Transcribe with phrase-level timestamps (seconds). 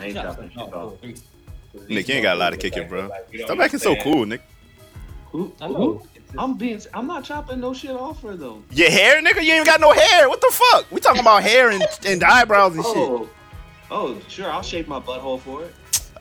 [0.00, 0.94] I ain't chopping shit off.
[1.88, 3.10] Nick, you ain't got a lot of kicking, bro.
[3.44, 4.42] Stop acting so cool, Nick.
[5.32, 5.52] Who?
[5.60, 5.74] I who?
[5.74, 6.02] know.
[6.38, 6.80] I'm being.
[6.94, 8.62] I'm not chopping no shit off her though.
[8.70, 9.44] Your hair, nigga?
[9.44, 10.28] You ain't got no hair.
[10.28, 10.90] What the fuck?
[10.90, 12.96] We talking about hair and, and eyebrows and shit.
[12.96, 13.28] Oh,
[13.90, 14.50] oh, sure.
[14.50, 15.74] I'll shave my butthole for it.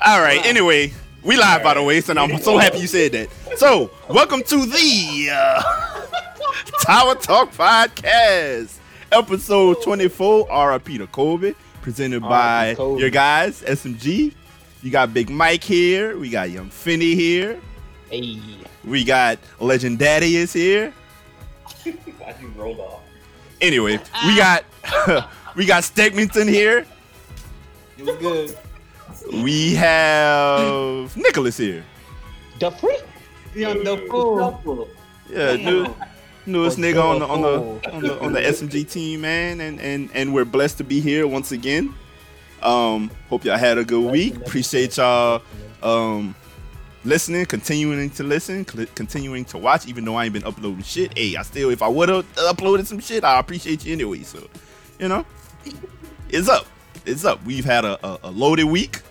[0.06, 0.44] All right.
[0.46, 0.92] Anyway,
[1.24, 3.30] we live by the way, so I'm so happy you said that.
[3.58, 5.62] So, welcome to the uh,
[6.82, 8.78] Tower Talk Podcast,
[9.12, 10.72] episode 24.
[10.72, 14.34] RIP to Kobe, presented by your guys SMG.
[14.82, 16.18] You got Big Mike here.
[16.18, 17.60] We got Young Finney here.
[18.10, 18.40] Hey,
[18.86, 20.94] We got Legend Daddy is here.
[22.18, 23.02] Why you rolled off?
[23.62, 24.64] Anyway, we got
[25.56, 26.86] we got Stegmington here.
[27.98, 28.58] it was good.
[29.44, 31.84] We have Nicholas here.
[32.60, 33.04] The freak.
[33.54, 34.88] Young the fool.
[35.30, 35.96] Yeah, Damn.
[36.50, 39.80] New, newest nigga on the on the on the on the SMG team, man, and
[39.80, 41.94] and and we're blessed to be here once again.
[42.62, 44.36] Um, hope y'all had a good week.
[44.36, 45.42] Appreciate y'all
[45.82, 46.36] um
[47.06, 49.88] listening, continuing to listen, cl- continuing to watch.
[49.88, 52.86] Even though I ain't been uploading shit, hey, I still if I would have uploaded
[52.86, 54.24] some shit, I appreciate you anyway.
[54.24, 54.48] So,
[55.00, 55.26] you know,
[56.30, 56.66] it's up,
[57.06, 57.44] it's up.
[57.46, 59.02] We've had a, a, a loaded week,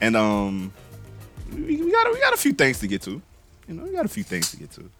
[0.00, 0.72] and um,
[1.52, 3.20] we, we got a, we got a few things to get to.
[3.68, 4.90] You know, we got a few things to get to.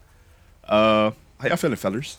[0.65, 2.17] Uh, how y'all feeling, fellas?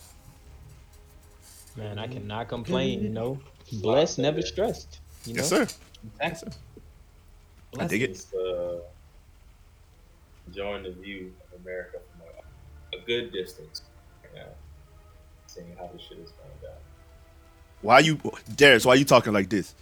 [1.76, 3.02] Man, I cannot complain.
[3.02, 3.40] You know,
[3.72, 5.00] blessed, never stressed.
[5.24, 5.38] You know?
[5.38, 5.66] Yes, sir.
[6.20, 6.48] Yes, sir.
[7.78, 8.08] I dig it.
[8.14, 8.78] Just, uh,
[10.46, 13.82] enjoying the view of America from a, a good distance
[14.24, 14.48] right now.
[15.46, 16.80] Seeing how this shit is going down.
[17.82, 18.18] Why you,
[18.56, 18.84] Darius?
[18.84, 19.74] Why you talking like this?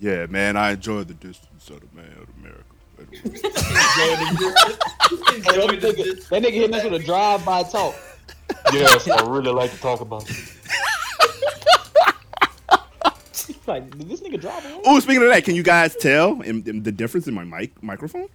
[0.00, 2.64] Yeah, man, I enjoy the distance of the man of America.
[3.94, 4.14] Hey,
[5.40, 7.94] that, nigga, that nigga hitting us with a drive-by talk.
[8.72, 10.36] Yes, I really like to talk about it.
[13.66, 14.80] like, did this nigga drive away?
[14.84, 17.82] oh, speaking of that, can you guys tell in, in the difference in my mic
[17.82, 18.28] microphone?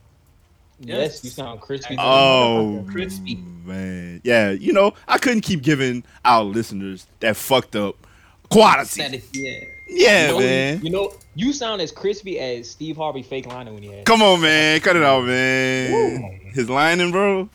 [0.80, 1.96] Yes, you sound crispy.
[2.00, 3.36] Oh, crispy.
[3.66, 4.52] man, yeah.
[4.52, 7.96] You know, I couldn't keep giving our listeners that fucked up
[8.50, 9.22] quality.
[9.34, 9.60] yeah.
[9.92, 10.86] Yeah, you know, man.
[10.86, 14.06] You know, you sound as crispy as Steve Harvey fake lining when he had.
[14.06, 14.80] Come on, man.
[14.82, 16.40] Cut it out, man.
[16.54, 17.50] His lining, bro.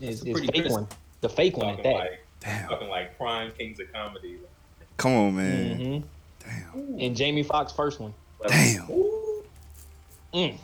[0.00, 0.78] His, It's his pretty fake crisp.
[0.78, 0.86] one.
[1.20, 1.94] The fake one at that.
[1.94, 2.68] like, Damn.
[2.68, 4.38] talking like prime kings of comedy.
[4.96, 5.78] Come on, man.
[5.78, 6.06] hmm
[6.44, 7.00] Damn.
[7.00, 8.14] And Jamie Foxx first one.
[8.46, 8.86] Damn.
[10.32, 10.58] Mm.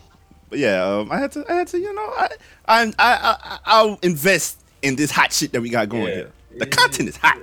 [0.50, 2.28] But yeah, um, I had to, I had to, you know, I,
[2.66, 6.14] I, I, I, I'll invest in this hot shit that we got going Yeah.
[6.14, 6.32] here.
[6.58, 7.38] The content is hot,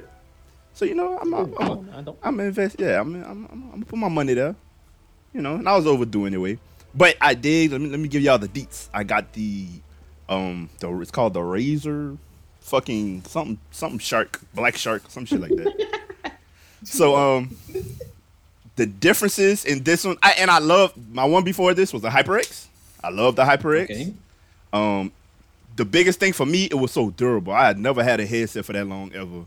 [0.74, 2.18] so you know, I'm, I'm, I'm, I don't.
[2.24, 2.78] I'm gonna invest.
[2.80, 4.56] Yeah, I'm, I'm, I'm, I'm gonna put my money there.
[5.34, 6.60] You know, and I was overdue anyway.
[6.96, 7.72] But I did.
[7.74, 8.88] Let me, let me give y'all the deets.
[8.94, 9.68] I got the,
[10.30, 12.18] um, the it's called the Razer,
[12.62, 16.34] fucking something, something shark, black shark, some shit like that.
[16.84, 17.56] so um,
[18.76, 22.10] the differences in this one, I, and I love my one before this was the
[22.10, 22.68] HyperX.
[23.04, 23.84] I love the HyperX.
[23.84, 24.14] Okay.
[24.72, 25.12] Um,
[25.76, 27.54] the biggest thing for me, it was so durable.
[27.54, 29.46] I had never had a headset for that long ever.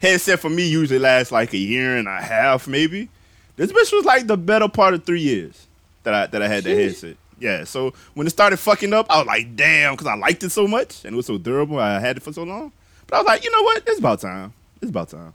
[0.00, 3.08] Headset for me usually lasts like a year and a half, maybe.
[3.56, 5.66] This bitch was like the better part of three years
[6.04, 7.16] that I that I had the headset.
[7.40, 10.50] Yeah, so when it started fucking up, I was like, damn, because I liked it
[10.50, 11.78] so much and it was so durable.
[11.78, 12.72] I had it for so long.
[13.06, 13.82] But I was like, you know what?
[13.86, 14.52] It's about time.
[14.80, 15.34] It's about time.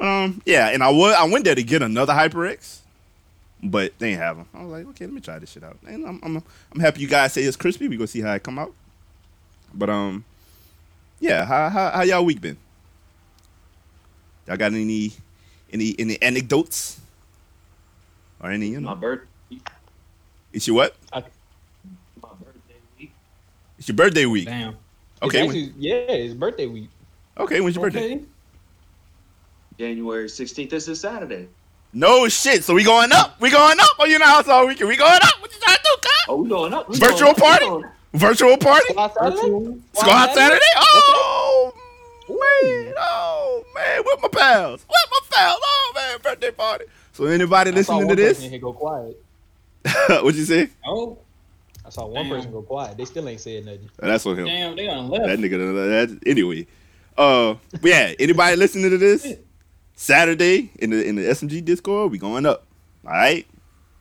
[0.00, 2.80] Um, yeah, and I I went there to get another HyperX,
[3.62, 4.46] but they ain't have them.
[4.52, 5.78] I was like, okay, let me try this shit out.
[5.86, 6.42] And I'm I'm,
[6.72, 7.88] I'm happy you guys say it's crispy.
[7.88, 8.74] We gonna see how it come out.
[9.74, 10.24] But um,
[11.18, 12.58] yeah, how how, how y'all week been?
[14.46, 15.12] Y'all got any
[15.72, 17.00] any any anecdotes
[18.40, 18.90] or any you know?
[18.90, 19.22] My birth,
[20.56, 20.96] It's your what?
[21.12, 21.20] my
[22.22, 23.12] birthday week.
[23.78, 24.46] It's your birthday week.
[24.46, 24.78] Damn.
[25.22, 26.88] Okay, It's when, yeah, it's birthday week.
[27.36, 27.60] okay.
[27.60, 28.22] When's your birthday?
[29.78, 30.70] January 16th.
[30.70, 31.48] This is Saturday.
[31.92, 32.64] No shit.
[32.64, 33.38] So we going up.
[33.38, 34.88] We going up oh, on your house all weekend.
[34.88, 35.42] We going up.
[35.42, 36.10] What you trying to do, cuz?
[36.28, 36.88] Oh, we going up.
[36.88, 37.66] We Virtual going party?
[37.66, 37.82] Up.
[38.14, 38.86] Virtual party?
[38.88, 39.80] Squad Saturday?
[39.92, 40.70] Squad Saturday?
[40.76, 41.72] Oh
[42.30, 42.94] man!
[42.96, 44.02] Oh man!
[44.06, 44.86] With my pals.
[44.88, 45.60] With my pals.
[45.62, 46.18] Oh man!
[46.22, 46.86] Birthday party.
[47.12, 48.42] So anybody listening to this?
[48.58, 49.22] go quiet.
[50.22, 50.68] what you say?
[50.86, 51.18] Oh,
[51.84, 52.36] I saw one Damn.
[52.36, 52.96] person go quiet.
[52.96, 53.88] They still ain't said nothing.
[53.98, 54.46] That's what him.
[54.46, 55.24] damn, they done left.
[55.26, 55.42] That left.
[55.42, 56.08] nigga.
[56.08, 56.66] That, anyway.
[57.16, 58.12] Uh, but yeah.
[58.18, 59.36] Anybody listening to this?
[59.94, 62.64] Saturday in the in the SMG Discord, we going up.
[63.04, 63.46] All right.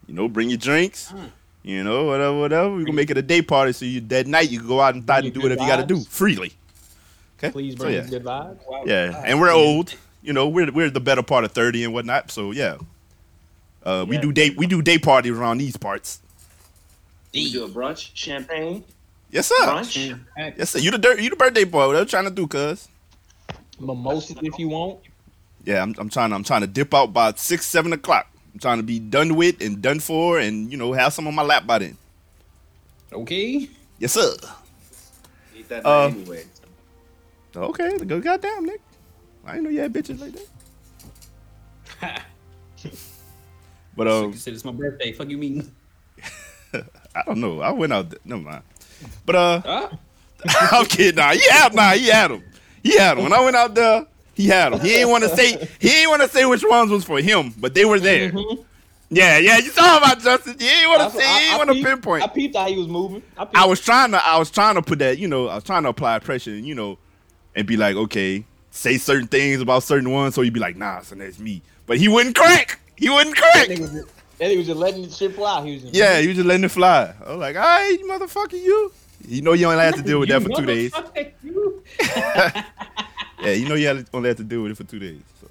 [0.07, 1.11] You know, bring your drinks.
[1.11, 1.31] Mm.
[1.63, 2.75] You know, whatever, whatever.
[2.75, 4.93] We gonna make it a day party, so you that night you can go out
[4.93, 6.53] and Bring and do good whatever you got to do freely.
[7.39, 7.51] Okay.
[7.51, 8.01] Please So, bring yeah.
[8.01, 8.59] us good vibes.
[8.85, 9.95] Yeah, and we're old.
[10.21, 12.29] You know, we're we're the better part of thirty and whatnot.
[12.29, 12.77] So yeah,
[13.85, 14.21] uh, we Yeah.
[14.21, 16.19] do day we do day parties around these parts.
[17.33, 18.83] We do a brunch, champagne,
[19.31, 19.55] Yes sir.
[19.65, 20.19] brunch.
[20.57, 20.79] Yes sir.
[20.79, 21.87] You the dirt, you the birthday boy.
[21.87, 22.87] What are you trying to do, cuz?
[23.79, 24.99] Mimosas if you want.
[25.65, 26.31] Yeah, I'm, I'm trying.
[26.31, 28.27] I'm trying to dip out by six, seven o'clock.
[28.53, 31.35] I'm trying to be done with and done for, and you know have some on
[31.35, 31.97] my lap by then.
[33.11, 33.67] Okay.
[33.99, 34.33] Yes, sir.
[35.53, 36.45] Need that Uh, anyway.
[37.55, 38.81] Okay, go goddamn Nick.
[39.45, 40.33] I didn't know you had bitches like
[42.01, 42.23] that.
[43.95, 45.11] But um, said it's my birthday.
[45.11, 45.71] Fuck you mean?
[46.73, 47.61] I don't know.
[47.61, 48.09] I went out.
[48.09, 48.19] There.
[48.25, 48.63] Never mind.
[49.25, 49.89] But uh, Huh?
[50.71, 51.15] I'm kidding.
[51.15, 52.43] Nah, he had nah, he had them.
[52.83, 53.23] He had them.
[53.23, 54.79] When I went out there, he had them.
[54.81, 55.69] He ain't want to say.
[55.79, 58.31] He ain't want to say which ones was for him, but they were there.
[59.09, 59.57] Yeah, yeah.
[59.57, 60.57] You saw about Justin.
[60.59, 61.25] He ain't want to say.
[61.25, 62.23] He ain't want to pinpoint.
[62.23, 63.23] I peeped how he was moving.
[63.37, 63.47] I.
[63.55, 65.83] I was trying to I was trying to put that, you know, I was trying
[65.83, 66.97] to apply pressure and you know,
[67.55, 71.01] and be like, okay, say certain things about certain ones, so he'd be like, nah,
[71.01, 71.61] so that's me.
[71.85, 72.79] But he wouldn't crack.
[72.97, 73.67] He wouldn't that crack.
[73.69, 74.07] nigga was just,
[74.39, 75.65] that nigga was just letting the shit fly.
[75.65, 77.13] He was just, Yeah, he was just letting it fly.
[77.25, 78.91] I was like, all right, motherfucker, you.
[79.27, 80.91] You know you only have to deal with that for two days.
[81.43, 81.83] you.
[83.41, 85.21] Yeah, you know you only have to deal with it for two days.
[85.41, 85.47] So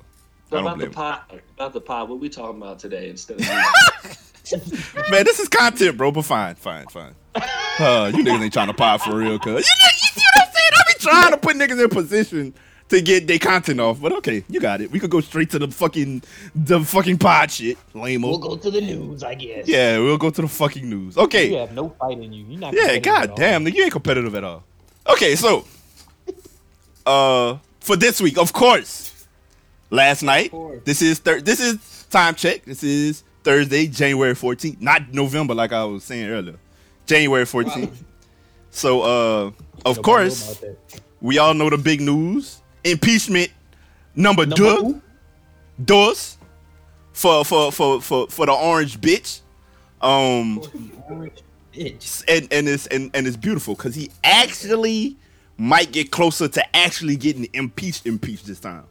[0.51, 0.95] So I don't about the blame him.
[0.95, 2.09] pot, about the pot.
[2.09, 3.47] What we talking about today instead of?
[5.11, 7.15] Man, this is content, bro, but fine, fine, fine.
[7.37, 9.47] Uh, you niggas ain't trying to pop for real, cuz.
[9.47, 10.71] You, know- you see what I'm saying?
[10.73, 12.55] I be trying to put niggas in position
[12.89, 14.91] to get their content off, but okay, you got it.
[14.91, 16.23] We could go straight to the fucking
[16.55, 19.67] the fucking pod shit, lame We'll go to the news, I guess.
[19.67, 21.17] Yeah, we'll go to the fucking news.
[21.17, 21.51] Okay.
[21.51, 22.45] You have no fight in you.
[22.49, 22.75] You're not.
[22.75, 24.65] Yeah, god damn, nigga, you ain't competitive at all.
[25.09, 25.65] Okay, so
[27.07, 29.27] uh for this week, of course,
[29.91, 30.51] last night.
[30.51, 30.81] course.
[30.85, 32.65] This is thir- this is time check.
[32.65, 36.57] This is Thursday, January 14th, not November like I was saying earlier.
[37.07, 37.95] January 14th.
[38.71, 39.07] So uh
[39.85, 40.65] of Nobody course,
[41.21, 42.61] we all know the big news.
[42.85, 43.51] Impeachment
[44.15, 45.01] number, Number?
[45.83, 46.39] Dos
[47.13, 49.41] for for for for for the orange bitch.
[50.03, 50.59] Um
[51.09, 51.43] Orange
[51.73, 52.25] bitch.
[52.29, 55.17] and and it's and, and it's beautiful because he actually
[55.57, 58.85] might get closer to actually getting impeached impeached this time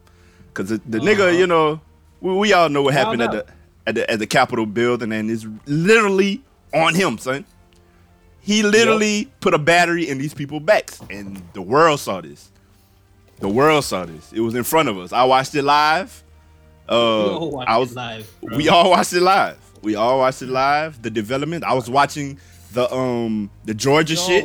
[0.48, 1.80] because the, the nigga you know
[2.20, 3.46] we, we all know what happened at the
[3.86, 6.42] at the at the Capitol building and it's literally
[6.72, 7.44] on him son
[8.40, 12.50] he literally put a battery in these people's backs and the world saw this
[13.40, 16.22] the world saw this it was in front of us I watched it live
[16.88, 18.56] uh watch I was live, bro.
[18.56, 19.58] we all watched it live.
[19.82, 21.00] We all watched it live.
[21.02, 21.64] The development.
[21.64, 22.38] I was watching
[22.72, 24.44] the um the Georgia shit.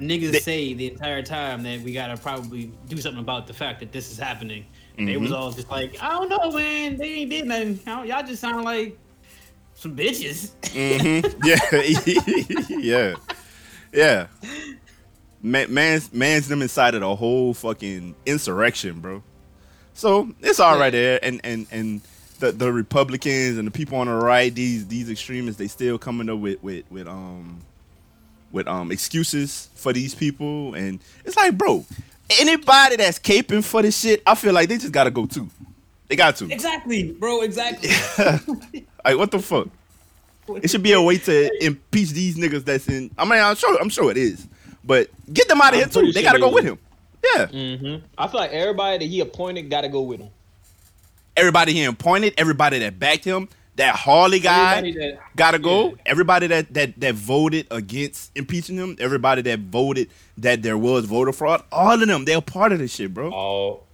[0.00, 3.80] niggas They- say the entire time that we gotta probably do something about the fact
[3.80, 4.64] that this is happening.
[4.96, 5.22] They Mm-hmm.
[5.22, 6.96] was all just like, I don't know, man.
[6.98, 7.80] They ain't did nothing.
[7.86, 8.98] Y'all just sound like
[9.74, 10.50] some bitches.
[10.70, 11.24] Mhm.
[12.80, 13.14] Yeah, yeah,
[13.92, 14.26] yeah.
[15.42, 19.22] Man, man's man's them inside of the whole fucking insurrection, bro.
[19.94, 22.00] So it's all right there, and and and
[22.40, 26.28] the the Republicans and the people on the right, these these extremists, they still coming
[26.28, 27.60] up with with with um
[28.52, 31.84] with um excuses for these people, and it's like, bro,
[32.38, 35.48] anybody that's caping for this shit, I feel like they just gotta go too.
[36.08, 36.50] They got to.
[36.52, 37.42] Exactly, bro.
[37.42, 37.90] Exactly.
[39.02, 39.68] Like, what the fuck?
[40.62, 43.10] It should be a way to impeach these niggas that's in.
[43.16, 44.46] I mean, I'm sure, I'm sure it is,
[44.84, 45.92] but get them out of I'm here too.
[46.00, 46.78] pretty They gotta it go with him.
[47.36, 48.04] Yeah, Mm-hmm.
[48.16, 50.30] I feel like everybody that he appointed got to go with him.
[51.36, 55.90] everybody he appointed, everybody that backed him, that Hawley guy that- gotta go.
[55.90, 55.94] yeah.
[56.06, 61.32] Everybody that that that voted against impeaching him, everybody that voted that there was voter
[61.32, 63.30] fraud, all of them, they're part of this shit, bro.
[63.30, 63.86] All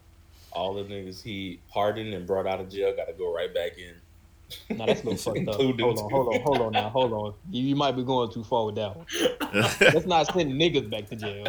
[0.52, 3.76] all the niggas he pardoned and brought out of jail got to go right back
[3.76, 3.92] in.
[4.70, 5.56] Now that's a little fucked up.
[5.56, 7.34] Hold on, hold on, hold on now, hold on.
[7.50, 9.06] You, you might be going too far with that one.
[9.80, 11.46] Let's not send niggas back to jail.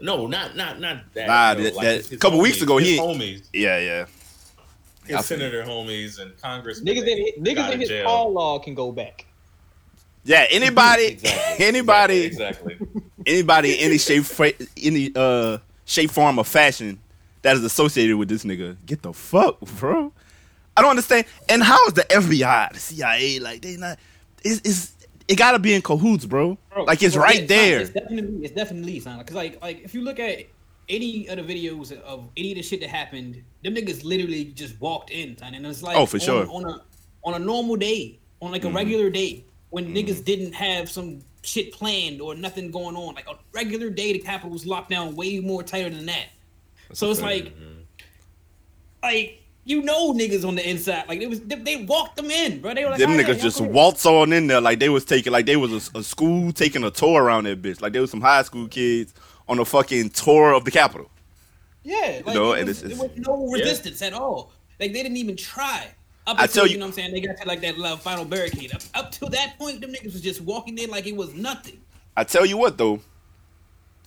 [0.00, 1.26] No, not not not that.
[1.26, 4.06] Nah, that- like that- his- his couple weeks ago, his he- homies, yeah, yeah.
[5.06, 8.74] his I feel senator homies and Congress Niggas in niggas in his call law can
[8.74, 9.24] go back.
[10.24, 11.64] Yeah, anybody, Exactly.
[11.66, 12.76] anybody, Exactly.
[13.26, 14.24] anybody any shape,
[14.82, 16.98] any uh shape, form, or fashion
[17.42, 20.12] that is associated with this nigga, get the fuck, bro.
[20.76, 21.26] I don't understand.
[21.48, 23.98] And how is the FBI, the CIA, like they not?
[24.44, 24.96] It's, it's
[25.28, 26.58] it gotta be in cahoots, bro.
[26.72, 27.80] Bro, like it's bro, right yeah, there.
[27.80, 29.18] It's definitely, it's definitely son.
[29.18, 30.40] Because like, like if you look at
[30.88, 34.80] any of the videos of any of the shit that happened, them niggas literally just
[34.80, 36.44] walked in, son, and it's like, Oh, for on, sure.
[36.44, 36.52] Mm-hmm.
[36.52, 36.82] on a
[37.24, 41.72] on a normal day, on like a regular day, when niggas didn't have some shit
[41.72, 45.40] planned or nothing going on, like a regular day, the Capitol was locked down way
[45.40, 46.26] more tighter than that.
[46.92, 47.52] so it's like,
[49.02, 49.42] like.
[49.68, 52.72] You know niggas on the inside, like it was they, they walked them in, bro.
[52.72, 54.78] They were like, Them "All right, niggas y'all just go waltz on in there like
[54.78, 57.80] they was taking like they was a, a school taking a tour around that bitch.
[57.82, 59.12] Like there was some high school kids
[59.48, 61.10] on a fucking tour of the Capitol.
[61.82, 64.52] Yeah, like know, it and was, it's- there was no resistance at all.
[64.78, 65.88] Like they didn't even try.
[66.28, 67.76] Up I until tell you, you- know what I'm saying, they got to like that
[67.76, 68.72] uh, final barricade.
[68.72, 71.80] Up, up till that point, them niggas was just walking in like it was nothing.
[72.16, 73.00] I tell you what though,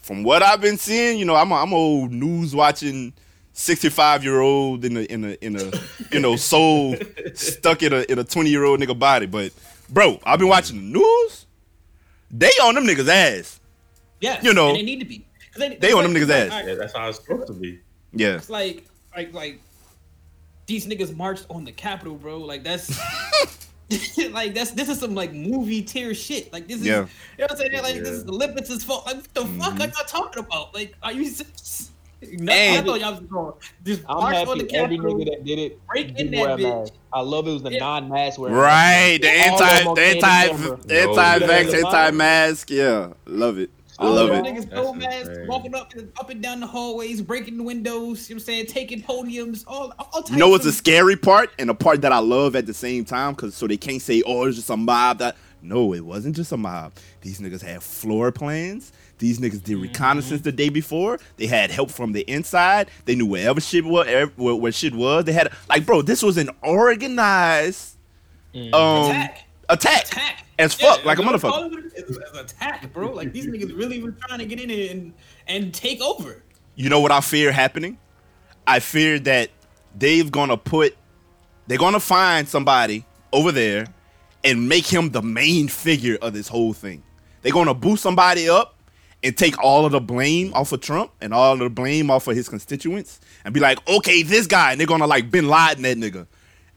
[0.01, 3.11] from what I've been seeing, you know, I'm a, I'm a old news watching
[3.59, 5.71] 65 year old in a in a in a
[6.13, 6.95] you know soul
[7.33, 9.25] stuck in a in a 20 year old nigga body.
[9.25, 9.51] But
[9.89, 11.45] bro, I've been watching the news.
[12.31, 13.59] They on them niggas ass.
[14.21, 15.25] Yeah, You know, and they need to be.
[15.57, 16.51] they on them niggas' like, ass.
[16.51, 17.79] alright, Yeah, that's how it's supposed to be.
[18.13, 18.35] Yeah.
[18.35, 18.83] It's like,
[19.15, 19.61] like, like
[20.65, 22.39] these niggas marched on the Capitol, bro.
[22.39, 22.97] Like that's,
[24.31, 26.51] like that's this is some like movie tier shit.
[26.53, 26.99] Like this is, Yeah.
[26.99, 27.05] you
[27.39, 27.81] know what I'm saying?
[27.83, 29.05] Like this is the Olympics' fault.
[29.05, 29.81] Like what the fuck Mm-hmm.
[29.81, 30.73] are y'all talking about?
[30.73, 31.29] Like are you?
[32.21, 33.53] S- No, I And- thought y'all was going
[33.85, 35.79] just I'm march on the happy every nigga that did it.
[35.87, 36.79] break did in that bitch.
[36.81, 36.93] mask.
[37.11, 37.79] I love it was the Yeah.
[37.79, 38.55] non-mask wearing.
[38.55, 39.17] Right.
[39.21, 40.47] The anti, the anti,
[40.85, 42.69] the anti, anti vax, anti-mask.
[42.69, 43.13] Yeah.
[43.25, 43.69] Love it.
[44.01, 44.45] I love it.
[44.45, 45.47] Niggas no masks, insane.
[45.47, 48.29] walking up and up and down the hallways, breaking the windows.
[48.29, 48.65] You know what I'm saying?
[48.67, 49.65] Taking podiums.
[49.67, 52.55] All, all types You know what's the scary part and the part that I love
[52.55, 53.35] at the same time?
[53.35, 56.53] Cause so they can't say, oh, it's just a mob that no, it wasn't just
[56.53, 56.93] a mob.
[57.19, 58.93] These niggas had floor plans.
[59.19, 61.19] These niggas did reconnaissance the day before.
[61.37, 62.89] They had help from the inside.
[63.05, 65.25] They knew wherever shit was, where, where shit was.
[65.25, 67.97] They had like, bro, this was an organized
[68.55, 69.45] um Attack.
[69.69, 71.41] attack, attack as fuck, like a motherfucker.
[71.51, 73.11] call it what it is, It's attack, bro.
[73.11, 75.13] Like these niggas really were trying to get in it and
[75.47, 76.43] and take over.
[76.75, 77.97] You know what I fear happening?
[78.65, 79.49] I fear that
[79.97, 80.95] they've gonna put,
[81.67, 83.85] they're gonna find somebody over there
[84.43, 87.03] and make him the main figure of this whole thing.
[87.41, 88.75] They're gonna boost somebody up
[89.23, 92.27] and take all of the blame off of Trump and all of the blame off
[92.27, 95.83] of his constituents and be like, okay, this guy, and they're gonna like Bin Laden
[95.83, 96.25] that nigga.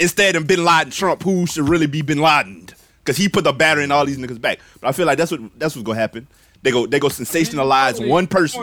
[0.00, 2.68] Instead of Bin Laden Trump, who should really be Bin Laden?
[2.98, 4.58] Because he put the battery in all these niggas back.
[4.80, 6.26] But I feel like that's what that's what's gonna happen.
[6.62, 8.60] They go they go sensationalize one person.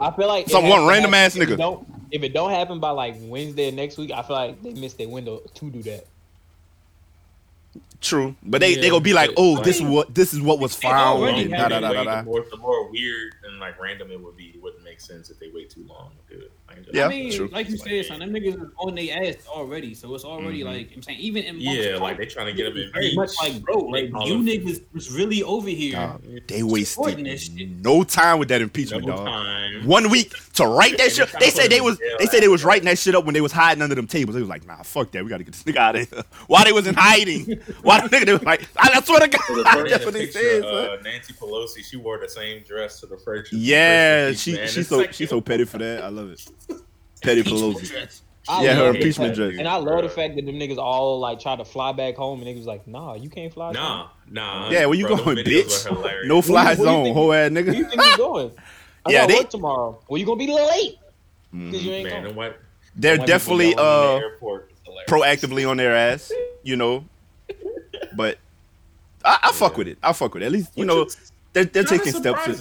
[0.00, 1.26] I feel like it Some one random happen.
[1.26, 1.58] ass If it nigga.
[1.58, 4.74] don't- If it don't happen by like Wednesday of next week, I feel like they
[4.74, 6.06] missed their window to do that.
[8.00, 10.40] True, but they they Yeah, gonna be like, oh, I this is what this is
[10.40, 11.22] what was They found.
[11.22, 12.22] already and da, da, da, da, The da.
[12.22, 15.38] more, the more weird and like random it would be, it wouldn't make sense if
[15.38, 16.52] they wait too long to do it.
[16.76, 17.48] Like, Yeah, I mean, true.
[17.52, 20.64] like you said, son, them niggas is on their ass already, so it's already Mhm.
[20.66, 23.30] like I'm saying, even in yeah, like they trying to get them in very much
[23.40, 25.92] like, bro, like All you niggas was really over here.
[25.94, 29.26] Nah, they Supporting wasted no time with that impeachment, no dog.
[29.26, 29.86] time.
[29.86, 31.30] One week to write that shit.
[31.32, 33.34] they They said they was jail they said they was writing that shit up when
[33.34, 34.34] they was hiding under them tables.
[34.34, 35.24] They was like, nah, fuck that.
[35.24, 36.22] We gotta get this nigga out of here.
[36.46, 37.60] Why they was in hiding?
[37.82, 40.62] Why the nigga they was like, I, I swear to God, that's what they picture,
[40.62, 40.64] said.
[40.64, 43.52] uh, Nancy Pelosi, she wore the same dress to the first.
[43.52, 46.04] Yeah, first she she's so it's she's so petty for that.
[46.04, 46.40] I love it.
[47.22, 48.20] Petty Pelosi.
[48.48, 49.58] I Yeah, her impeachment fact- dress.
[49.58, 52.40] And I love the fact that them niggas all like try to fly back home,
[52.42, 54.68] and niggas was like, "Nah, you can't fly." Nah, nah.
[54.68, 56.26] Yeah, where you bro, going, bitch?
[56.26, 58.50] No fly Where where zone, think- whole ass Where you think you going?
[59.06, 59.98] I Yeah, got they- work tomorrow.
[60.08, 60.98] Well, you gonna be late
[61.52, 62.26] because you ain't Man, going.
[62.26, 62.58] and what?
[62.96, 65.10] They're White definitely yelling the uh airport is hilarious.
[65.44, 66.32] proactively on their ass,
[66.64, 67.04] you know.
[68.16, 68.38] But
[69.24, 69.78] I, I fuck Yeah.
[69.78, 69.98] with it.
[70.02, 70.46] I fuck with it.
[70.46, 72.60] At least you Which know is they're they're kinda taking steps.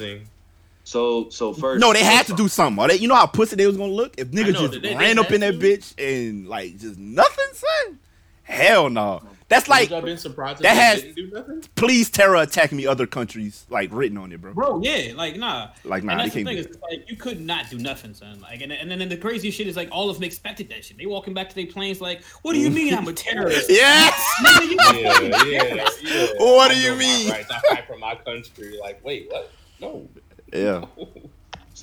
[0.92, 1.30] To, surprising.
[1.32, 1.80] So so first.
[1.82, 2.84] no, they had to do something.
[2.84, 4.90] Or they, you know how pussy they was gonna look if niggas know, just they-
[4.90, 5.58] they ran up in that to.
[5.60, 8.00] bitch and like just nothing, son.
[8.44, 9.22] Hell no.
[9.48, 11.64] That's like Would y'all been surprised if that has- didn't do nothing?
[11.76, 14.54] please terror attack me other countries like written on it, bro.
[14.54, 15.70] Bro, yeah, like nah.
[15.84, 18.40] Like nah, and that's the thing is like you could not do nothing, son.
[18.42, 20.98] Like and, and then the crazy shit is like all of them expected that shit.
[20.98, 23.70] They walking back to their planes like, what do you mean I'm a terrorist?
[23.70, 24.34] Yes.
[24.44, 26.28] Yeah, yeah, yeah.
[26.38, 27.30] What do I'm you mean?
[27.30, 27.52] rights.
[27.52, 28.78] I fight for my country.
[28.82, 29.52] Like, wait, what?
[29.82, 30.08] No.
[30.54, 30.86] Yeah.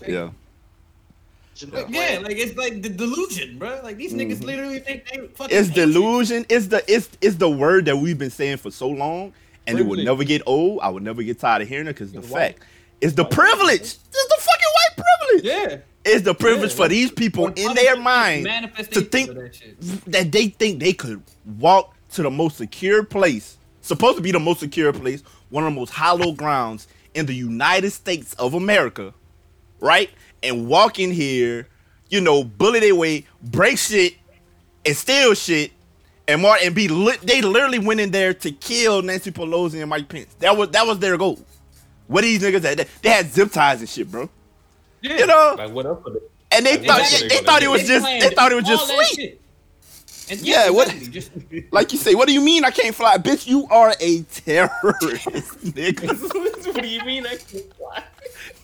[0.07, 0.31] Yeah.
[1.89, 3.81] Yeah, like it's like the delusion, bro.
[3.83, 4.45] Like these niggas mm-hmm.
[4.45, 5.57] literally think they fucking.
[5.57, 5.75] It's ancient.
[5.75, 6.47] delusion.
[6.49, 9.33] It's the it's it's the word that we've been saying for so long,
[9.67, 10.81] and it will never get old.
[10.83, 12.59] I will never get tired of hearing it because the white.
[12.59, 12.63] fact
[13.01, 13.81] is the privilege.
[13.81, 15.45] It's the fucking white privilege.
[15.45, 15.79] Yeah.
[16.05, 16.77] It's the privilege Yeah.
[16.77, 18.47] for these people in their mind
[18.93, 21.23] to think that that they think they could
[21.59, 25.75] walk to the most secure place, supposed to be the most secure place, one of
[25.75, 26.87] the most hollow grounds
[27.19, 29.13] in the United States of America,
[29.81, 30.11] right?
[30.43, 31.69] And walk in here,
[32.09, 34.15] you know, bully their way, break shit,
[34.87, 35.73] and steal shit,
[36.27, 37.21] and more and be lit.
[37.21, 40.35] They literally went in there to kill Nancy Pelosi and Mike Pence.
[40.39, 41.39] That was that was their goal.
[42.07, 42.89] What these niggas had?
[43.03, 44.31] They had zip ties and shit, bro.
[45.03, 45.19] Yeah.
[45.19, 46.07] You know, Like, what up
[46.51, 47.29] and they Like, thought exactly.
[47.29, 49.07] they thought it was just they thought it was just sweet.
[49.21, 49.41] shit.
[50.31, 51.31] And Yeah, what- exactly, Just,
[51.73, 53.17] Like you say, what do you mean I can't fly?
[53.19, 55.27] Bitch, you are a terrorist,
[55.65, 56.67] nigga.
[56.75, 58.05] what do you mean I can't fly?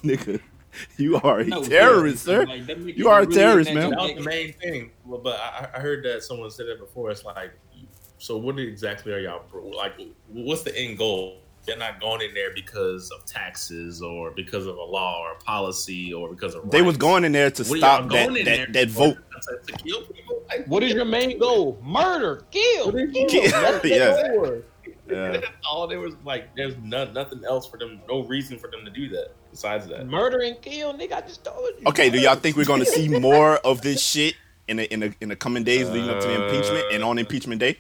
[0.03, 0.41] nigga,
[0.97, 2.47] you are a no, terrorist, yeah, sir.
[2.47, 3.91] like, them You are a really terrorist, man.
[3.91, 4.91] That was the main thing.
[5.05, 7.11] Well, but I, I heard that someone said that before.
[7.11, 7.53] It's like,
[8.19, 9.93] so what exactly are y'all pro- like?
[10.29, 11.39] What's the end goal?
[11.67, 15.37] They're not going in there because of taxes or because of a law or a
[15.37, 18.89] policy or because of They was going in there to What stop that that, that
[18.91, 19.17] vote.
[19.17, 20.43] To, to kill people?
[20.59, 21.79] Like, What is your main goal?
[21.83, 23.51] Murder, kill, What is kill.
[23.51, 24.29] That's Yeah.
[24.29, 24.63] goal.
[25.11, 25.41] Yeah.
[25.69, 28.91] All there was like, there's no, nothing else for them, no reason for them to
[28.91, 30.07] do that besides that.
[30.07, 31.13] Murder and kill, nigga.
[31.13, 31.87] I just told you.
[31.89, 34.35] Okay, do y'all think we're gonna see more of this shit
[34.69, 37.19] in the in the in the coming days leading up to the impeachment and on
[37.19, 37.77] impeachment day?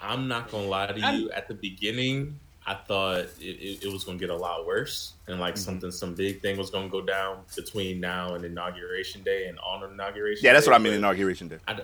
[0.00, 1.30] I'm not gonna lie to you.
[1.30, 5.40] At the beginning, I thought it, it, it was gonna get a lot worse, and
[5.40, 5.62] like Mm-hmm.
[5.64, 9.82] something, some big thing was gonna go down between now and inauguration day and on
[9.90, 10.44] inauguration.
[10.44, 10.92] Yeah, that's day, what I mean.
[10.92, 11.58] but- Inauguration day.
[11.66, 11.82] I d-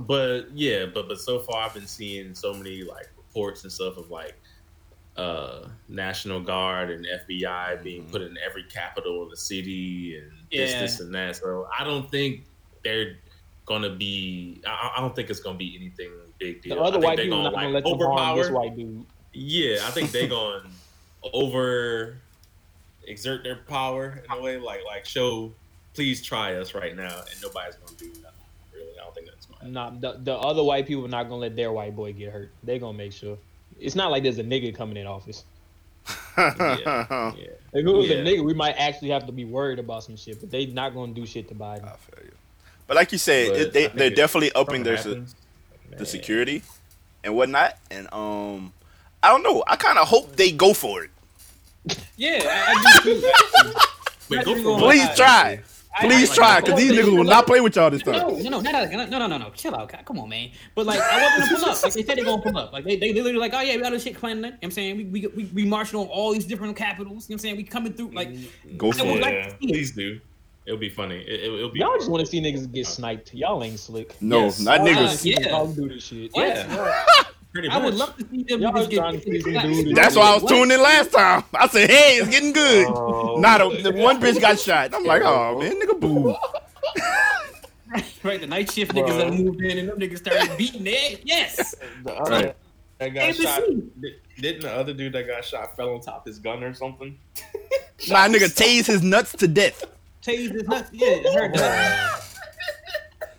[0.00, 3.96] but yeah, but but so far I've been seeing so many like reports and stuff
[3.96, 4.34] of like
[5.16, 8.10] uh National Guard and FBI being Mm-hmm.
[8.10, 10.80] put in every capital of the city and this, Yeah.
[10.80, 11.36] this and that.
[11.36, 12.44] So I don't think
[12.82, 13.16] they're
[13.66, 14.60] gonna be.
[14.66, 16.76] I, I don't think it's gonna be anything big deal.
[16.76, 18.50] The other I think white they're people gonna not gonna like let them harm this
[18.50, 19.06] white dude.
[19.34, 20.62] Yeah, I think they're going
[21.32, 22.16] over
[23.06, 25.52] exert their power in a way, like like show.
[25.94, 28.30] Please try us right now, and nobody's gonna do nothing.
[28.72, 29.60] Really, I don't think that's going.
[29.60, 32.32] to Nah, the, the other white people are not gonna let their white boy get
[32.32, 32.50] hurt.
[32.64, 33.38] They gonna make sure.
[33.78, 35.44] It's not like there's a nigga coming in office.
[36.36, 37.32] Yeah, yeah.
[37.76, 38.16] If it was Yeah.
[38.16, 40.40] a nigga, we might actually have to be worried about some shit.
[40.40, 41.84] But they're not gonna do shit to Biden.
[41.84, 42.32] I feel you.
[42.86, 45.34] But like you said, it, they they're definitely upping their something se-
[45.70, 46.62] happens, the man, security
[47.24, 48.72] and whatnot, and um,
[49.24, 49.64] I don't know.
[49.66, 51.10] I kind of hope they go for it.
[52.16, 53.32] Yeah, I, I do too.
[54.36, 54.78] Wait, go for.
[54.78, 55.14] Please lie.
[55.16, 55.60] try,
[56.00, 58.14] please I- try, I- because these niggas will not play with y'all this time.
[58.14, 59.50] no, no, no, no, no, no, no, no.
[59.50, 59.92] Chill out.
[60.06, 60.50] Come on, man.
[60.74, 61.82] But like, I want them to pull up.
[61.82, 62.72] Like they said, they're gonna pull up.
[62.72, 64.38] Like they, they literally like, oh yeah, we got this shit planned.
[64.38, 67.28] You know what I'm saying we we we, we marching on all these different capitals.
[67.28, 68.10] You know what I'm saying we coming through.
[68.12, 68.30] Like,
[68.78, 69.20] Go for it.
[69.20, 69.68] like Yeah, to see it.
[69.68, 70.20] please do.
[70.66, 71.16] It'll be funny.
[71.18, 71.80] It, it, will be.
[71.80, 73.34] Y'all just want to see niggas get sniped.
[73.34, 74.16] Y'all ain't slick.
[74.22, 74.60] No, Yes.
[74.60, 75.22] not Uh, niggas.
[75.24, 75.50] yeah.
[75.50, 76.30] Y'all do this shit.
[76.34, 76.96] Yeah,
[77.54, 77.76] pretty much.
[77.76, 78.96] I would love to see them niggas get.
[78.98, 80.50] trying get- That's why I was What?
[80.50, 81.44] tuned in last time.
[81.54, 84.92] I said, "Hey, it's getting good." Oh, Not a, the one bitch got shot.
[84.94, 85.58] I'm like, "Oh, oh.
[85.60, 86.34] man, nigga, boo."
[88.24, 91.20] Right, the night shift niggas that moved in and them niggas started beating it.
[91.24, 91.76] yes.
[92.02, 92.56] the other- Right.
[92.98, 93.42] That got ABC.
[93.42, 93.62] shot.
[94.40, 97.16] Didn't the other dude that got shot fell on top of his gun or something?
[98.08, 99.84] My nigga, tase his nuts to death
[100.22, 100.90] Tased his nuts.
[100.92, 102.20] Yeah, I heard that.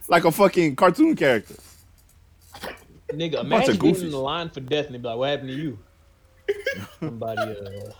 [0.07, 1.55] like a fucking cartoon character.
[3.11, 4.03] Nigga, bunch imagine of getting goofies.
[4.03, 5.79] in the line for death and they be like, "What happened to you?"
[6.99, 7.91] Somebody uh,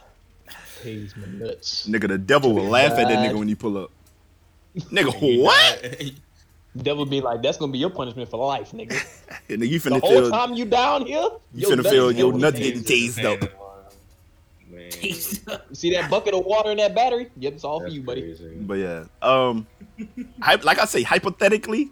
[0.82, 1.88] pays my nuts.
[1.88, 3.92] Nigga, the devil will laugh at that nigga when you pull up.
[4.76, 5.82] Nigga, what?
[5.82, 6.14] died.
[6.78, 8.96] Devil be like, "That's gonna be your punishment for life, nigga."
[9.50, 11.22] And then you The whole feel, time you down here,
[11.54, 13.20] you your finna nuts feel your nuts getting tased.
[13.24, 13.62] tased up.
[14.68, 14.92] Man,
[15.76, 17.30] see that bucket of water in that battery?
[17.38, 18.22] Yep, it's all for you, buddy.
[18.24, 18.56] crazy.
[18.60, 19.68] But yeah, um,
[20.42, 21.92] hy- like I say, hypothetically,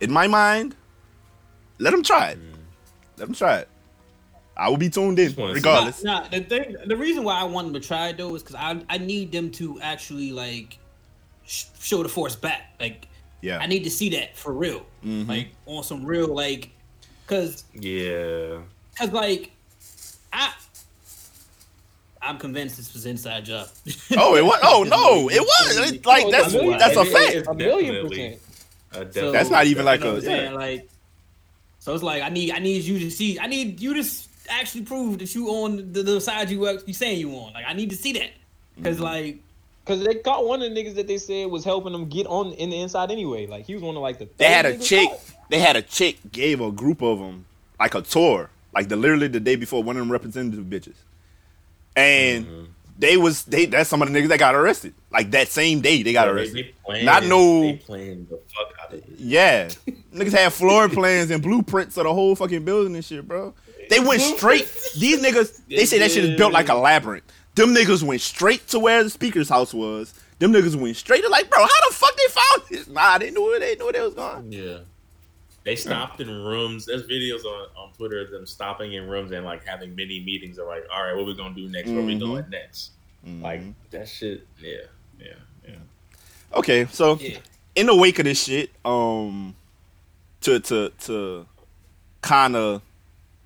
[0.00, 0.74] in my mind,
[1.80, 2.38] let them try it.
[3.16, 3.68] Let them try it.
[4.56, 6.02] I will be tuned in Just wanna regardless.
[6.04, 8.56] Nah, the thing, the reason why I want them to try it though is because
[8.56, 10.78] I I need them to actually like
[11.46, 12.74] sh- show the force back.
[12.78, 13.08] Like
[13.40, 15.26] Yeah, I need to see that for real, Mhm.
[15.28, 16.70] like on some real like,
[17.26, 18.58] cause Yeah.
[18.98, 19.50] cause like
[20.32, 20.52] I.
[22.22, 23.68] I'm convinced this was inside job.
[24.18, 24.60] Oh, it was.
[24.62, 25.90] Oh no, it was.
[25.90, 27.34] It's like Oh, that's that's a fact.
[27.34, 28.38] It's A million percent.
[28.92, 30.54] So- definitely- That's not even like a- what I'm saying?
[30.54, 30.88] Like,
[31.80, 34.08] so it's like I need I need you to see I need you to
[34.48, 37.52] actually prove that you on the, the side you you saying you on.
[37.52, 38.30] Like I need to see that
[38.76, 39.04] because Mm-hmm.
[39.04, 39.42] like
[39.86, 42.52] Cause they caught one of the niggas that they said was helping them get on
[42.52, 43.46] in the inside anyway.
[43.46, 44.28] Like he was one of like the.
[44.36, 45.08] They had a chick.
[45.08, 45.20] caught.
[45.48, 47.46] They had a chick gave a group of them
[47.80, 50.94] like a tour, like the literally the day before one of them representative bitches,
[51.96, 52.64] and Mm-hmm.
[53.00, 54.94] They was they that's some of the niggas that got arrested.
[55.10, 56.56] Like that same day they got They- arrested.
[56.66, 59.04] they playing- Not no- They playing the fuck out of it.
[59.18, 59.68] Yeah,
[60.14, 63.54] niggas had floor plans and blueprints of the whole fucking building and shit, bro.
[63.88, 64.68] They went straight.
[64.98, 67.24] These niggas, they say that shit is built like a labyrinth.
[67.56, 70.14] Them niggas went straight to where the speaker's house was.
[70.38, 72.86] Them niggas went straight to like, bro, how the fuck they found this?
[72.88, 74.52] Nah, they knew where they knew where they was going.
[74.52, 74.78] Yeah.
[75.64, 76.86] They stopped in rooms.
[76.86, 80.58] There's videos on, on Twitter of them stopping in rooms and like having mini meetings
[80.58, 81.90] of like, all right, what we gonna do next?
[81.90, 82.20] Where we Mhm.
[82.20, 82.92] going next?
[83.24, 83.74] Like Mhm.
[83.90, 84.46] that shit.
[84.58, 84.78] Yeah,
[85.20, 85.34] yeah,
[85.68, 85.74] yeah.
[86.54, 87.38] Okay, so yeah.
[87.74, 89.54] in the wake of this shit, um,
[90.40, 91.46] to to to
[92.22, 92.80] kind of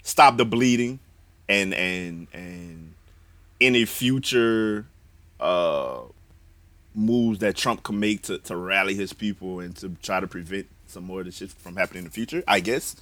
[0.04, 1.00] stop the bleeding
[1.48, 2.94] and and and
[3.60, 4.86] any future
[5.40, 6.00] uh
[6.94, 10.66] moves that Trump can make to to rally his people and to try to prevent
[10.94, 12.96] some more of this shit from happening in the future, I guess.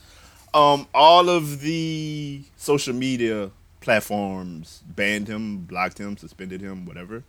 [0.55, 3.51] Um, all of the social media
[3.81, 7.23] platforms banned him, blocked him, suspended him, whatever.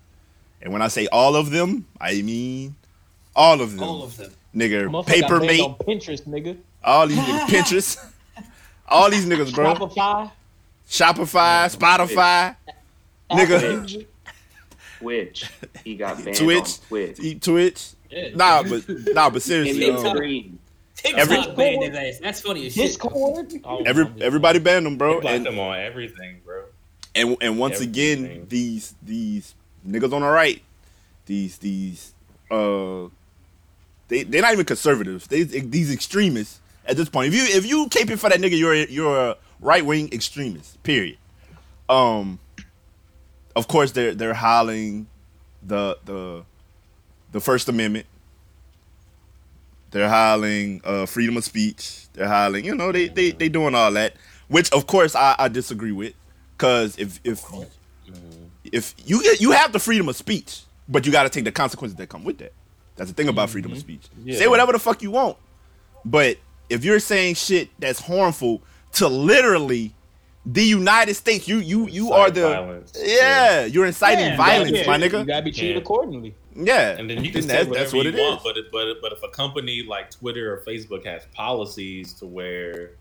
[0.61, 2.75] And when I say all of them, I mean
[3.35, 3.83] all of them.
[3.83, 4.31] all of them.
[4.55, 6.57] Nigga, Motherfucker paper mate, on Pinterest, nigga.
[6.83, 8.11] all these niggas, Pinterest,
[8.87, 9.73] all these niggas, bro.
[9.73, 10.31] Shopify.
[10.87, 12.55] Shopify, Spotify,
[13.31, 14.03] nigga, Apple.
[14.99, 15.49] Twitch.
[15.83, 16.59] He got banned Twitch.
[16.59, 17.19] on Twitch.
[17.19, 17.89] Eat Twitch.
[18.13, 18.35] Yeah.
[18.35, 20.59] Nah, but nah, but In seriously, the um.
[20.95, 22.19] TikTok Every- banned his ass.
[22.21, 22.83] That's funny as shit.
[22.87, 23.53] Discord.
[23.85, 25.15] Every everybody banned them, bro.
[25.15, 26.63] They blocked And them on everything, bro.
[27.15, 29.55] and and once again, these these
[29.87, 30.61] niggas on the right,
[31.25, 32.13] these these
[32.51, 33.07] uh,
[34.07, 35.27] they they're not even conservatives.
[35.27, 37.33] They these extremists at this point.
[37.33, 40.81] If you if you caping for that nigga, you're you're a right wing extremist.
[40.83, 41.17] Period.
[41.89, 42.39] Um,
[43.55, 45.07] of course they're they're hollering
[45.63, 46.43] the the
[47.33, 48.05] the First Amendment.
[49.91, 52.07] They're hollering uh, freedom of speech.
[52.13, 54.15] They're hollering, you know, they they they doing all that,
[54.47, 56.13] which of course I, I disagree with,
[56.57, 57.43] because if if
[58.71, 61.51] if you get you have the freedom of speech, but you got to take the
[61.51, 62.53] consequences that come with that.
[62.95, 64.01] That's the thing about freedom of speech.
[64.23, 64.37] Yeah.
[64.37, 65.37] Say whatever the fuck you want,
[66.05, 66.37] but
[66.69, 69.93] if you're saying shit that's harmful to literally
[70.45, 72.93] the United States, you you you Incite are the violence.
[73.03, 75.19] yeah, you're inciting Yeah, violence, yeah, my nigga.
[75.19, 75.81] You gotta be treated Yeah.
[75.81, 76.35] accordingly.
[76.55, 78.43] Yeah, And then you can say that's, whatever that's what you it want, is.
[78.43, 82.91] but it, but but if a company like Twitter or Facebook has policies to where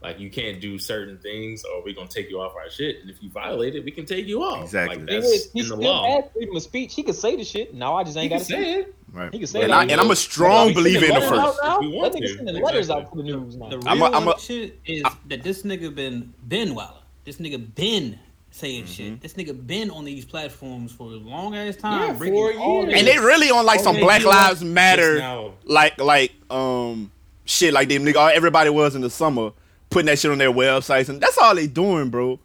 [0.00, 3.10] like you can't do certain things or we're gonna take you off our shit, and
[3.10, 4.62] if you violate it, we can take you off.
[4.62, 4.96] Exactly.
[4.98, 6.22] Like that's was, he in the still law.
[6.32, 6.94] freedom of speech.
[6.94, 7.74] He could say the shit.
[7.74, 8.94] No, I just ain't got to say it.
[9.12, 9.32] Right.
[9.32, 9.76] He can say and, that.
[9.78, 11.32] I, and I'm a strong believer in the first.
[11.32, 11.74] out now?
[11.76, 12.36] If we want That nigga to.
[12.36, 13.70] sending letters out to the news now.
[13.70, 17.02] The real I'm a- I'm a- shit is that this nigga been been wild.
[17.24, 18.18] This nigga been
[18.58, 18.92] saying Mm-hmm.
[18.92, 19.20] shit.
[19.20, 22.10] This nigga been on these platforms for a long ass time.
[22.10, 22.94] Yeah, four years.
[22.98, 27.10] And they really on like some Black you know, Lives Matter, like like um
[27.44, 28.30] shit, like them nigga.
[28.32, 29.52] Everybody was in the summer
[29.90, 32.38] putting that shit on their websites, and that's all they doing, bro.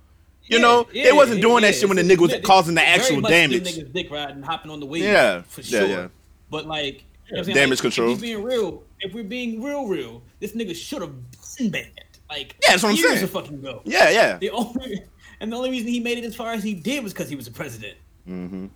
[0.46, 2.46] You Yeah, know, yeah, they wasn't yeah, doing that shit when the nigga was it's
[2.46, 3.64] causing the very actual much damage.
[3.64, 5.04] Niggas dick riding, hopping on the wave.
[5.04, 5.86] Yeah, for sure.
[5.88, 6.08] yeah.
[6.50, 7.54] But like, you know what I'm?
[7.54, 8.12] Damage Like, control.
[8.12, 11.14] If we're being real, if we're being real, real, this nigga should have
[11.58, 11.88] been banned.
[12.30, 13.24] Like, Yeah, that's what I'm saying.
[13.24, 13.82] A fucking go.
[13.86, 14.38] Yeah, yeah.
[14.38, 15.04] The only
[15.44, 17.36] and the only reason he made it as far as he did was because he
[17.36, 17.98] was a president.
[18.28, 18.68] Mm-hmm.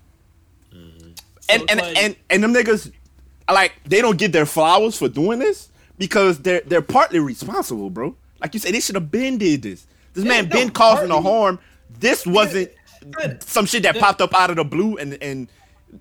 [0.71, 0.77] So
[1.49, 2.91] and and, like- and and them niggas,
[3.51, 8.15] like they don't get their flowers for doing this because they're they're partly responsible, bro.
[8.41, 9.87] Like you said, they should have been did this.
[10.13, 11.57] This man no, been causing the harm.
[11.99, 12.69] This wasn't
[13.11, 13.41] Good.
[13.43, 15.47] some shit that popped up out of the blue and and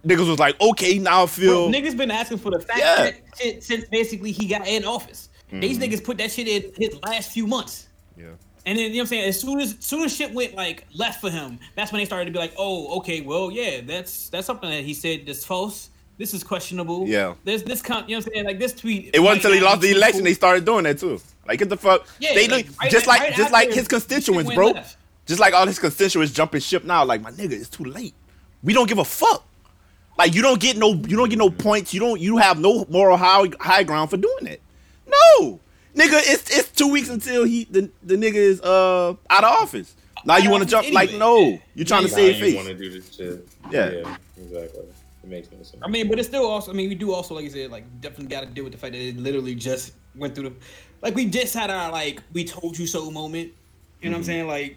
[0.04, 3.10] niggas was like, okay, now I Bro, feel niggas been asking for the fact Yeah.
[3.38, 5.28] shit since basically he got in office.
[5.52, 7.86] These niggas put that shit in his last few months.
[8.66, 10.86] And then you know what I'm saying, as soon as soon as shit went like
[10.92, 14.28] left for him, that's when they started to be like, oh, okay, well, yeah, that's
[14.28, 15.90] that's something that he said that's false.
[16.18, 17.06] This is questionable.
[17.06, 17.34] Yeah.
[17.44, 18.46] There's this con- you know what I'm saying?
[18.46, 19.10] Like this tweet.
[19.14, 20.24] It wasn't until he lost the election truthful.
[20.24, 21.20] they started doing that too.
[21.46, 22.08] Like get the fuck.
[22.18, 24.68] Yeah, they like, right- just like right just like his constituents, bro.
[24.68, 24.96] left.
[25.26, 27.04] Just like all his constituents jumping ship now.
[27.04, 28.14] Like my nigga, it's too late.
[28.64, 29.46] We don't give a fuck.
[30.18, 31.92] Like you don't get no you don't get no points.
[31.94, 34.62] You don't you have no moral high high ground for doing it.
[35.06, 35.60] No,
[35.96, 39.94] nigga, it's it's two weeks until he the the nigga is uh out of office.
[40.24, 42.56] Now you want to of jump office like no, you're trying to save Now you
[42.56, 42.78] want face.
[42.78, 43.48] to do this shit.
[43.70, 43.90] Yeah.
[43.90, 44.84] yeah, exactly.
[45.22, 45.82] It makes no sense.
[45.82, 46.70] I mean, but it's still also.
[46.70, 48.78] I mean, we do also, like you said, like definitely got to deal with the
[48.78, 50.56] fact that it literally just went through the,
[51.02, 53.52] like we just had our like we told you so moment.
[54.00, 54.46] You know what I'm saying?
[54.46, 54.76] Like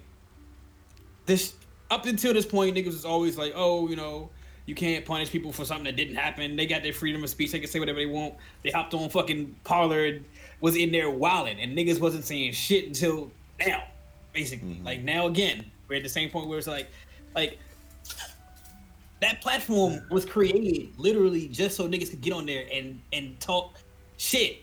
[1.26, 1.54] this
[1.92, 4.30] up until this point, niggas was always like, oh, you know,
[4.66, 6.56] you can't punish people for something that didn't happen.
[6.56, 7.52] They got their freedom of speech.
[7.52, 8.36] They can say whatever they want.
[8.64, 10.26] They hopped on fucking Parler and
[10.62, 13.32] was in there wilding, and niggas wasn't saying shit until
[13.66, 13.84] now,
[14.34, 14.80] basically.
[14.84, 16.88] Like now again, we're at the same point where it's like,
[17.36, 17.58] like
[19.22, 23.78] that platform was created literally just so niggas could get on there and and talk
[24.18, 24.58] shit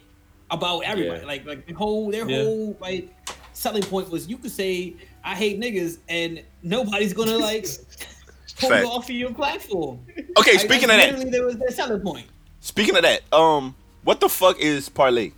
[0.51, 1.21] about everybody.
[1.21, 1.27] Yeah.
[1.27, 2.43] Like like the whole their Yeah.
[2.45, 3.09] whole like
[3.53, 7.67] selling point was you could say I hate niggas and nobody's gonna like
[8.59, 8.85] pull Fact.
[8.85, 10.01] you off of your platform.
[10.39, 12.27] Okay, Like, speaking of that, literally there was their selling point.
[12.61, 15.29] speaking of that, um, what the fuck is Parler?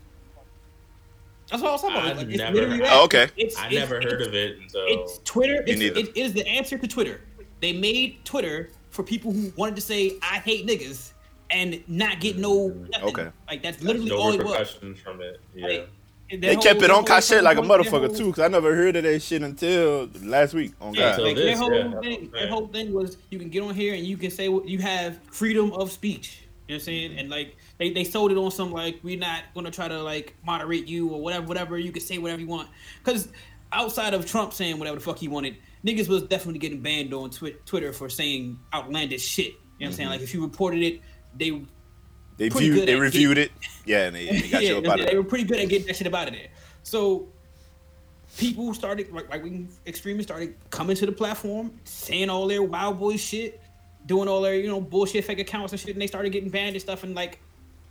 [1.51, 2.09] That's what I was talking about.
[2.11, 2.81] I've Like, it's literally.
[2.85, 3.29] Oh, okay.
[3.37, 5.65] It's, I it's- never heard it's- of it until It's Twitter.
[5.67, 6.01] It's, neither.
[6.01, 7.21] it is the answer to Twitter.
[7.61, 11.13] They made Twitter for people who wanted to say "I hate niggas"
[11.51, 12.91] and not get no mm.
[12.91, 13.09] nothing.
[13.09, 13.29] Okay.
[13.49, 14.53] Like that's literally no all it was.
[14.53, 15.41] repercussions from it.
[15.55, 15.67] Yeah.
[15.67, 15.89] Like,
[16.31, 18.49] They whole- kept it their on whole shit like a motherfucker whole- too, cause I
[18.49, 20.73] never heard of that shit until last week.
[20.81, 21.23] On Yeah, God.
[21.23, 23.95] like this, their whole yeah, thing, their whole thing was you can get on here
[23.95, 26.43] and you can say what you have freedom of speech.
[26.69, 27.19] You know what I'm saying?
[27.19, 30.35] And like they, they sold it on some like we're not gonna try to like
[30.45, 31.79] moderate you or whatever, whatever.
[31.79, 32.69] You can say whatever you want.
[33.05, 33.29] Cause
[33.73, 37.31] outside of Trump saying whatever the fuck he wanted, niggas was definitely getting banned on
[37.31, 39.47] twi- Twitter for saying outlandish shit.
[39.47, 40.09] You know what I'm saying?
[40.09, 40.13] Mm-hmm.
[40.13, 41.01] Like if you reported it,
[41.37, 41.63] they
[42.37, 43.53] They viewed, they reviewed it.
[43.85, 45.69] Yeah, and they, they got yeah, you up out of they were pretty good at
[45.69, 46.49] getting that shit about of there.
[46.83, 47.29] So
[48.37, 52.99] people started like right wing extremists started coming to the platform, saying all their wild
[52.99, 53.61] boy shit,
[54.07, 56.75] doing all their you know bullshit fake accounts and shit, and they started getting banned
[56.75, 57.05] and stuff.
[57.05, 57.41] And like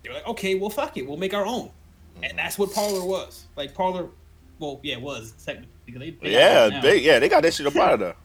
[0.08, 1.70] they were like, okay, well fuck it, we'll make our own,
[2.16, 2.38] and mm-hmm.
[2.38, 3.46] that's what Parler was.
[3.56, 4.08] Like Parler,
[4.60, 5.70] well yeah, it was technically.
[5.88, 8.16] They, they Yeah, they yeah they got that shit up out of there.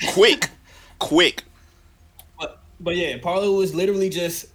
[0.12, 0.48] Quick,
[1.00, 1.42] quick.
[2.38, 4.46] But but yeah, Parler was literally just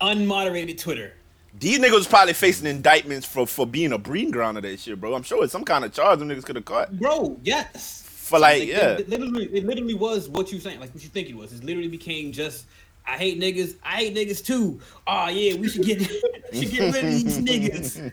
[0.00, 1.14] unmoderated Twitter.
[1.58, 5.00] These niggas was probably facing indictments for for being a breeding ground of that shit,
[5.00, 5.14] bro.
[5.14, 8.02] I'm sure it's some kind of charge them niggas could have caught Bro, yes.
[8.02, 8.92] for like Like, yeah.
[8.92, 11.52] it, it literally, it literally was what you saying, like what you think it was.
[11.52, 12.66] It literally became just,
[13.06, 13.76] I hate niggas.
[13.82, 14.80] I hate niggas too.
[15.06, 16.00] Oh yeah, we should get,
[16.52, 18.12] should get rid of these niggas.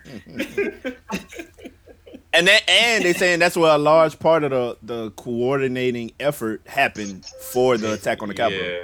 [2.32, 6.62] And that, and they saying that's where a large part of the the coordinating effort
[6.67, 8.65] happened for the attack on the Capitol.
[8.65, 8.80] Yeah.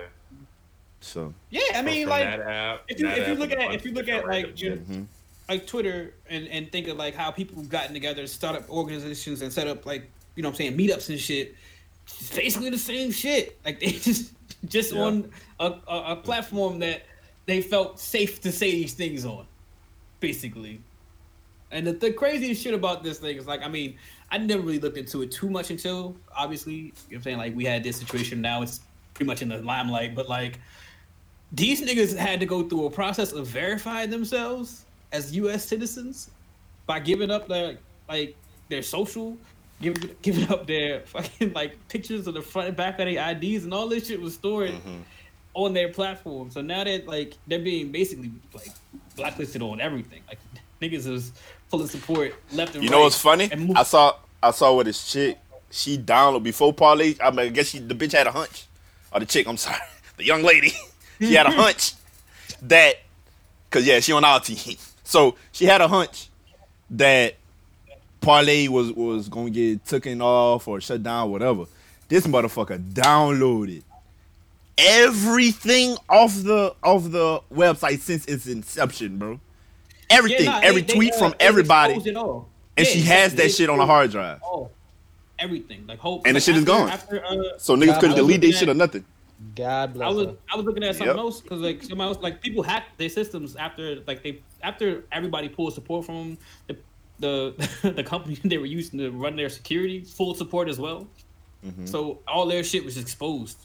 [1.00, 4.10] So Yeah, I mean, like app, if you if you look at if you look
[4.10, 4.76] at like you know.
[4.78, 5.04] Mm-hmm.
[5.48, 9.44] like Twitter and and think of like how people have gotten together, start up organizations
[9.44, 11.54] and set up like you know what I'm saying meetups and shit.
[12.08, 13.60] It's basically the same shit.
[13.64, 14.34] Like they just
[14.66, 15.02] just Yeah.
[15.04, 17.04] on a, a, a platform that
[17.46, 19.46] they felt safe to say these things on,
[20.20, 20.82] basically.
[21.72, 23.98] And the, the craziest shit about this thing is like, I mean,
[24.32, 27.38] I never really looked into it too much until obviously, you know what I'm saying?
[27.38, 28.82] Like we had this situation now, it's
[29.14, 30.60] pretty much in the limelight, but like
[31.52, 35.66] these niggas had to go through a process of verifying themselves as U.S.
[35.66, 36.32] citizens
[36.86, 37.78] by giving up their
[38.10, 38.36] like
[38.70, 39.38] their social,
[39.82, 43.64] giving giving up their fucking like pictures of the front and back of their IDs,
[43.64, 45.02] and all this shit was stored Mm-hmm.
[45.56, 46.52] On their platform.
[46.52, 48.72] So now that like they're being basically like
[49.16, 50.40] blacklisted on everything, like
[50.82, 51.32] niggas is
[51.70, 52.96] full of support left and you right.
[52.96, 53.50] know what's funny?
[53.76, 55.38] I saw I saw with this chick.
[55.72, 57.14] She downloaded before Parler.
[57.22, 58.66] I, mean, I guess she the bitch had a hunch,
[59.12, 59.48] or the chick.
[59.48, 59.80] I'm sorry,
[60.18, 60.74] the young lady.
[61.20, 61.94] she had a hunch
[62.62, 62.96] that,
[63.70, 64.78] cause yeah, she on our team.
[65.04, 66.30] So she had a hunch
[66.92, 67.36] that
[68.22, 71.66] Parler was was gonna get taken off or shut down, whatever.
[72.08, 73.84] This motherfucker downloaded
[74.78, 79.40] everything off the off the website since its inception, bro.
[80.10, 82.48] Everything, nah, every they- they, tweet uh, from they everybody, it all.
[82.78, 83.48] and Yeah, she has exactly.
[83.48, 84.40] that shit on a hard drive.
[84.44, 84.72] all,
[85.40, 86.22] everything, like hope.
[86.26, 86.90] And the like, shit is gone.
[86.90, 88.42] After, uh, So niggas God couldn't delete her.
[88.42, 89.04] their shit or nothing.
[89.56, 90.36] God I bless was her.
[90.54, 91.18] I was looking at something Yep.
[91.18, 95.50] else because like somebody else like people hacked their systems after like they after everybody
[95.50, 96.78] pulled support from the
[97.20, 101.08] the the company they were using to run their security full support as well.
[101.66, 101.86] Mm-hmm.
[101.86, 103.58] So all their shit was exposed.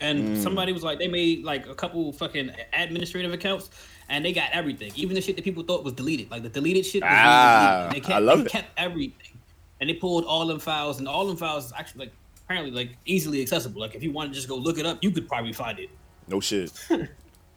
[0.00, 0.36] And Mm.
[0.36, 3.70] somebody was like, they made like a couple fucking administrative accounts,
[4.08, 6.30] and they got everything, even the shit that people thought was deleted.
[6.30, 7.02] Like the deleted shit.
[7.02, 7.92] Was Ah, deleted.
[7.94, 8.52] They kept, I love they it.
[8.52, 9.40] kept everything,
[9.80, 12.96] and they pulled all them files, and all them files is actually like apparently like
[13.06, 13.80] easily accessible.
[13.80, 15.88] Like if you want to just go look it up, you could probably find it.
[16.28, 16.72] No shit.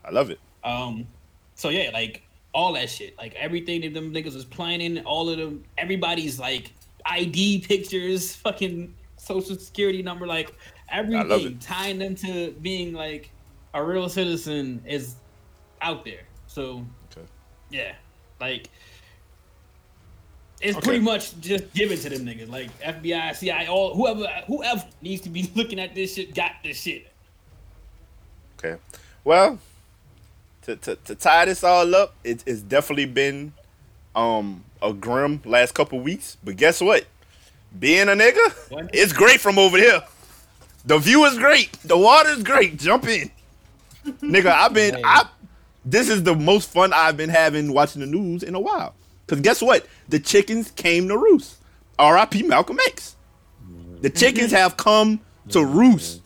[0.06, 0.40] I love it.
[0.64, 1.08] Um,
[1.56, 2.24] so yeah, like
[2.54, 6.74] all that shit, like everything that them niggas was planning, all of them, everybody's like
[7.06, 10.54] ID pictures, fucking social security number, like
[10.92, 13.30] everything tying them to being like
[13.74, 15.16] a real citizen is
[15.82, 16.22] out there.
[16.48, 17.28] So Okay.
[17.70, 17.94] yeah,
[18.40, 18.70] like
[20.62, 20.86] it's Okay.
[20.86, 25.30] pretty much just given to them niggas, like FBI, CIA, all whoever whoever needs to
[25.30, 27.08] be looking at this shit got this shit.
[28.58, 28.78] Okay.
[29.24, 29.60] Well,
[30.64, 33.54] to, to, to tie this all up, it, it's definitely been
[34.16, 36.38] um a grim last couple weeks.
[36.44, 37.06] But guess what?
[37.80, 38.90] Being a nigga, What?
[38.94, 40.02] it's great from over here.
[40.90, 41.72] The view is great.
[41.84, 42.80] The water is great.
[42.80, 43.30] Jump in.
[44.24, 45.04] nigga, I've been Man.
[45.06, 45.30] I
[45.86, 48.96] this is the most fun I've been having watching the news in a while.
[49.28, 49.86] Cause guess what?
[50.08, 51.58] The chickens came to roost.
[52.00, 52.42] R.I.P.
[52.42, 53.16] Malcolm X.
[54.02, 56.22] The chickens have come to roost.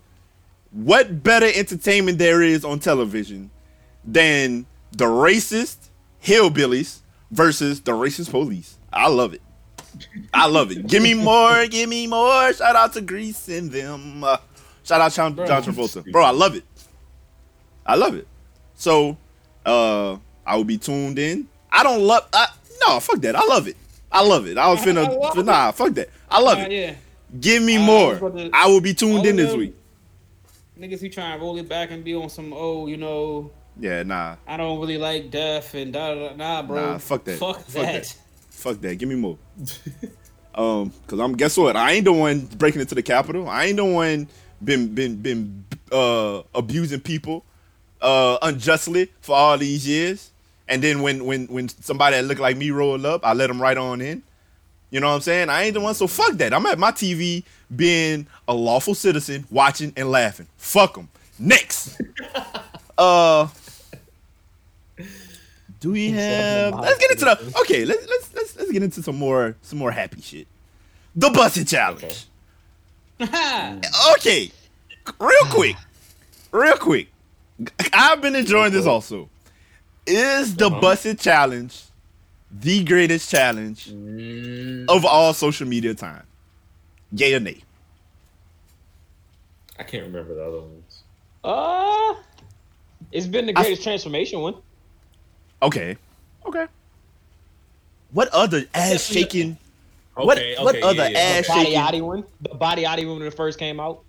[0.71, 3.51] What better entertainment there is on television
[4.05, 5.89] than the racist
[6.23, 8.77] hillbillies versus the racist police?
[8.93, 9.41] I love it.
[10.33, 10.87] I love it.
[10.87, 11.67] Give me more.
[11.67, 12.53] Give me more.
[12.53, 14.23] Shout out to Grease and them.
[14.23, 14.37] Uh,
[14.83, 15.47] shout out John, Bro.
[15.47, 16.11] John Travolta.
[16.11, 16.63] Bro, I love it.
[17.85, 18.27] I love it.
[18.75, 19.17] So,
[19.65, 21.47] uh, I will be tuned in.
[21.71, 22.27] I don't love.
[22.33, 22.47] I,
[22.87, 23.35] no, fuck that.
[23.35, 23.77] I love it.
[24.11, 24.57] I love it.
[24.57, 25.37] I was I finna.
[25.37, 25.45] it.
[25.45, 26.09] nah, fuck that.
[26.29, 26.71] I love it.
[26.71, 26.95] yeah.
[27.39, 28.15] Give me Uh, more.
[28.29, 29.75] to- I will be tuned in this week.
[30.79, 34.03] Niggas who trying to roll it back and be on some, oh, you know, Yeah,
[34.03, 34.35] nah.
[34.47, 36.35] I don't really like death and da da da.
[36.35, 36.75] Nah, bro.
[36.93, 37.37] Nah, fuck that.
[37.39, 38.03] Fuck, Fuck that.
[38.03, 38.15] that.
[38.49, 38.95] Fuck that.
[38.95, 39.37] Give me more.
[40.55, 41.75] um, cause I'm guess what?
[41.75, 43.47] I ain't the one breaking into the Capitol.
[43.49, 44.27] I ain't the one
[44.63, 47.43] been been been uh abusing people
[48.01, 50.31] uh unjustly for all these years.
[50.67, 53.61] And then when when when somebody that looked like me roll up, I let them
[53.61, 54.23] right on in.
[54.91, 55.49] You know what I'm saying?
[55.49, 56.53] I ain't the one, so fuck that.
[56.53, 57.43] I'm at my TV
[57.75, 60.47] being a lawful citizen, watching and laughing.
[60.57, 61.09] Fuck them.
[61.39, 61.99] Next.
[62.97, 63.47] uh
[65.79, 69.17] do we have let's get into the okay, let's let's let's let's get into some
[69.17, 70.47] more some more happy shit.
[71.15, 72.03] The busted challenge.
[72.03, 72.15] Okay.
[74.15, 74.51] Okay,
[75.19, 75.75] real quick.
[76.51, 77.09] Real quick.
[77.93, 79.29] I've been enjoying this also.
[80.05, 81.83] Is the busted challenge
[82.51, 83.89] the greatest challenge
[84.89, 86.23] of all social media time?
[87.13, 87.61] Yay or nay?
[89.79, 91.03] I can't remember the other ones.
[91.43, 92.15] Uh,
[93.11, 94.55] it's been the I- greatest transformation one.
[95.61, 95.97] Okay.
[96.45, 96.65] Okay.
[98.11, 99.57] What other ass shaking?
[100.15, 101.17] Okay, What- okay, what yeah, other yeah.
[101.19, 101.79] ass- Body shaking.
[101.79, 102.23] Yachty one.
[102.41, 104.01] The Body Yachty one when it first came out.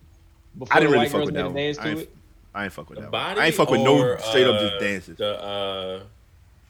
[0.58, 1.54] Before I didn't really fuck with that one.
[1.54, 2.16] dance I ain't, it.
[2.54, 3.34] I ain't fuck with The that one.
[3.34, 5.16] body I ain't fuck with no or, straight up uh, just dances.
[5.16, 6.00] The uh,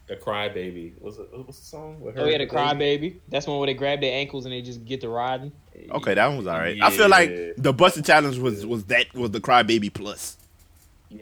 [0.06, 0.92] the crybaby.
[1.00, 1.28] What's it?
[1.32, 2.00] What's the song?
[2.00, 3.08] With Oh yeah, the and Cry baby?
[3.08, 3.20] Baby.
[3.28, 5.50] That's one where they grab their ankles and they just get to riding.
[5.90, 6.80] Okay, that one was alright.
[6.80, 10.36] I feel like the busted challenge was was that was the crybaby plus.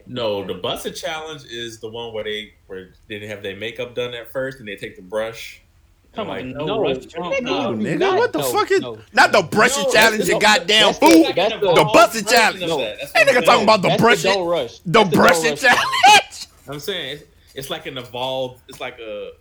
[0.07, 3.93] No, the busted challenge is the one where they where they didn't have their makeup
[3.95, 5.61] done at first, and they take the brush.
[6.15, 7.73] And Come on, like, no, no, rush, nigga, no.
[7.73, 8.99] Nigga, not- what the no, fuck is no.
[9.13, 10.17] not the brushing No, challenge?
[10.19, 11.33] that's You goddamn that's the- fool.
[11.35, 12.61] that's the- The busted version challenge.
[12.63, 12.77] of No.
[12.77, 12.97] that.
[12.99, 14.77] That's That nigga talking about the That's brushing, Don't rush.
[14.79, 16.47] the That's Don't brushing challenge.
[16.67, 17.23] I'm saying it's,
[17.55, 18.61] it's like an evolved.
[18.69, 19.31] It's like a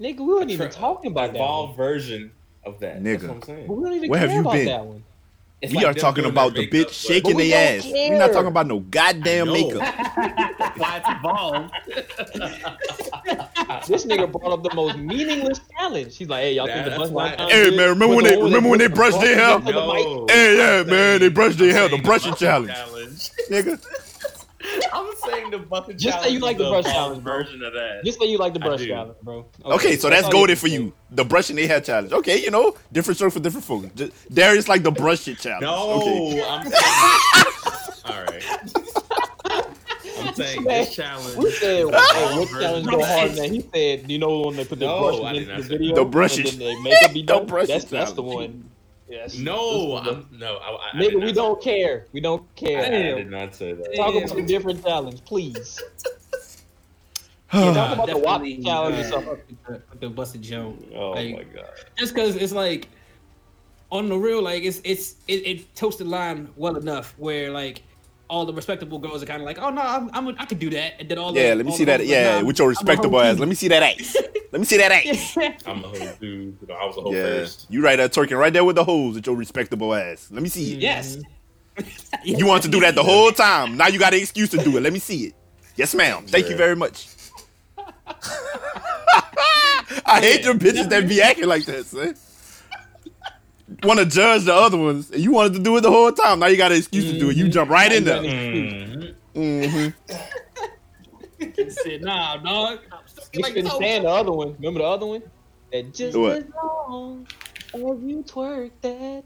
[0.00, 1.36] Nigga, we weren't even talking about that.
[1.36, 2.30] Evolved version
[2.64, 3.02] of that.
[3.02, 3.12] Nigga.
[3.12, 3.66] That's what I'm saying.
[3.66, 4.66] We don't even Where care have you about been?
[4.66, 5.04] that one.
[5.62, 7.78] It's We like are talking about their the makeup, bitch but- shaking But we their
[7.80, 7.92] don't ass.
[7.92, 9.82] We're not talking about no goddamn makeup.
[10.78, 11.74] Why it's evolved.
[13.88, 16.16] This nigga brought up the most meaningless challenge.
[16.16, 18.36] He's like, "Hey, y'all think the that's bus why- line Hey, man, remember when they-
[18.36, 19.58] one remember when they put the brushed their hair?
[19.58, 20.06] brushes up to the mic.
[20.06, 20.26] No.
[20.30, 22.72] Hey, yeah, man, they brushed their hair, the brushing challenge.
[22.72, 23.30] challenge.
[23.50, 23.80] Nigga,
[24.92, 27.38] I'm saying the bucket Just say you like is the brush challenge, bro.
[27.38, 28.02] version of that.
[28.04, 29.46] Just say you like the brush challenge, bro.
[29.64, 30.92] Okay, so that's all goaded you for you.
[31.10, 32.12] The brushing their hair challenge.
[32.12, 33.88] Okay, you know, different stroke for different folks.
[33.94, 35.62] Just, Darius like the brush shit challenge.
[35.62, 36.42] No, Okay.
[36.46, 37.44] I'm saying.
[38.04, 38.44] All right.
[40.18, 41.36] I'm saying this challenge.
[41.36, 43.54] We said, hey, evolved what challenge go hard, man?
[43.54, 45.68] He said, you know when they put the No, brushes I did into not the
[45.68, 46.52] video, The brushes.
[46.52, 47.46] and then they makeup be The done.
[47.46, 48.69] brushes that's that's the one.
[49.10, 50.26] Yes, No, that's the one.
[50.32, 52.06] I'm, no, I, I, I Nigga, we don't care.
[52.12, 52.80] We don't care.
[52.80, 53.16] I, care.
[53.16, 53.94] did not say that.
[53.96, 54.22] Talk Damn.
[54.24, 55.82] about a different challenge, please.
[57.50, 59.38] Talk about the WAP challenge or something.
[59.66, 60.76] the- with the busted joke.
[60.94, 61.70] Oh Like, my god.
[61.98, 62.88] just because it's like
[63.90, 67.82] on the real, like it's it's it, it toast the line well enough where like
[68.30, 70.60] all the respectable girls are kind of like, oh no, I'm, I'm a, I could
[70.60, 72.06] do that, and then all the, Yeah, let me see that.
[72.06, 73.38] Yeah, like, nah, with your I'm a hoe respectable ass.
[73.38, 74.16] Let me see that ass.
[74.52, 75.36] Let me see that ass.
[75.66, 76.56] I'm a whole dude.
[76.60, 77.66] You know, I was a whole Yeah, first.
[77.68, 80.28] you right there twerking right there with the hoes with your respectable ass.
[80.30, 80.78] Let me see it.
[80.80, 81.16] yes.
[81.16, 81.26] Mm-hmm.
[82.24, 83.76] You want to do that the whole time.
[83.76, 84.80] Now you got an excuse to do it.
[84.82, 85.34] Let me see it.
[85.76, 86.24] Yes, ma'am.
[86.26, 87.08] Thank you very much.
[90.06, 92.14] I hate them bitches that be acting like that, son.
[93.82, 96.40] Want to judge the other ones, and you wanted to do it the whole time.
[96.40, 97.36] Now you got an excuse to do it.
[97.36, 98.20] You jump right in there.
[98.20, 99.14] Mhm.
[99.34, 99.88] hmm
[101.70, 102.80] Said, nah, dog.
[102.92, 104.54] I'm stuck You like couldn't stand the other one.
[104.58, 105.22] Remember the other one?
[105.72, 106.38] That just What?
[106.38, 107.26] as long
[107.74, 109.24] as you twerk that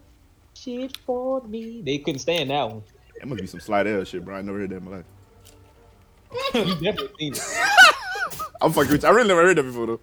[0.56, 1.82] shit for me.
[1.84, 2.84] They couldn't stand that one.
[3.20, 4.36] That must be some slide L shit, bro.
[4.36, 5.06] I never heard that in my life.
[6.54, 7.42] You definitely seen it.
[8.60, 9.08] I'm fucking with you.
[9.08, 10.00] I really never heard that before though.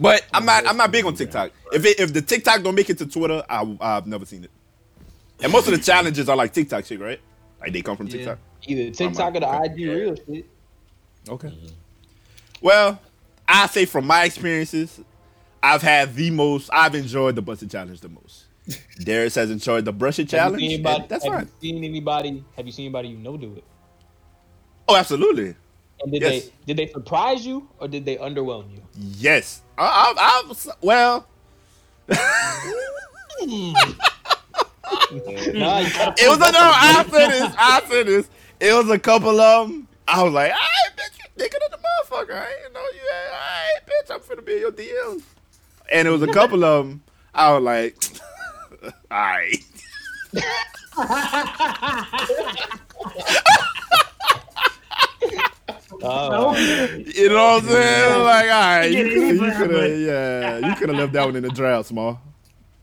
[0.00, 0.64] But I'm not.
[0.64, 1.52] Oh, I'm not big on TikTok.
[1.72, 4.50] If it, if the TikTok don't make it to Twitter, I, I've never seen it.
[5.42, 7.20] And most of the challenges are like TikTok shit, right?
[7.60, 8.12] Like they come from Yeah.
[8.12, 8.38] TikTok.
[8.66, 9.62] Either oh, TikTok or the.
[9.64, 10.46] IG reel shit.
[11.28, 11.48] Okay.
[11.48, 11.66] Mm-hmm.
[12.62, 13.00] Well,
[13.46, 15.00] I say from my experiences,
[15.62, 16.70] I've had the most.
[16.72, 18.46] I've enjoyed the busted challenge the most.
[19.04, 20.62] Darius has enjoyed the brush it challenge.
[20.62, 21.48] anybody, that's have fine.
[21.60, 22.44] you seen anybody?
[22.56, 23.64] Have you seen anybody you know do it?
[24.88, 25.56] Oh, absolutely.
[26.02, 26.44] And did Yes.
[26.44, 28.82] they did they surprise you or did they underwhelm you?
[28.96, 29.62] Yes.
[29.78, 31.26] I, I, I was, well,
[32.08, 32.16] Nah,
[35.78, 36.60] you gotta It was a no.
[36.60, 37.54] I said this.
[37.58, 38.28] I said this.
[38.60, 39.88] It was a couple of them.
[40.06, 42.34] I was like, "All right, bitch, you thicker than the motherfucker.
[42.34, 43.00] I ain't know you.
[43.12, 45.22] All right, bitch, I'm finna be in your DMs."
[45.92, 47.02] And it was a couple of them.
[47.34, 47.96] I was like,
[48.84, 49.64] "All right."
[56.02, 56.56] Oh,
[57.14, 58.24] You know what I'm saying?
[58.24, 61.24] Like, all right, you could, you yeah, could have, yeah, you could have left that
[61.26, 62.20] one in the draft, small.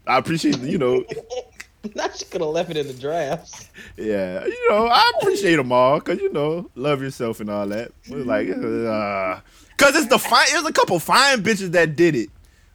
[0.06, 1.04] I appreciate, you know,
[2.02, 3.70] I just could have left it in the drafts.
[3.98, 7.92] yeah, you know, I appreciate them all because you know, love yourself and all that.
[8.10, 9.42] But it's like, uh,
[9.78, 10.48] cause it's the fine.
[10.50, 12.30] It was a couple fine bitches that did it,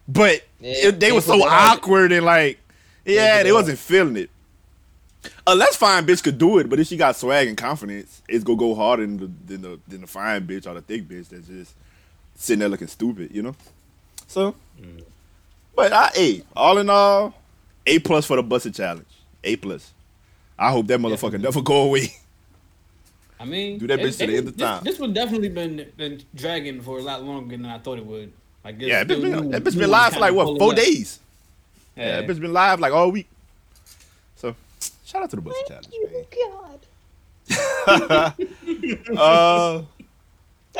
[0.07, 2.59] but Yeah, it, they they were so awkward and like,
[3.05, 4.29] yeah, they wasn't feeling it.
[5.45, 8.57] Unless fine bitch could do it, but if she got swag and confidence, it's gonna
[8.57, 11.47] go harder than the than the, than the fine bitch or the thick bitch that's
[11.47, 11.73] just
[12.35, 13.55] sitting there looking stupid, you know.
[14.27, 15.03] So, mm.
[15.75, 17.33] but I, hey, all in all,
[17.85, 19.07] a plus for the busted challenge.
[19.43, 19.91] A plus.
[20.57, 22.13] I hope that motherfucker never go away.
[23.39, 24.83] I mean, Do that it- bitch to the end of this, time.
[24.83, 28.31] This one definitely been been dragging for a lot longer than I thought it would.
[28.63, 31.19] Like, Yeah, that bitch been, new- that bitch been live for like what four days.
[31.97, 33.27] Yeah, Yeah, that bitch been live like all week.
[35.13, 36.25] Shout out to the busted challenge, man.
[37.47, 38.35] God.
[39.17, 39.83] Uh,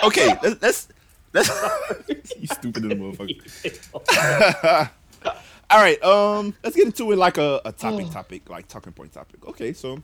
[0.03, 0.87] okay, let's let's,
[1.33, 1.49] let's
[2.39, 4.89] you stupid little motherfucker.
[5.69, 9.13] All right, um, let's get into it like a, a topic, topic, like talking point
[9.13, 9.45] topic.
[9.47, 10.01] Okay, so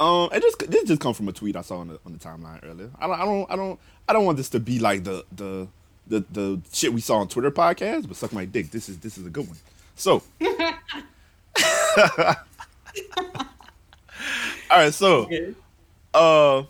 [0.00, 2.18] Um, it just this just come from a tweet I saw on the on the
[2.18, 2.90] timeline earlier.
[2.98, 5.68] I don't I don't I don't I don't want this to be like the the
[6.06, 8.70] the the shit we saw on Twitter podcast, but suck my dick.
[8.70, 9.56] This is this is a good one.
[9.96, 10.22] So,
[14.70, 14.94] all right.
[14.94, 15.28] So,
[16.12, 16.62] uh,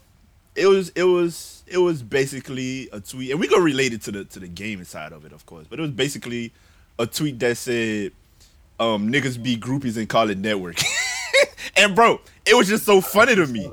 [0.55, 4.13] it was it was it was basically a tweet, and we go relate it to
[4.13, 5.67] the to the gaming side of it, of course.
[5.69, 6.53] But it was basically
[6.99, 8.13] a tweet that said,
[8.79, 10.81] um, "Niggas be groupies and call it network."
[11.77, 13.71] and bro, it was just so funny to me.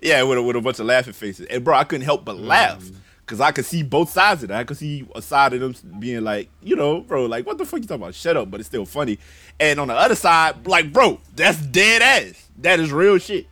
[0.00, 1.46] Yeah, with a, with a bunch of laughing faces.
[1.46, 2.84] And bro, I couldn't help but laugh
[3.24, 4.58] because I could see both sides of that.
[4.58, 7.64] I could see a side of them being like, you know, bro, like what the
[7.64, 8.14] fuck you talking about?
[8.14, 9.18] Shut up, but it's still funny.
[9.58, 12.48] And on the other side, like, bro, that's dead ass.
[12.58, 13.46] That is real shit.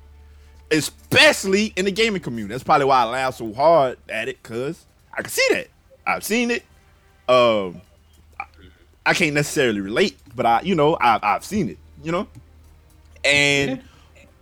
[0.70, 2.52] Especially in the gaming community.
[2.52, 5.68] That's probably why I laugh so hard at it, cause I can see that.
[6.06, 6.64] I've seen it.
[7.28, 7.80] Um,
[8.38, 8.44] I,
[9.06, 11.78] I can't necessarily relate, but I, you know, I've I've seen it.
[12.02, 12.28] You know,
[13.24, 13.82] and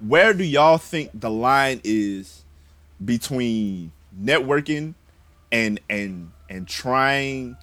[0.07, 2.43] where do y'all think the line is
[3.05, 4.95] between networking
[5.53, 7.57] and and and trying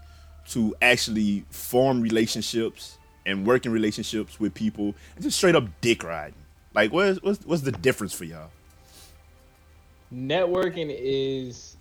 [0.49, 6.33] to actually form relationships and working relationships with people and just straight up dick riding?
[6.73, 8.49] Like what's what's what's the difference for y'all?
[10.13, 11.75] Networking is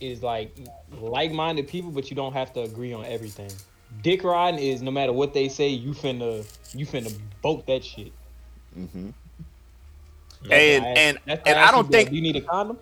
[0.00, 0.54] is like
[1.00, 3.50] like-minded people, but you don't have to agree on everything.
[4.02, 8.12] Dick riding is no matter what they say, you finna you finna boat that shit.
[8.78, 9.10] Mm-hmm.
[10.50, 12.78] And I- and and I don't think you need a condom.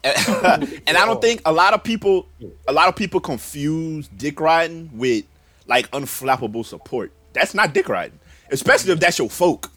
[0.04, 2.26] and I don't think a lot of people
[2.66, 5.24] a lot of people confuse dick riding with
[5.66, 7.12] like unflappable support.
[7.32, 8.18] That's not dick riding,
[8.50, 9.70] especially if that's your folk.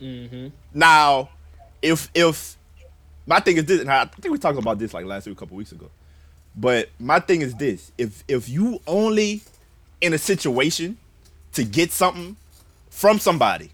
[0.00, 0.48] Mm-hmm.
[0.72, 1.30] Now,
[1.82, 2.56] if if
[3.26, 5.38] my thing is this, and I think we talked about this like last week, a
[5.38, 5.90] couple weeks ago.
[6.54, 9.42] But my thing is this: if if you only
[10.00, 10.98] in a situation
[11.54, 12.36] to get something
[12.90, 13.70] from somebody,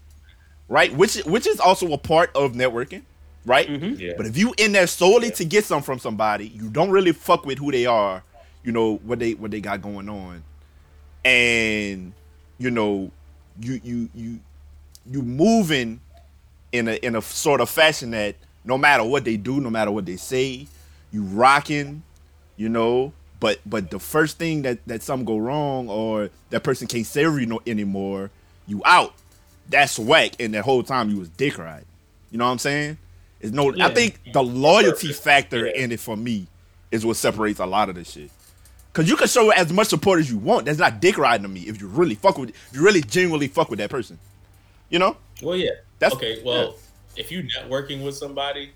[0.67, 0.93] right?
[0.93, 3.03] Which which is also a part of networking,
[3.45, 3.67] right?
[3.67, 3.99] Mm-hmm.
[3.99, 4.13] Yeah.
[4.17, 7.45] But if you in there solely to get something from somebody, you don't really fuck
[7.45, 8.23] with who they are,
[8.63, 10.43] you know what they what they got going on,
[11.25, 12.13] and
[12.57, 13.11] you know
[13.59, 14.39] you you you
[15.09, 15.99] you moving
[16.71, 19.91] in a in a sort of fashion that no matter what they do, no matter
[19.91, 20.67] what they say,
[21.11, 22.03] you rocking,
[22.57, 23.13] you know.
[23.39, 27.39] But but the first thing that that something go wrong or that person can't serve
[27.39, 28.29] you no anymore,
[28.67, 29.13] you out.
[29.69, 30.33] That's whack.
[30.39, 31.85] And that whole time you was dick riding.
[32.29, 32.97] You know what I'm saying?
[33.41, 33.73] It's no.
[33.79, 35.83] I think the loyalty factor Yeah.
[35.83, 36.47] in it for me
[36.91, 38.29] is what separates a lot of this shit.
[38.93, 40.65] Cause you can show as much support as you want.
[40.65, 41.61] That's not dick riding to me.
[41.61, 44.19] If you really fuck with, if you really genuinely fuck with that person,
[44.89, 45.15] you know.
[45.41, 45.71] Well, yeah.
[45.99, 46.41] That's- okay.
[46.43, 46.75] Well,
[47.15, 48.71] if you're networking with somebody,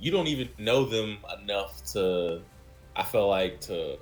[0.00, 2.42] you don't even know them enough to.
[2.96, 3.98] I feel like to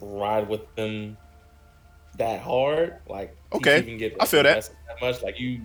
[0.00, 1.16] ride with them
[2.18, 2.96] that hard.
[3.08, 3.78] Like Okay.
[3.78, 4.68] even get I feel that.
[4.88, 5.22] that much.
[5.22, 5.62] Like you,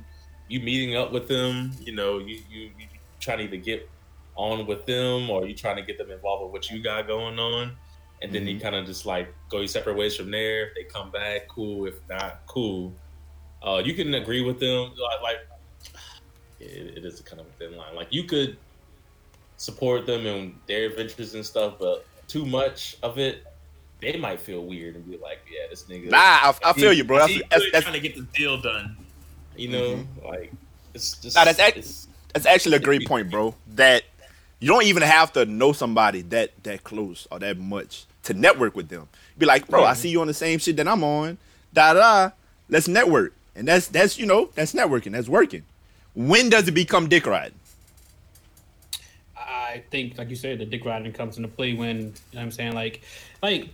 [0.48, 1.72] you meeting up with them.
[1.82, 2.86] You know, you you, you
[3.26, 3.90] trying to either get
[4.36, 7.40] on with them or you trying to get them involved with what you got going
[7.40, 7.72] on.
[8.22, 8.50] And then Mm-hmm.
[8.50, 10.68] you kind of just like go your separate ways from there.
[10.70, 11.86] If they come back, cool.
[11.86, 12.94] If not, cool.
[13.62, 14.94] Uh, you can agree with them.
[14.98, 15.38] Like, like
[16.60, 17.96] it, it is kind of a thin line.
[17.96, 18.58] Like you could
[19.58, 23.44] support them and their adventures and stuff, but too much of it,
[24.02, 27.04] they might feel weird and be like, "Yeah, this nigga." Nah, I, I feel you,
[27.04, 27.20] bro.
[27.20, 28.96] That's, that's, that's, trying to get the deal done.
[29.56, 30.52] you know, like
[30.94, 31.36] it's just.
[31.36, 33.56] Nah, that's it's- that's actually a great point, bro.
[33.76, 34.04] That
[34.60, 38.76] you don't even have to know somebody that that close or that much to network
[38.76, 39.08] with them.
[39.38, 41.38] Be like, bro, I see you on the same shit that I'm on.
[41.74, 42.32] Da da.
[42.68, 45.14] Let's network, and that's that's you know that's networking.
[45.14, 45.64] That's working.
[46.14, 47.58] When does it become dick riding?
[49.38, 52.42] I think, like you said, the dick riding comes into play when you know what
[52.42, 53.02] I'm saying, like,
[53.42, 53.70] like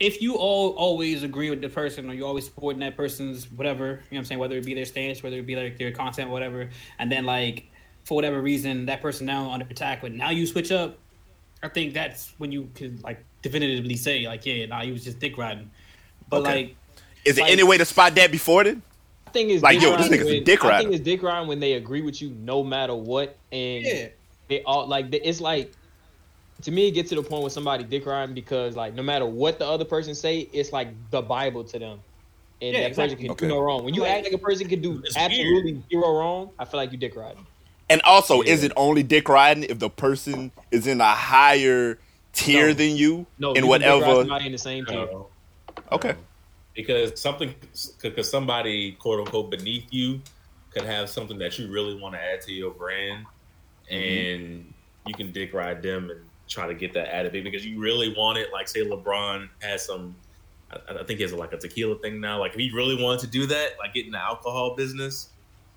[0.00, 3.84] if you all always agree with the person or you always supporting that person's whatever,
[3.86, 5.90] you know what I'm saying, whether it be their stance, whether it be like their
[5.92, 6.68] content, whatever,
[6.98, 7.66] and then like
[8.04, 10.98] for whatever reason that person now under attack, but now you switch up,
[11.62, 15.18] I think that's when you could like definitively say like, yeah, nah, he was just
[15.18, 15.70] dick riding.
[16.28, 16.54] But Okay.
[16.54, 16.76] like,
[17.24, 18.80] Is there Like- any way to spot that before then?
[19.26, 21.04] I think it's Like, dick yo, this riding nigga's a when- dick I think it's
[21.04, 24.06] dick riding when they agree with you no matter what, and yeah,
[24.48, 25.72] they all like it's like
[26.62, 29.26] to me it gets to the point where somebody dick riding because like no matter
[29.26, 32.00] what the other person say, it's like the Bible to them.
[32.60, 33.46] And Yeah, that person can Okay.
[33.46, 33.84] do no wrong.
[33.84, 36.78] When you Like- act like a person can do It's absolutely zero wrong, I feel
[36.78, 37.46] like you dick riding.
[37.90, 41.98] And also, is it only dick riding if the person is in a higher
[42.32, 42.72] tier No.
[42.74, 44.20] than you No, in you can dick ride whatever?
[44.22, 44.96] somebody in the same team.
[44.96, 45.28] no.
[45.92, 46.14] Okay.
[46.74, 47.54] because something
[48.02, 50.20] because somebody quote unquote beneath you
[50.70, 53.24] could have something that you really want to add to your brand
[53.90, 53.94] mm-hmm.
[53.94, 54.74] and
[55.06, 57.78] you can dick ride them and try to get that out of it because you
[57.78, 60.16] really want it like say lebron has some
[60.70, 63.20] I, I think he has like a tequila thing now like if he really wanted
[63.20, 65.28] to do that like get in the alcohol business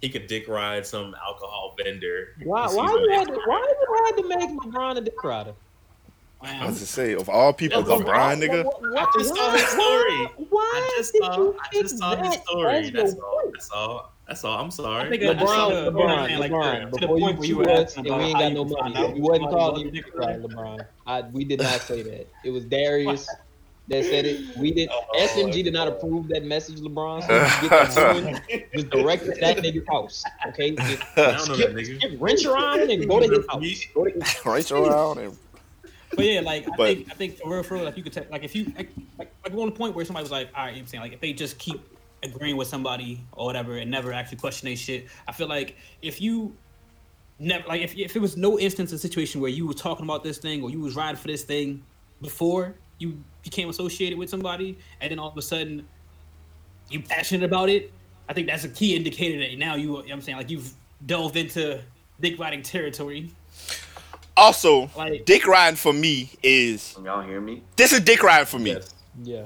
[0.01, 2.29] he could dick ride some alcohol vendor.
[2.43, 2.63] Why?
[2.67, 3.33] He's Why you had to?
[3.45, 5.53] Why you had to make LeBron a dick rider?
[6.43, 8.97] I was to say, of all people, Yeah, but- LeBron, nigga.
[8.97, 10.47] I just saw his story.
[10.49, 11.37] Why I just saw.
[11.37, 12.77] you I just saw his story.
[12.77, 13.51] as That's all.
[13.53, 14.11] That's all.
[14.31, 14.57] That's all.
[14.63, 15.07] I'm sorry.
[15.07, 16.91] I think I- I saw LeBron, LeBron, like, LeBron.
[16.91, 19.13] Before you point where you were us asking and we ain't got no money.
[19.13, 20.85] We wasn't somebody calling was you a dick dick rider, LeBron.
[21.05, 22.27] I, we did not say that.
[22.45, 23.27] It was Darius
[23.89, 24.55] that said it.
[24.55, 24.87] We did.
[24.89, 27.23] Oh, SMG did not approve that message, LeBron.
[27.23, 27.27] So
[27.67, 30.23] get that just direct it to that nigga's house.
[30.47, 31.97] Okay, just I don't know skip, that nigga.
[31.99, 33.85] skip wrench around and go to his house.
[33.93, 35.37] Go to his right around and
[36.15, 38.13] But yeah, like I But- think I think for real, for real, like you could
[38.13, 40.63] take like if you like like, like on the point where somebody was like, all
[40.63, 41.81] right, I'm saying like if they just keep
[42.23, 46.21] agreeing with somebody or whatever and never actually question their shit, I feel like if
[46.21, 46.55] you
[47.39, 50.23] never like if if it was no instance of situation where you were talking about
[50.23, 51.83] this thing or you was riding for this thing
[52.21, 55.87] before you became associated with somebody and then all of a sudden
[56.89, 57.91] you passionate about it,
[58.29, 60.49] I think that's a key indicator that now you, you know what I'm saying like
[60.51, 60.71] you've
[61.05, 61.81] delved into
[62.19, 63.31] dick riding territory.
[64.37, 67.63] also Like- dick riding for me is Can y'all hear me?
[67.75, 68.71] this is dick riding for me.
[68.73, 68.93] Yes.
[69.23, 69.45] Yeah.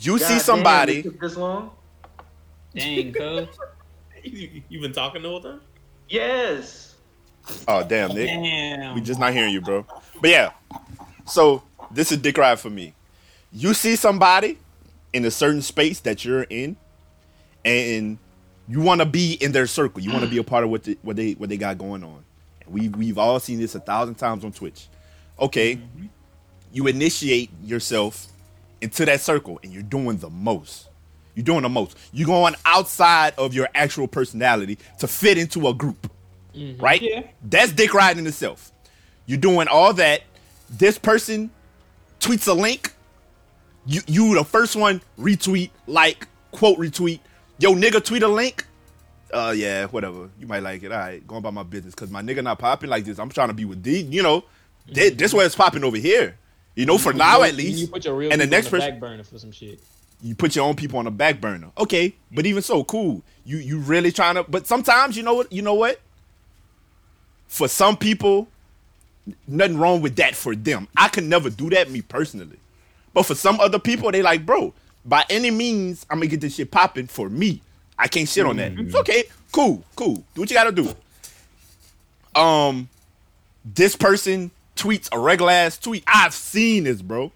[0.00, 0.98] You God see somebody.
[0.98, 1.70] it took this long?
[2.74, 3.48] Dang, cuz.
[4.24, 5.60] You, you been talking the whole time?
[6.08, 6.94] Yes.
[7.66, 8.26] Oh damn, Nick.
[8.26, 8.94] Damn.
[8.94, 9.86] We just not hearing you, bro.
[10.20, 10.52] But yeah.
[11.26, 12.94] So this is dick ride for me.
[13.52, 14.58] You see somebody
[15.12, 16.76] in a certain space that you're in,
[17.64, 18.18] and
[18.68, 20.02] you want to be in their circle.
[20.02, 22.04] You want to be a part of what the, what they what they got going
[22.04, 22.24] on.
[22.66, 24.88] We we've all seen this a thousand times on Twitch.
[25.38, 26.06] Okay, mm-hmm.
[26.72, 28.28] you initiate yourself
[28.80, 30.88] into that circle, and you're doing the most.
[31.34, 31.96] You're doing the most.
[32.12, 36.10] You're going outside of your actual personality to fit into a group,
[36.78, 37.00] right?
[37.00, 37.22] Yeah.
[37.42, 38.70] That's dick riding itself.
[39.26, 40.22] You're doing all that.
[40.68, 41.50] This person
[42.20, 42.92] tweets a link.
[43.86, 47.20] You you the first one retweet, like, quote retweet.
[47.58, 48.66] Yo, nigga, tweet a link.
[49.32, 50.28] Uh yeah, whatever.
[50.38, 50.92] You might like it.
[50.92, 51.94] All right, going about my business.
[51.94, 53.18] Cause my nigga not popping like this.
[53.18, 54.00] I'm trying to be with D.
[54.02, 54.44] You know,
[54.92, 56.36] thi- this where it's popping over here.
[56.74, 57.78] You know, for now at least.
[57.78, 59.80] you put your real and the next the person, back burner for some shit.
[60.22, 61.70] You put your own people on the back burner.
[61.76, 63.22] Okay, but even so, cool.
[63.44, 64.44] You you really trying to?
[64.44, 65.52] But sometimes you know what?
[65.52, 66.00] You know what?
[67.48, 68.48] For some people,
[69.46, 70.36] nothing wrong with that.
[70.36, 72.58] For them, I can never do that me personally.
[73.12, 74.72] But for some other people, they like, bro.
[75.04, 77.60] By any means, I'm gonna get this shit popping for me.
[77.98, 78.72] I can't shit on that.
[78.78, 79.24] It's okay.
[79.50, 79.82] Cool.
[79.96, 80.22] Cool.
[80.34, 80.94] Do what you gotta do.
[82.40, 82.88] Um,
[83.64, 86.04] this person tweets a regular ass tweet.
[86.06, 87.32] I've seen this, bro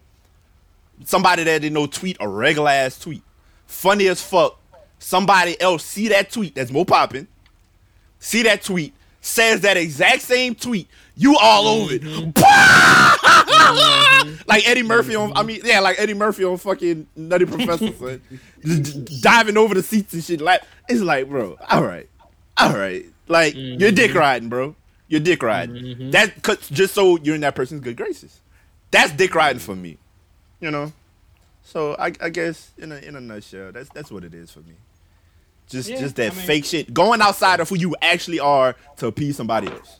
[1.05, 3.23] somebody that didn't know tweet a regular ass tweet.
[3.65, 4.59] Funny as fuck.
[4.99, 7.27] Somebody else see that tweet that's more popping.
[8.19, 10.87] See that tweet, says that exact same tweet.
[11.15, 12.01] You all over it.
[12.01, 12.31] Mm-hmm.
[14.47, 18.21] like Eddie Murphy on I mean, yeah, like Eddie Murphy on fucking Nutty Professor son.
[18.65, 20.41] Just d- diving over the seats and shit.
[20.41, 22.09] Like it's like, bro, all right.
[22.57, 23.05] All right.
[23.27, 24.19] Like you're dick mm-hmm.
[24.19, 24.75] riding, bro.
[25.07, 25.75] You're dick riding.
[25.75, 26.11] Mm-hmm.
[26.11, 28.39] That cause just so you're in that person's good graces.
[28.89, 29.97] That's dick riding for me
[30.59, 30.91] you know.
[31.63, 34.59] So I, I guess in a in a nutshell, that's that's what it is for
[34.59, 34.73] me.
[35.69, 38.75] Just Yeah, just that I mean- fake shit, going outside of who you actually are
[38.97, 39.99] to appease somebody else,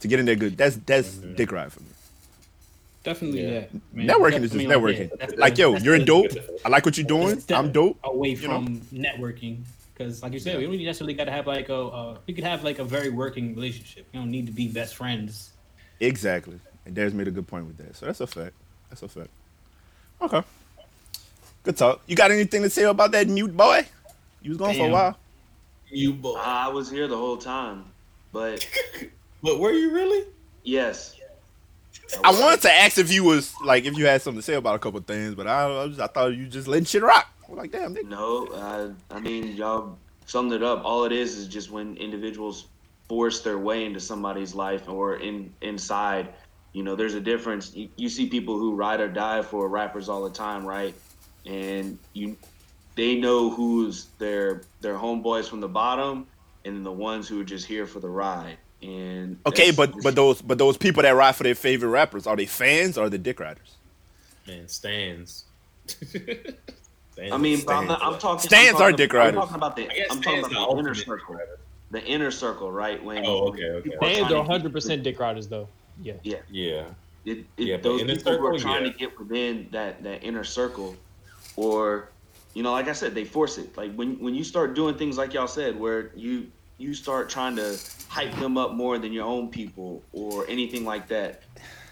[0.00, 0.56] to get in there good.
[0.58, 1.86] That's that's dick ride for me.
[3.02, 3.60] Definitely Yeah.
[3.60, 3.70] that.
[3.94, 4.06] man.
[4.08, 5.18] networking is just Definitely like networking.
[5.18, 6.32] That's Like yo, that's you're the- dope.
[6.64, 7.42] I like what you're doing.
[7.50, 7.98] I'm dope.
[8.04, 8.62] Away you know?
[8.64, 9.62] from networking,
[9.94, 11.74] because like you said, we don't necessarily got to have like a.
[11.76, 14.06] Uh, we could have like a very working relationship.
[14.12, 15.50] You don't need to be best friends.
[16.00, 16.58] Exactly.
[16.84, 17.96] And Darius made a good point with that.
[17.96, 18.52] So that's a fact.
[18.90, 19.30] That's a fact.
[20.20, 20.42] Okay.
[21.62, 22.00] Good talk.
[22.06, 23.86] You got anything to say about that mute boy?
[24.42, 25.18] You was gone for a while.
[25.88, 26.36] You boy.
[26.38, 27.84] I was here the whole time,
[28.32, 28.66] but
[29.42, 30.24] But were you really?
[30.64, 31.14] yes.
[32.22, 34.76] I wanted to ask if you was like if you had something to say about
[34.76, 37.28] a couple things, but I I, was, I thought you just letting shit rock.
[37.44, 38.08] I was like, damn, nigga.
[38.08, 39.96] No, I, I mean y'all
[40.26, 40.84] summed it up.
[40.84, 42.66] All it is is just when individuals
[43.08, 46.28] force their way into somebody's life or in inside.
[46.76, 47.74] You know, there's a difference.
[47.74, 50.94] You, you see people who ride or die for rappers all the time, right?
[51.46, 52.36] And you,
[52.96, 56.26] they know who's their their homeboys from the bottom,
[56.66, 58.58] and the ones who are just here for the ride.
[58.82, 62.36] And Okay, but but those but those people that ride for their favorite rappers are
[62.36, 63.76] they fans or are they dick riders?
[64.46, 65.44] Man, stands.
[65.86, 66.58] stands
[67.32, 68.40] I mean, but I'm, not, I'm talking.
[68.40, 69.40] Stands I'm talking, are dick riders.
[69.40, 69.90] I'm talking about the.
[69.90, 71.36] I guess I'm talking about the the inner circle.
[71.36, 71.58] rider.
[71.90, 73.02] The inner circle, right?
[73.02, 73.88] When Oh, okay, okay.
[73.88, 75.68] people are Fans are 100% dick riders, though.
[76.02, 76.14] Yeah.
[76.22, 76.86] Yeah, Yeah.
[77.24, 78.92] it, it, Yeah, those inner people who are trying yeah.
[78.92, 80.96] to get within that that inner circle,
[81.56, 82.10] or
[82.54, 83.76] you know, like I said, they force it.
[83.76, 87.56] Like when when you start doing things like y'all said, where you you start trying
[87.56, 87.78] to
[88.08, 91.42] hype them up more than your own people or anything like that.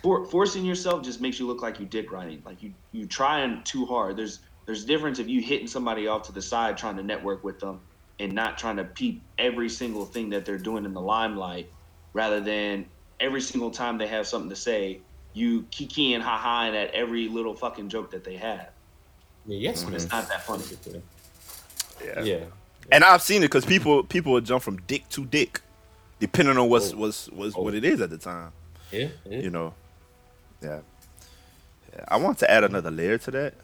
[0.03, 2.43] For, forcing yourself just makes you look like you dick riding.
[2.45, 4.17] Like you you trying too hard.
[4.17, 7.59] There's there's difference if you hitting somebody off to the side trying to network with
[7.61, 7.81] them
[8.21, 11.71] and not trying to peep every single thing that they're doing in the limelight,
[12.13, 12.87] rather than
[13.21, 15.01] every single time they have something to say,
[15.33, 18.69] you kiki and ha ha at every little fucking joke that they have.
[19.47, 19.95] Yeah, yes, man.
[19.95, 20.65] It's not that funny.
[22.05, 22.23] Yeah.
[22.23, 22.45] Yeah.
[22.93, 25.61] And I've seen it because people people would jump from dick to dick,
[26.21, 26.97] depending on what's Oh.
[26.99, 27.63] what's, what's Oh.
[27.63, 28.53] what it is at the time.
[28.91, 29.09] Yeah.
[29.25, 29.39] yeah.
[29.41, 29.75] You know.
[30.63, 30.81] Yeah.
[31.93, 32.05] yeah.
[32.09, 33.55] I want to add another layer to that.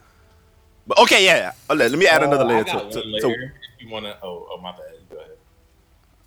[0.87, 1.53] But okay, yeah.
[1.69, 3.55] Let, let me add another Uh, layer I got to, one to, to layer.
[3.79, 4.81] if you wanna, oh, oh, my bad.
[5.11, 5.31] Go ahead.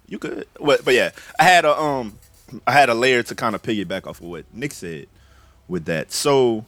[0.07, 2.17] You could, but, but yeah, I had a um,
[2.67, 5.07] I had a layer to kind of piggyback off of what Nick said
[5.67, 6.11] with that.
[6.11, 6.65] So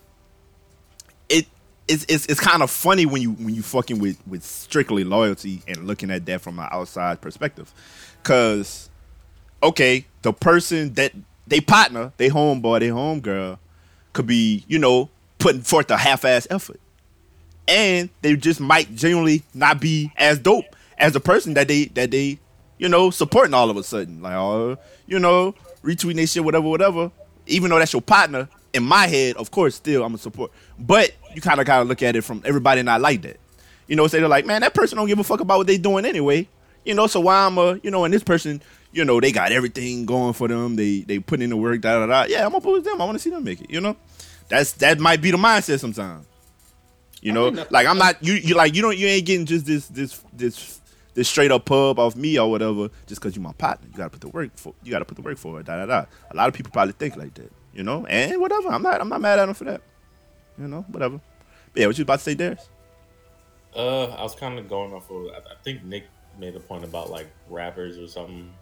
[1.30, 1.48] it
[1.88, 5.62] it's it's, it's kind of funny when you when you fucking with with strictly loyalty
[5.68, 7.74] and looking at that from an outside perspective,
[8.22, 8.90] because
[9.62, 11.14] okay, the person that
[11.48, 13.58] they partner, they homeboy, they homegirl,
[14.14, 16.80] could be you know putting forth a half-ass effort.
[17.68, 22.12] And they just might genuinely not be as dope as the person that they that
[22.12, 22.40] they
[22.78, 24.22] you know supporting all of a sudden.
[24.22, 24.78] Like oh
[25.08, 25.56] you know
[25.86, 27.12] retweeting their shit whatever whatever.
[27.48, 30.52] Even though that's your partner in my head of course still i'm a support.
[30.78, 33.40] But you kind of gotta look at it from everybody not like that.
[33.88, 35.78] You know say they're like man that person don't give a fuck about what they
[35.78, 36.48] doing anyway.
[36.84, 38.62] You know so why i'm a you know and this person
[38.92, 40.76] you know they got everything going for them.
[40.76, 42.26] They they put in the work da da da.
[42.28, 43.02] Yeah i'm gonna with them.
[43.02, 43.96] I want to see them make it you know?
[44.48, 46.26] That's that might be the mindset sometimes.
[47.22, 48.34] You know, like I'm not you.
[48.34, 48.96] You like you don't.
[48.96, 50.80] You ain't getting just this this this
[51.16, 53.88] this straight up pub off me or whatever just because you my partner.
[53.92, 54.74] You gotta put the work for.
[54.84, 55.66] You gotta put the work for it.
[55.66, 56.06] Da da da.
[56.30, 57.52] A lot of people probably think like that.
[57.74, 58.70] You know, and whatever.
[58.70, 59.02] I'm not.
[59.02, 59.82] I'm not mad at them for that.
[60.58, 61.20] You know, whatever.
[61.74, 62.70] But yeah, what you about to say, Darius?
[63.76, 65.28] Uh, I was kind of going off of.
[65.28, 66.06] I, I think Nick
[66.38, 68.54] made a point about like rappers or something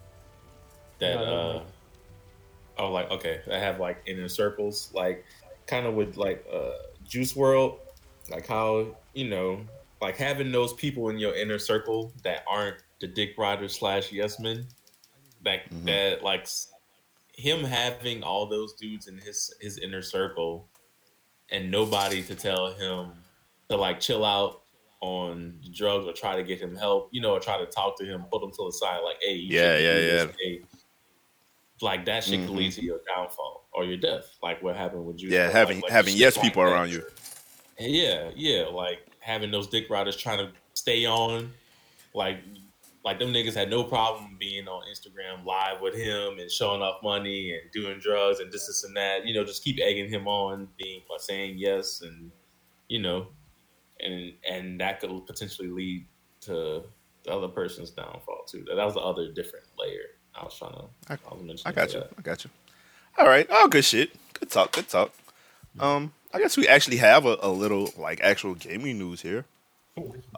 [0.98, 1.16] that.
[1.16, 1.62] No, no, uh no.
[2.76, 5.24] Oh, like okay, I have like inner circles, like
[5.66, 6.70] kind of with like uh
[7.06, 7.78] Juice WRLD,
[8.30, 9.60] like how you know,
[10.00, 14.38] like having those people in your inner circle that aren't the dick rider slash yes
[14.40, 14.66] men,
[15.42, 15.86] that Mhm.
[15.86, 16.46] that like
[17.34, 20.68] him having all those dudes in his his inner circle,
[21.50, 23.12] and nobody to tell him
[23.68, 24.62] to like chill out
[25.00, 28.04] on drugs or try to get him help, you know, or try to talk to
[28.06, 30.26] him, put him to the side, like, hey, you Yeah, yeah, yeah.
[30.40, 30.62] hey.
[31.82, 32.46] Like that shit Mhm.
[32.46, 35.28] could lead to your downfall or your death, like what happened with you.
[35.28, 37.04] Yeah, having like having yes people around you.
[37.78, 41.50] Yeah, yeah, like having those dick riders trying to stay on,
[42.14, 42.38] like,
[43.04, 47.02] like them niggas had no problem being on Instagram live with him and showing off
[47.02, 49.26] money and doing drugs and this, this, and that.
[49.26, 52.30] You know, just keep egging him on, being by saying yes, and
[52.88, 53.28] you know,
[54.00, 56.06] and and that could potentially lead
[56.42, 56.82] to
[57.24, 58.64] the other person's downfall too.
[58.66, 60.84] That was the other different layer I was trying to.
[61.08, 62.00] I- I, was mentioning I got you.
[62.00, 62.10] that.
[62.18, 62.50] I got you.
[63.18, 63.46] All right.
[63.48, 64.10] Oh, good shit.
[64.34, 64.72] Good talk.
[64.72, 65.12] Good talk.
[65.78, 69.44] Um, I guess we actually have a, a little like actual gaming news here.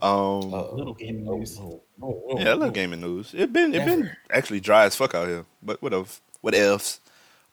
[0.02, 1.58] Um, Uh, Little gaming news.
[1.58, 3.32] no, no, no, yeah, a little gaming news.
[3.34, 5.46] It been it been actually dry as fuck out here.
[5.62, 6.20] But what else?
[6.42, 7.00] What else?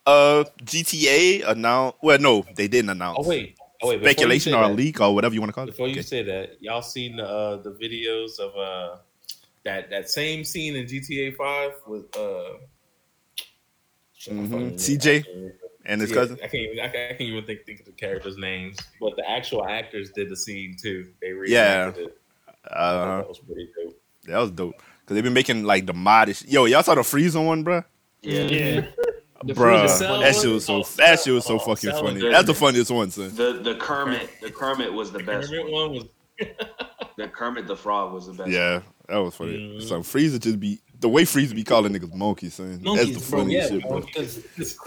[0.05, 1.97] Uh, GTA announced.
[2.01, 3.19] Well, no, they didn't announce.
[3.21, 4.01] Oh wait, oh wait.
[4.01, 5.67] speculation or a that- leak or whatever you want to call it.
[5.71, 6.01] Before you Okay.
[6.01, 8.97] say that, y'all seen uh, the videos of uh,
[9.63, 12.57] that that same scene in GTA Five with uh,
[14.17, 14.73] shit, I'm Mhm.
[14.77, 15.51] CJ I can't even-
[15.85, 16.37] and his yeah, cousin.
[16.43, 19.15] I can't even I can't, I can't even think think of the characters' names, but
[19.15, 21.09] the actual actors did the scene too.
[21.21, 21.89] They Yeah.
[21.89, 22.17] it.
[22.69, 24.01] Uh, that was pretty dope.
[24.25, 26.47] that was dope because they've been making like the modest.
[26.47, 27.83] Yo, y'all saw the Frieza one, bruh?
[28.21, 28.41] Yeah.
[28.43, 28.85] Yeah.
[29.45, 31.91] The Bruh, Frieza Cell that shit was so Oh, that shit was so oh, fucking
[31.91, 32.25] funny.
[32.25, 33.35] and That's the funniest one, son.
[33.35, 35.71] The the Kermit the Kermit was the best Kermit one.
[35.73, 36.03] one was
[37.17, 38.49] The Kermit the Frog was the best.
[38.49, 39.57] Yeah, that was funny.
[39.57, 39.81] Mhm.
[39.85, 42.79] So Frieza just be the way Frieza be calling niggas monkeys, son.
[42.81, 43.39] Monkeys, That's the bro.
[43.41, 43.99] funniest Yeah, shit, bro.
[43.99, 44.09] bro.
[44.15, 44.77] It's, it's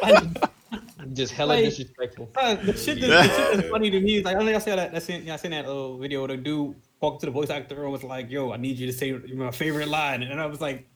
[0.00, 0.28] crazy.
[0.32, 2.28] like, Just hella Like- disrespectful.
[2.36, 4.58] uh, the shit that, the shit that's funny to me is like I think I
[4.58, 4.94] saw that.
[4.94, 7.50] I seen, yeah, I seen that uh, video where the dude walked to the voice
[7.50, 10.46] actor and was like, "Yo, I need you to say my favorite line," and I
[10.46, 10.86] was like,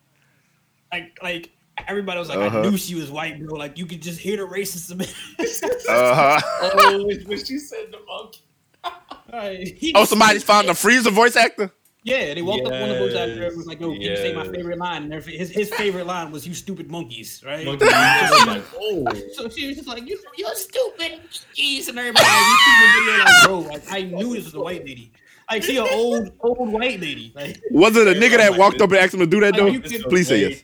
[0.93, 1.51] like, like
[1.87, 2.59] everybody was like, Uh-huh.
[2.59, 4.99] "I knew she was white, bro." Like you could just hear the racism.
[5.89, 6.41] Uh huh.
[6.75, 8.41] oh when when she said the monkey.
[9.33, 11.71] Like, he Oh, somebody found the Frieza voice actor.
[12.03, 14.17] Yeah, they walked up on the voice actor and Yes, was like, "Yo, can you
[14.17, 17.65] say my favorite line?" And his his favorite line was, "You stupid monkeys," right?
[17.67, 17.85] monkey.
[17.91, 19.05] I was like, oh.
[19.35, 21.21] So she was just like, you, you're stupid,
[21.55, 22.25] jeez, and everybody.
[22.25, 25.13] Like, you see the video, like, bro, like, I knew this was a white lady.
[25.51, 27.33] Like, she an old, old white lady.
[27.35, 29.67] Like, Was it a nigga that walked up and asked him to do that though?
[29.67, 30.63] you This could- was Please say yes.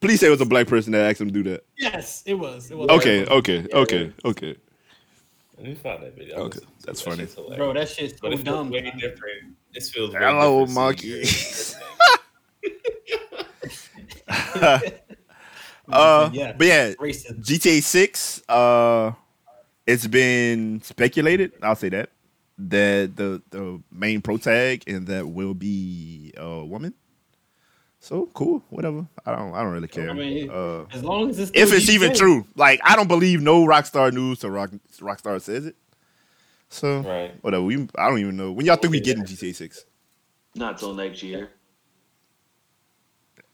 [0.00, 1.64] Please say it was a black person that asked him to do that.
[1.76, 2.70] yes, it was.
[2.70, 2.88] It was.
[2.88, 4.56] Okay, okay, okay, okay.
[5.62, 6.36] Let me find that video.
[6.38, 7.28] Okay, that's funny.
[7.56, 8.70] Bro, that shit's so But it feels dumb.
[8.70, 8.98] way man.
[8.98, 9.54] different.
[9.72, 11.24] This feels way Hello, different monkey.
[11.24, 11.82] seeing
[15.88, 16.52] Uh, Yeah.
[16.58, 17.44] but yeah, Racist.
[17.44, 18.42] GTA Six.
[18.48, 19.12] Uh,
[19.86, 21.52] it's been speculated.
[21.62, 22.10] I'll say that
[22.58, 26.94] that the the main pro tag and that will be a woman.
[28.04, 29.06] So cool, whatever.
[29.24, 30.10] I don't I don't really care.
[30.10, 32.16] I mean, uh, As long as it's if it's even GTA.
[32.18, 35.76] true, like I don't believe no Rockstar news till Rock Rockstar says it.
[36.68, 37.32] So Right.
[37.42, 37.62] whatever.
[37.62, 39.84] We I don't even know when y'all think we getting GTA Six.
[40.56, 41.50] Not till next year.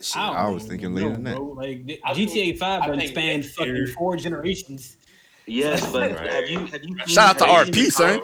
[0.01, 1.37] Shit, don't I was even thinking know, later than that.
[1.37, 1.45] bro.
[1.45, 4.97] Like the- GTA Five I done spanned fucking year- four generations.
[5.47, 6.33] Yes, but Right.
[6.33, 8.21] have you have you seen Shout out to RP, new son.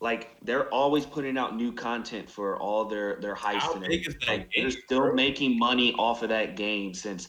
[0.00, 0.28] Content, Stan?
[0.30, 4.00] Like they're always putting out new content for all their their heists How and big
[4.00, 4.20] is everything.
[4.20, 5.14] that Like, game, they're still bro?
[5.14, 7.28] making money off of that game since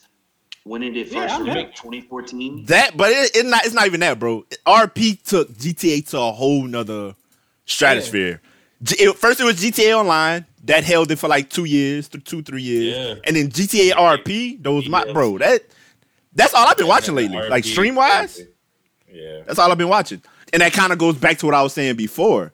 [0.63, 1.53] when did it Yeah, first I know.
[1.55, 1.75] release?
[1.75, 2.65] 2014.
[2.65, 3.65] That, but it, it not.
[3.65, 4.45] It's not even that, bro.
[4.67, 7.15] RP took GTA to a whole nother
[7.65, 8.41] stratosphere.
[8.83, 12.23] G- it- first, it was GTA Online that held it for like two years, th-
[12.23, 13.15] two three years, Yeah.
[13.25, 14.61] and then GTA RP.
[14.61, 15.39] Those my bro.
[15.39, 15.63] That
[16.33, 17.37] that's all I've been watching lately.
[17.37, 18.41] RP, Like stream wise,
[19.11, 19.41] Yeah.
[19.47, 20.21] that's all I've been watching.
[20.53, 22.53] And that kind of goes back to what I was saying before.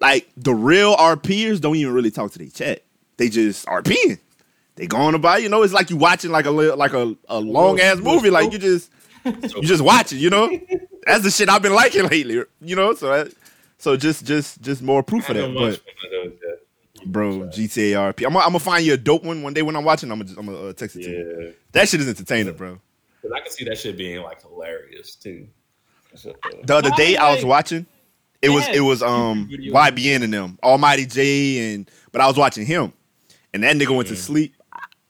[0.00, 2.82] Like the real RPers don't even really talk to their chat.
[3.16, 4.18] They just RPing.
[4.76, 7.80] They going about, you know, it's like you watching like a like a, a long
[7.80, 8.30] ass movie.
[8.30, 8.92] Like you just
[9.24, 10.48] you just watch it, you know.
[11.04, 12.94] That's the shit I've been liking lately, you know.
[12.94, 13.34] So that,
[13.78, 15.52] so just just just more proof of that.
[15.52, 15.78] But one of
[16.10, 17.06] those yet.
[17.12, 19.84] bro, GTA RP, I'm gonna, I'm find you a dope one one day when I'm
[19.84, 20.12] watching.
[20.12, 21.54] I'm gonna I'm gonna uh, text it to you.
[21.72, 22.78] That shit is entertaining, bro.
[23.20, 25.48] Because I can see that shit being like hilarious too.
[26.64, 27.86] The other day I was watching.
[28.40, 29.72] It was it was um YouTube.
[29.72, 32.92] YBN and them, Almighty Jay and but I was watching him,
[33.52, 34.54] and that nigga went to sleep,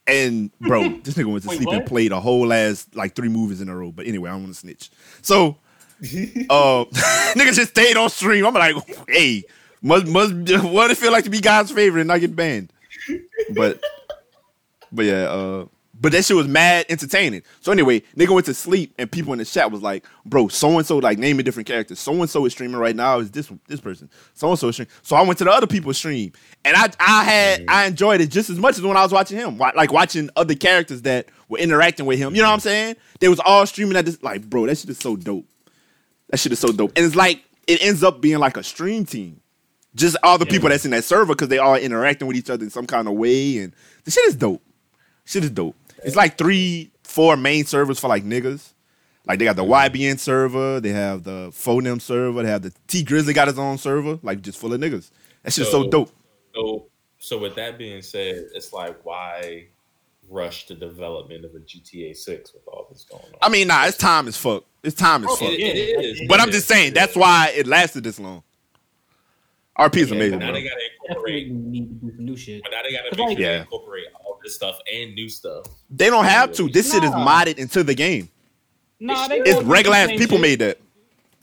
[0.07, 3.29] and bro, this nigga went to Wait, sleep and played a whole last like three
[3.29, 3.91] movies in a row.
[3.91, 4.89] But anyway, I don't want to snitch.
[5.21, 5.57] So,
[6.01, 6.03] uh,
[7.35, 8.45] nigga just stayed on stream.
[8.45, 8.75] I'm like,
[9.07, 9.43] hey,
[9.81, 12.73] must must what it feel like to be God's favorite and not get banned?
[13.53, 13.79] But
[14.91, 15.65] but yeah, uh,
[15.99, 17.43] but that shit was mad entertaining.
[17.61, 20.77] So anyway, nigga went to sleep and people in the chat was like, bro, so
[20.77, 21.99] and so like naming different characters.
[21.99, 23.19] So and so is streaming right now.
[23.19, 24.09] Is this this person?
[24.33, 24.91] So and so is streaming.
[25.01, 26.31] So I went to the other people's stream
[26.63, 29.37] and I I had I enjoyed it just as much as when I was watching
[29.37, 29.57] him.
[29.57, 32.35] Like watching other characters that were interacting with him.
[32.35, 32.95] You know what I'm saying?
[33.19, 35.45] They was all streaming at this like, bro, that shit is so dope.
[36.29, 36.93] That shit is so dope.
[36.95, 39.41] And it's like it ends up being like a stream team.
[39.95, 42.63] Just all the people that's in that server because they all interacting with each other
[42.63, 43.73] in some kind of way, and
[44.03, 44.61] the shit is dope.
[45.25, 45.75] Shit is dope.
[46.03, 48.73] It's like three, four main servers for like niggas.
[49.27, 53.03] Like they got the YBN server, they have the Phonem server, they have the Tee
[53.03, 55.11] Grizzley got his own server, like just full of niggas.
[55.43, 56.11] That's just so So- dope.
[56.55, 56.87] so,
[57.19, 59.67] so with that being said, it's like why
[60.29, 63.31] rush the development of a GTA Six with all this going on?
[63.41, 64.63] I mean, nah, it's time as fuck.
[64.83, 65.49] It's time as Oh, fuck.
[65.51, 66.21] it- it is.
[66.27, 66.55] But It I'm is.
[66.55, 68.43] just saying, that's why it lasted this long.
[69.77, 70.53] RP is Yeah, amazing, Now bro.
[70.55, 71.51] they gotta incorporate.
[71.51, 72.61] need to do some new shit.
[72.63, 73.61] But now they gotta Cause make like- sure they Yeah.
[73.61, 75.65] incorporate all this stuff and new stuff.
[75.89, 76.69] They don't have to.
[76.69, 77.25] This shit is Nah.
[77.27, 78.29] modded into the game.
[78.99, 80.41] Nah, they It's gonna do regular the ass same people shit.
[80.41, 80.77] made that.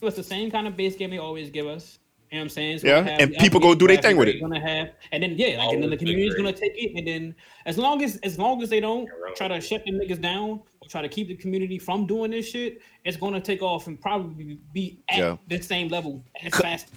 [0.02, 1.98] It's the same kind of base game they always give us.
[2.30, 2.80] You know what I'm saying?
[2.82, 4.40] Yeah, have and the people go do their thing with it.
[4.40, 6.44] Gonna have, and then yeah, like and then the Always been community's great.
[6.44, 7.34] gonna take it, and then
[7.66, 10.88] as long as as long as they don't try to shut the niggas down or
[10.88, 14.58] try to keep the community from doing this shit, it's gonna take off and probably
[14.72, 15.36] be at Yeah.
[15.48, 16.88] the same level as fast.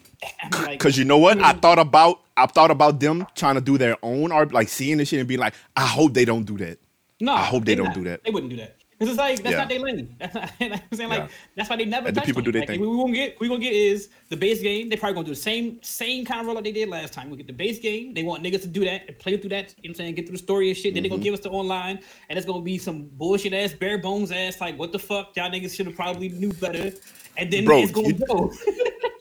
[0.41, 1.39] I mean, like, Cause you know what?
[1.41, 4.97] I thought about I thought about them trying to do their own art, like seeing
[4.97, 6.79] this shit and be like, I hope they don't do that.
[7.21, 7.95] no, I hope they don't not.
[7.95, 8.23] do that.
[8.23, 8.77] They wouldn't do that.
[8.99, 9.57] Cause it's like that's Yeah.
[9.59, 10.13] not their lane.
[10.19, 10.51] That's not.
[10.59, 11.27] Like, I'm saying like Yeah.
[11.55, 12.05] that's why they never.
[12.07, 12.51] Let the people on do it.
[12.53, 12.81] their Like, thing.
[12.81, 13.39] We gonna get.
[13.39, 14.89] We gonna get is the base game.
[14.89, 17.29] They probably gonna do the same same kind of rollout they did last time.
[17.29, 18.13] We get the base game.
[18.13, 19.73] They want niggas to do that and play through that.
[19.81, 20.15] You know what I'm saying?
[20.15, 20.93] Get through the story and shit.
[20.93, 21.15] Then they Mm-hmm.
[21.15, 24.59] gonna give us the online, and it's gonna be some bullshit ass bare bones ass
[24.59, 26.91] like what the fuck y'all niggas should have probably knew better.
[27.37, 28.51] And then Bro, it's gonna you- go.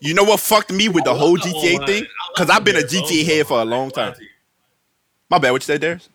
[0.01, 1.87] You know what fucked me with the I whole love the GTA online.
[1.87, 2.05] thing?
[2.37, 4.13] Cause I've been a GTA head for a long time.
[5.29, 5.51] My bad.
[5.51, 6.07] What you said, Darius?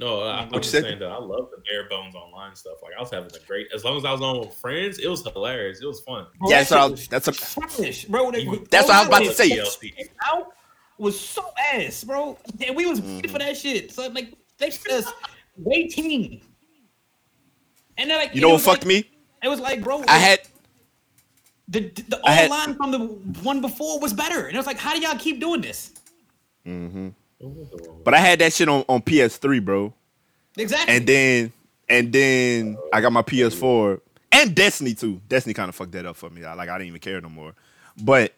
[0.00, 0.82] No, I, I you was said?
[0.84, 2.78] saying that I love the bare bones online stuff.
[2.82, 5.08] Like I was having a great, as long as I was on with friends, it
[5.08, 5.80] was hilarious.
[5.82, 6.26] It was fun.
[6.38, 8.30] Bro, Yeah, that that's what I was- was that's a- trash, bro.
[8.30, 9.50] They- That's what I was about to say.
[9.50, 9.92] DLC.
[10.24, 10.46] out
[10.96, 11.44] was so
[11.74, 12.38] ass, bro.
[12.66, 13.92] And we was mm for that shit.
[13.92, 15.12] So like they just
[15.56, 16.40] waiting.
[17.98, 19.10] And they're like, You know what fucked like- me?
[19.42, 20.40] It was like, bro, I had
[21.68, 22.98] the the I had- online from the
[23.42, 24.46] one before was better.
[24.46, 25.92] And it was like, how do y'all keep doing this?
[28.04, 29.92] But I had that shit on, on PS3, bro.
[30.56, 30.94] Exactly.
[30.94, 31.52] And then
[31.88, 34.00] and then I got my PS4
[34.32, 35.20] and Destiny too.
[35.28, 36.44] Destiny kind of fucked that up for me.
[36.44, 37.54] I, like I didn't even care no more.
[38.00, 38.34] But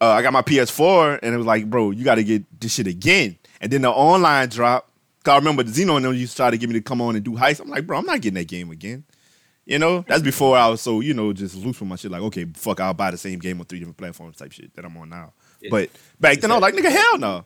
[0.00, 2.74] uh, I got my PS4 and it was like, bro, you got to get this
[2.74, 3.36] shit again.
[3.60, 4.88] And then the online drop.
[5.22, 7.02] Cause I remember the Xeno and them used to try to get me to come
[7.02, 7.60] on and do heists.
[7.60, 9.04] I'm like, bro, I'm not getting that game again.
[9.66, 12.10] You know, that's before I was so you know just loose with my shit.
[12.10, 14.84] Like, okay, fuck, I'll buy the same game on three different platforms type shit that
[14.86, 15.34] I'm on now.
[15.70, 17.44] But back then I was like, nigga, hell no.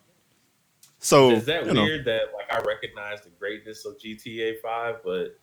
[1.05, 4.97] So Is that you know, weird that like I recognize the greatness of GTA Five,
[5.05, 5.39] but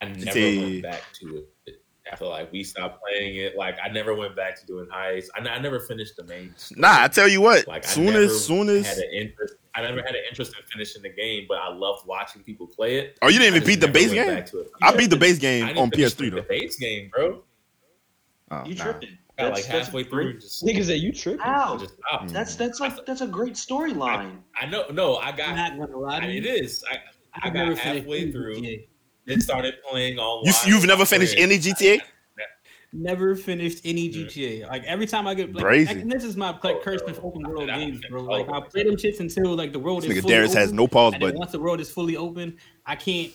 [0.00, 3.56] I never GTA went back to it after like we stopped playing it.
[3.56, 5.28] Like I never went back to doing heists.
[5.36, 6.52] I, I never finished the main.
[6.56, 6.80] story.
[6.80, 7.68] Nah, I tell you what.
[7.68, 9.54] Like soon I never as soon had as an interest.
[9.76, 12.96] I never had an interest in finishing the game, but I loved watching people play
[12.96, 13.16] it.
[13.22, 14.26] Oh, you didn't even beat the base game?
[14.26, 14.70] back to it.
[14.82, 17.44] I beat the base I game didn't on PS3 the base game, bro.
[18.50, 18.82] Oh, You nah.
[18.82, 19.18] tripping?
[19.40, 21.40] Got That's- like that's halfway a through, just Niggas say you tripping.
[21.40, 21.78] How?
[21.78, 22.28] just stopped.
[22.28, 22.32] Mm.
[22.32, 24.38] That's that's like that's a great storyline.
[24.60, 24.84] I know.
[24.92, 25.54] No, I got.
[25.56, 26.50] not gonna lie I, to it you.
[26.52, 26.84] is.
[26.90, 26.98] I, I
[27.48, 28.56] I've got never finished halfway through.
[28.56, 28.86] GTA.
[29.26, 30.42] Then started playing all.
[30.44, 32.00] You you've never finished any GTA?
[32.92, 34.10] Never finished any.
[34.10, 34.66] GTA.
[34.68, 35.92] Like every time I get like, Crazy.
[36.00, 37.06] and this is my like Oh, curse no.
[37.06, 38.22] with open world Nah, games, bro.
[38.22, 40.54] oh, Like I play them shits until like the world This is nigga fully Darius
[40.54, 41.38] has no pause and then button.
[41.38, 43.30] once the world is fully open, I can't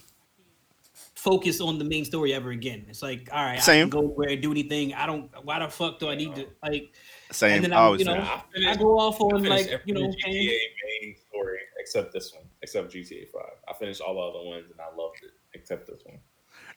[1.25, 2.85] focus on the main story ever again.
[2.87, 3.89] It's like, all right, I Same.
[3.89, 4.93] can go where and do anything.
[4.93, 5.29] I don't.
[5.43, 6.93] Why the fuck do I need to like?
[7.31, 7.55] Same.
[7.55, 8.45] And then I always you say know, that.
[8.67, 10.61] I I go off I on like every you know, GTA games.
[11.01, 13.57] main story except this one, except GTA Five.
[13.67, 16.19] I finished all the other ones and I loved it, except this one.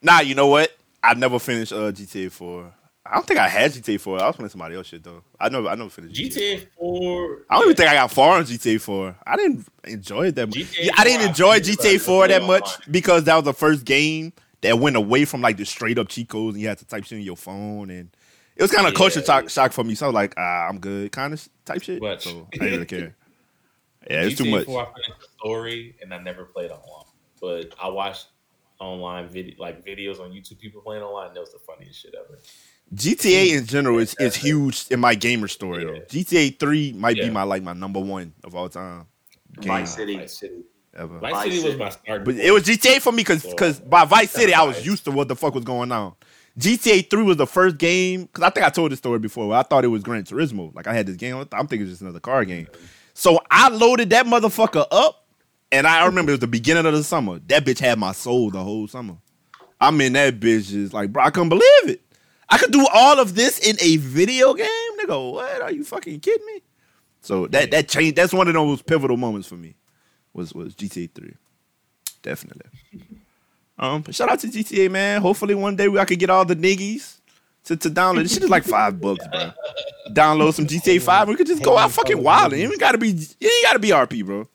[0.01, 0.71] Nah, you know what?
[1.03, 2.73] I never finished uh, GTA 4.
[3.09, 4.21] I don't think I had GTA 4.
[4.21, 5.23] I was playing somebody else shit though.
[5.39, 6.31] I never I never finished GTA.
[6.31, 7.39] GTA Four.
[7.49, 9.15] I don't even think I got far on GTA 4.
[9.25, 10.77] I didn't enjoy it that much.
[10.79, 13.83] Yeah, I didn't 4, enjoy GTA it, 4 that much because that was the first
[13.85, 14.31] game
[14.61, 17.03] that went away from like the straight up cheat codes and you had to type
[17.05, 18.15] shit in your phone and
[18.55, 18.97] it was kind of Yeah.
[18.97, 19.95] culture shock, shock for me.
[19.95, 22.01] So I was like, ah, I'm good, kind of type shit.
[22.01, 22.25] Much.
[22.25, 23.15] So I didn't really care.
[24.09, 24.65] Yeah, it's too GTA much.
[24.65, 27.05] 4, I finished the story and I never played online,
[27.41, 28.27] but I watched
[28.79, 31.27] online video like videos on YouTube people playing online.
[31.27, 32.39] And that was the funniest shit ever.
[32.93, 35.99] GTA in general is, is huge in my gamer story though.
[36.07, 39.05] GTA 3 might be my like my number one of all time.
[39.59, 40.17] Game Vice City.
[40.17, 40.63] Vice City.
[40.95, 41.19] ever.
[41.19, 42.25] Vice Vice City was my start.
[42.25, 44.85] But it was GTA for me because So- by Vice City I was Vice.
[44.85, 46.13] used to what the fuck was going on.
[46.57, 49.47] GTA 3 was the first game because I think I told this story before.
[49.47, 50.73] Where I thought it was Gran Turismo.
[50.75, 51.35] Like I had this game.
[51.37, 52.67] I'm thinking it's just another car game.
[53.13, 55.27] So I loaded that motherfucker up,
[55.71, 57.39] and I remember it was the beginning of the summer.
[57.47, 59.17] That bitch had my soul the whole summer.
[59.79, 62.01] I'm in that bitch just like, bro, I couldn't believe it.
[62.49, 64.67] I could do all of this in a video game,
[64.99, 65.31] nigga.
[65.31, 66.61] What are you fucking kidding me?
[67.21, 68.15] So that that changed.
[68.15, 69.75] That's one of those pivotal moments for me.
[70.33, 71.33] Was was GTA 3,
[72.21, 72.69] definitely.
[73.81, 75.21] Um, shout out to GTA, man.
[75.21, 77.19] Hopefully one day we I could get all the niggies
[77.63, 78.23] to, to download.
[78.23, 79.51] This shit is like five bucks, bro.
[80.09, 81.29] Download some GTA Five.
[81.29, 82.51] We could just go out fucking wild.
[82.51, 83.09] You ain't gotta be.
[83.11, 84.49] You ain't gotta be RP, bro.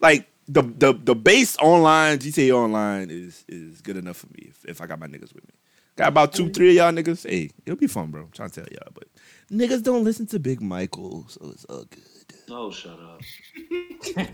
[0.00, 4.64] Like the the the base online GTA Online is is good enough for me if,
[4.66, 5.54] if I got my niggas with me.
[5.96, 7.28] Got about two, three of y'all niggas.
[7.28, 8.22] Hey, it'll be fun, bro.
[8.22, 9.04] I'm trying to tell y'all, but
[9.50, 12.02] niggas don't listen to Big Michael, so it's all good.
[12.50, 13.20] Oh, shut up.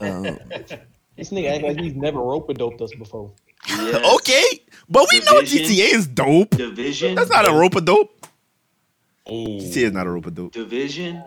[0.00, 0.24] Um,
[1.16, 3.30] This nigga act like he's never rope a doped us before.
[3.68, 4.14] Yes.
[4.14, 4.42] okay,
[4.88, 6.50] but we know GTA is dope.
[6.50, 7.14] Division.
[7.14, 8.26] That's not a rope a dope.
[9.26, 10.52] Oh, GTA is not a rope a dope.
[10.52, 11.22] Division.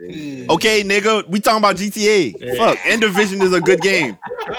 [0.00, 2.56] Okay, nigga, we talking about GTA.
[2.56, 4.16] Fuck, and Division is a good game.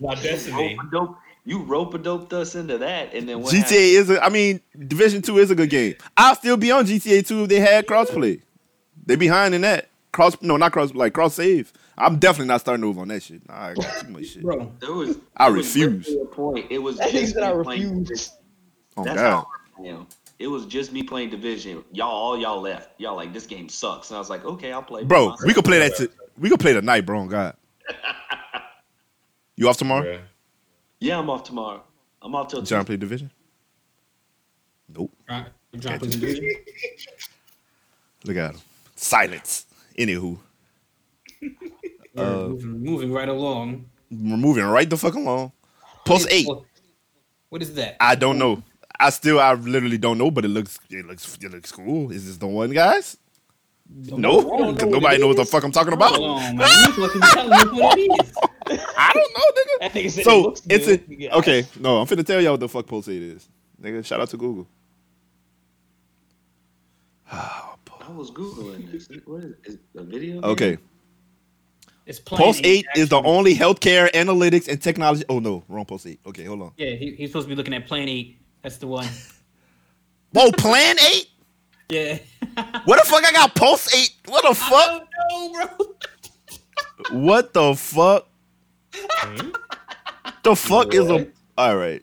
[0.00, 0.76] my Destiny.
[0.78, 1.16] Rope dope.
[1.46, 3.72] You rope a doped us into that, and then what GTA happened?
[3.80, 5.94] is a, I mean, Division Two is a good game.
[6.16, 8.42] I'll still be on GTA Two if they had crossplay.
[9.06, 10.36] They behind in that cross.
[10.42, 10.92] No, not cross.
[10.92, 11.72] Like cross save.
[11.96, 13.48] I'm definitely not starting over on that shit.
[13.48, 14.42] Nah, I got too much shit.
[14.42, 14.70] bro.
[14.80, 15.18] There was.
[15.36, 16.08] I there was refuse.
[16.08, 16.66] literally a point.
[16.70, 18.00] It was That just said I me playing.
[18.00, 18.32] refuse.
[18.96, 19.30] Oh That's god.
[19.30, 19.46] how
[19.84, 20.06] I am.
[20.40, 21.82] It was just me playing Division.
[21.92, 23.00] Y'all, all y'all left.
[23.00, 25.04] Y'all like this game sucks, and I was like, okay, I'll play.
[25.04, 25.96] Bro, we could play that.
[25.96, 27.20] T- we could play tonight, bro.
[27.20, 27.54] on God.
[29.56, 30.04] You off tomorrow?
[30.12, 30.18] Yeah.
[31.00, 31.82] Yeah, I'm off tomorrow.
[32.22, 32.84] I'm off till John Tuesday.
[32.86, 33.30] play Division?
[34.88, 35.12] Nope.
[35.28, 36.50] Right, I'm trying to play division.
[38.24, 38.60] Look at him.
[38.94, 39.66] Silence.
[39.98, 40.38] Anywho,
[41.42, 41.50] We're
[42.16, 43.86] Uh, moving, moving right along.
[44.10, 45.52] we're moving right the fuck along.
[46.04, 46.46] Post eight.
[47.50, 47.96] What is that?
[48.00, 48.62] I don't know.
[48.98, 52.10] I still, I literally don't know, but it looks, it looks, it looks cool.
[52.10, 53.18] Is this the one, guys?
[53.88, 56.16] No, because nobody knows what the fuck I'm talking about.
[56.16, 56.68] Hold on, man.
[56.86, 58.32] You fucking tell us what it is.
[58.68, 59.80] I don't know, nigga.
[59.80, 61.00] That nigga said it So looks it's good.
[61.00, 61.66] a Nigga, okay.
[61.78, 63.48] No, I'm finna tell y'all what the fuck Pulse 8 is,
[63.82, 64.04] nigga.
[64.04, 64.66] Shout out to Google.
[67.32, 67.74] Oh,
[68.08, 69.08] I was googling this.
[69.24, 70.40] What is, is it a video?
[70.40, 70.44] game?
[70.50, 70.78] Okay,
[72.06, 75.24] It's playing Pulse 8 is the only healthcare analytics and technology.
[75.28, 76.20] Oh no, wrong Pulse 8.
[76.26, 76.72] Okay, hold on.
[76.76, 78.38] Yeah, he, he's supposed to be looking at Plan Eight.
[78.62, 79.08] That's the one.
[80.32, 81.26] Whoa, Plan 8.
[81.88, 82.18] Yeah.
[82.84, 83.24] What the fuck?
[83.24, 84.10] I got Pulse 8.
[84.26, 85.08] What the fuck?
[85.30, 85.86] Oh no, bro.
[87.12, 88.26] What the fuck?
[89.08, 89.50] Hmm?
[90.42, 91.28] The fuck is a?
[91.58, 92.02] All right.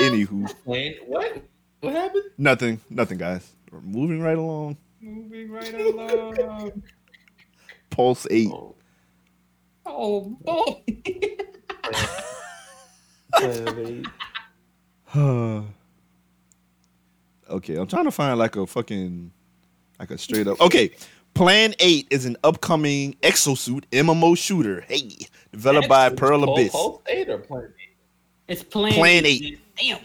[0.00, 1.42] Anywho, Playing what?
[1.80, 2.24] What happened?
[2.38, 3.52] nothing, nothing, guys.
[3.70, 4.76] We're moving right along.
[5.00, 6.82] Moving right along.
[7.90, 8.48] Pulse 8.
[8.50, 8.74] Oh,
[9.84, 10.82] Oh boy.
[17.50, 19.32] okay, I'm trying to find like a fucking
[19.98, 20.60] like a straight up.
[20.60, 20.92] Okay,
[21.34, 24.82] Plan 8 is an upcoming exosuit MMO shooter.
[24.82, 25.10] Hey,
[25.50, 26.72] developed by Pearl Abyss.
[26.72, 27.96] Pulse eight or Planet eight?
[28.48, 28.92] It's plan.
[28.92, 29.42] Plan eight.
[29.42, 29.60] eight.
[29.76, 29.98] Damn.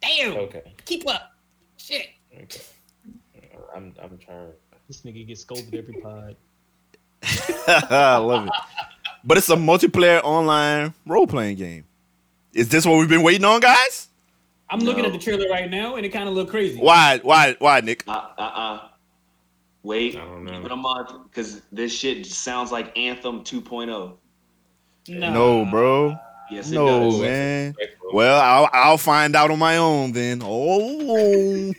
[0.00, 0.36] Damn.
[0.36, 0.72] Okay.
[0.84, 1.32] Keep up.
[1.76, 2.08] Shit.
[2.32, 2.60] Okay.
[3.74, 4.52] I'm I'm trying.
[4.86, 6.36] This nigga gets scolded every pod.
[7.68, 8.52] I love it.
[9.24, 11.84] But it's a multiplayer online role playing game.
[12.52, 14.08] Is this what we've been waiting on, guys?
[14.70, 16.78] I'm looking at the trailer right now, and it kind of look crazy.
[16.78, 17.18] Why?
[17.22, 17.56] Why?
[17.58, 18.04] Why, Nick?
[18.06, 18.88] Uh uh uh.
[19.86, 20.52] Wait, I don't know.
[20.52, 24.16] give it a month because this shit sounds like Anthem 2.0.
[25.08, 25.30] Nah.
[25.32, 26.16] No, bro.
[26.50, 27.20] Yes, it No, does.
[27.20, 27.74] man.
[28.12, 30.40] Well, I'll I'll find out on my own then.
[30.42, 31.72] Oh,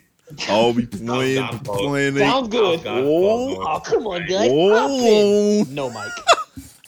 [0.48, 1.78] I'll be playing Godfall.
[1.90, 2.20] playing it.
[2.20, 2.82] Sounds good.
[2.86, 3.62] Oh.
[3.62, 4.50] Oh, come on, guys.
[4.54, 5.66] Oh.
[5.70, 6.12] No, Mike.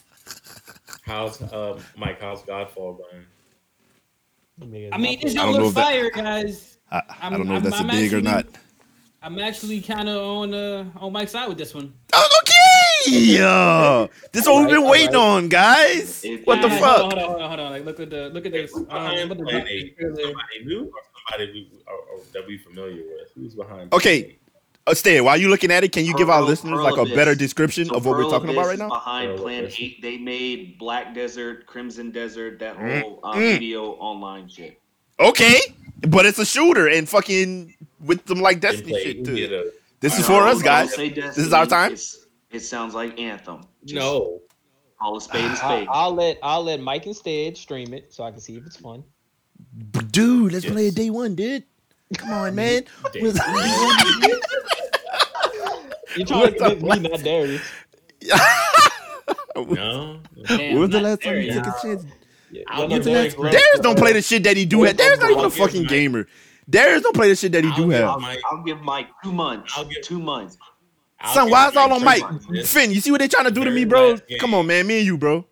[1.02, 2.22] How's uh, Mike?
[2.22, 2.98] How's Godfall
[4.62, 4.92] going?
[4.94, 6.78] I mean, this I don't don't look if that- fire, guys.
[6.92, 8.46] I, I don't know if I'm- that's I'm a dig or actually- not.
[9.22, 11.94] I'm actually kind of on uh, on Mike's side with this one.
[12.14, 13.12] Oh, okay.
[13.18, 14.08] Yeah.
[14.32, 16.24] This is what we've been Alright, waiting on, guys.
[16.24, 17.02] It- What the fuck?
[17.02, 17.72] Hold on, hold on, hold on.
[17.72, 18.74] Like, look at the look at this.
[18.76, 19.98] Um, look at the Plan Eight.
[19.98, 20.16] trailer.
[20.16, 21.02] Somebody new or
[21.32, 23.30] somebody we, or, or that we familiar with?
[23.36, 23.94] Who's behind?
[23.94, 24.22] Okay.
[24.22, 24.36] Plan Eight?
[24.88, 27.02] Uh, Stan, while you're looking at it, can you give our listeners Pearl like a
[27.02, 27.14] Abyss.
[27.16, 28.90] better description So of what we're Pearl talking about right now?
[28.90, 29.76] Behind Pearl Plan Abyss.
[29.80, 33.52] 8, they made Black Desert, Crimson Desert, that Mm, whole uh, mm.
[33.52, 34.80] video online shit.
[35.20, 35.60] Okay,
[36.08, 39.36] but it's a shooter and fucking with some like Destiny Gameplay, shit too.
[39.68, 40.94] a- This is for us, guys.
[40.94, 41.96] say This is our Destiny.
[41.96, 42.26] time.
[42.52, 43.62] It sounds like Anthem.
[43.86, 44.42] Just No.
[45.00, 45.88] Call a spade a I, spade.
[45.90, 49.04] I'll let I'll let Mike instead stream it so I can see if it's fun.
[49.92, 50.74] But dude, let's Yes.
[50.74, 51.64] play a day one, dude.
[52.18, 52.84] Come on, man.
[56.16, 57.62] You're trying to the convince me, not Darius.
[59.56, 60.20] No.
[60.48, 61.56] Damn, When was the last time you Darius.
[61.58, 62.06] took a chance?
[62.52, 64.84] Yeah, I'll well, give no, Darius- Darius- Darius don't play the shit that he do
[64.84, 64.96] have.
[64.98, 65.90] Darius not even a I'll give fucking Mike-
[66.72, 66.86] gamer.
[66.86, 68.10] Darius don't play the shit that he I'll do give have.
[68.10, 69.74] I'll, Mike- I'll give Mike two months.
[69.78, 70.58] I'll give- two months.
[71.22, 72.22] I'll Son, give why is all on three Mike?
[72.22, 72.46] months.
[72.50, 74.10] This Finn, you see what they trying to do to me, Very bro?
[74.12, 74.40] last game.
[74.40, 74.88] Come on, man.
[74.88, 75.46] Me and you, bro.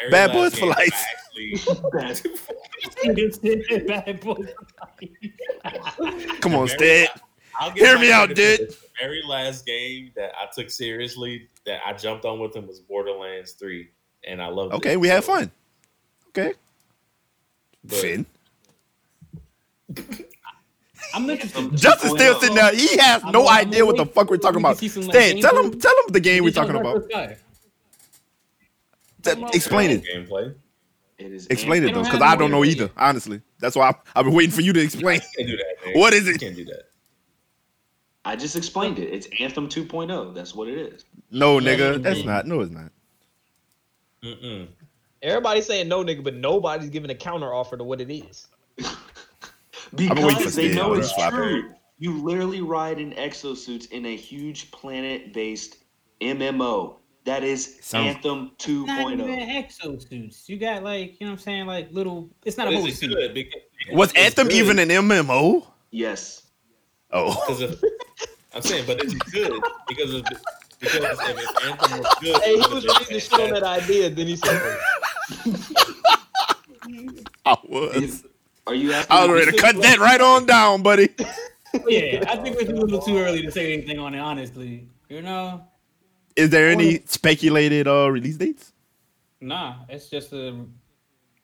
[0.00, 1.04] very Bad last boys for game, I life.
[2.02, 4.36] Actually, Bad boy.
[6.40, 7.08] Come on, Very Stan.
[7.58, 8.68] I'll give Hear Mike me out, credit for dude.
[8.70, 8.76] this.
[8.80, 12.80] The very last game that I took seriously that I jumped on with him was
[12.80, 13.88] Borderlands 3.
[14.26, 14.76] And I loved it.
[14.78, 15.50] Okay, we had fun.
[16.28, 16.54] Okay,
[17.84, 18.26] but- Finn.
[21.14, 21.76] I'm interested.
[21.76, 22.74] Justin's still sitting there.
[22.74, 24.78] He has I'm no I'm idea what the fuck we're talking about.
[24.78, 27.08] see some, like, Stan, tell him, tell him the game we're talking about.
[27.08, 27.34] T-
[29.32, 30.04] I'm Explain it.
[30.04, 30.54] Gameplay.
[31.18, 32.84] It is Explain it though, because I don't know either.
[32.84, 32.92] yet.
[32.96, 35.20] Honestly, that's why I- I've been waiting for you to explain.
[35.36, 35.98] Can't do that.
[35.98, 36.40] What is it?
[36.40, 36.84] Can't do that.
[38.24, 39.12] I just explained it.
[39.12, 40.34] It's Anthem 2.0.
[40.34, 41.04] That's what it is.
[41.30, 42.24] No, nigga, that's oh.
[42.24, 42.46] not.
[42.46, 42.90] No, it's not.
[44.22, 44.68] Mm-mm.
[45.22, 48.46] Everybody's saying no, nigga, but nobody's giving a counter offer to what it is.
[49.96, 51.70] been waiting for Because they know it's Slap true.
[51.98, 55.76] You literally ride in exosuits in a huge planet-based
[56.20, 56.96] MMO.
[57.24, 58.52] That is Sounds- Anthem
[58.86, 59.26] Not even oh.
[59.62, 60.48] exosuits.
[60.48, 61.66] You got like, you know what I'm saying?
[61.66, 63.10] Like little, it's not a But whole suit.
[63.10, 63.34] good?
[63.34, 63.60] Because-
[63.92, 65.66] Was it's Anthem good even an MMO?
[65.90, 66.46] Yes.
[67.12, 67.82] Oh, of,
[68.54, 70.24] I'm saying, but it's good because of
[70.80, 73.62] because if, if Anthem was good, Hey, he was would've ready to shit on that
[73.62, 73.84] fantastic.
[73.90, 74.78] idea, then he said,
[77.44, 77.96] I was.
[77.96, 78.24] Is-
[78.66, 79.16] Are you asking?
[79.16, 81.08] I was ready to cut that right on down, buddy.
[81.86, 84.18] Yeah, I think it's a little too early to say anything on it.
[84.18, 85.62] Honestly, you know,
[86.34, 88.72] Is there any speculated uh release dates?
[89.40, 90.64] nah, it's just a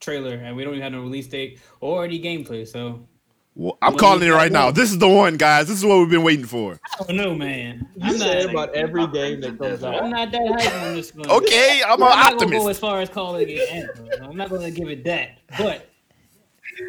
[0.00, 2.66] trailer, and we don't even have no release date or any gameplay.
[2.66, 3.06] So
[3.54, 4.72] Well, I'm Well, calling it right now.
[4.72, 5.68] This is the one, guys.
[5.68, 6.76] This is what we've been waiting for.
[7.00, 7.88] I don't know, man.
[7.94, 8.50] You I'm say not.
[8.50, 9.94] about every game that comes out.
[9.94, 10.10] I'm out.
[10.10, 11.30] not that hyped on this one.
[11.30, 12.68] Okay, I'm I'm an not gonna go optimist.
[12.70, 15.88] as far as calling it I'm not gonna give it that, but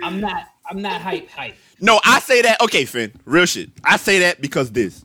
[0.04, 0.48] I'm not.
[0.70, 1.30] I'm not hype.
[1.30, 1.56] Hype.
[1.80, 2.62] No, I say that.
[2.62, 3.70] Okay, Finn, real shit.
[3.84, 5.04] I say that because this.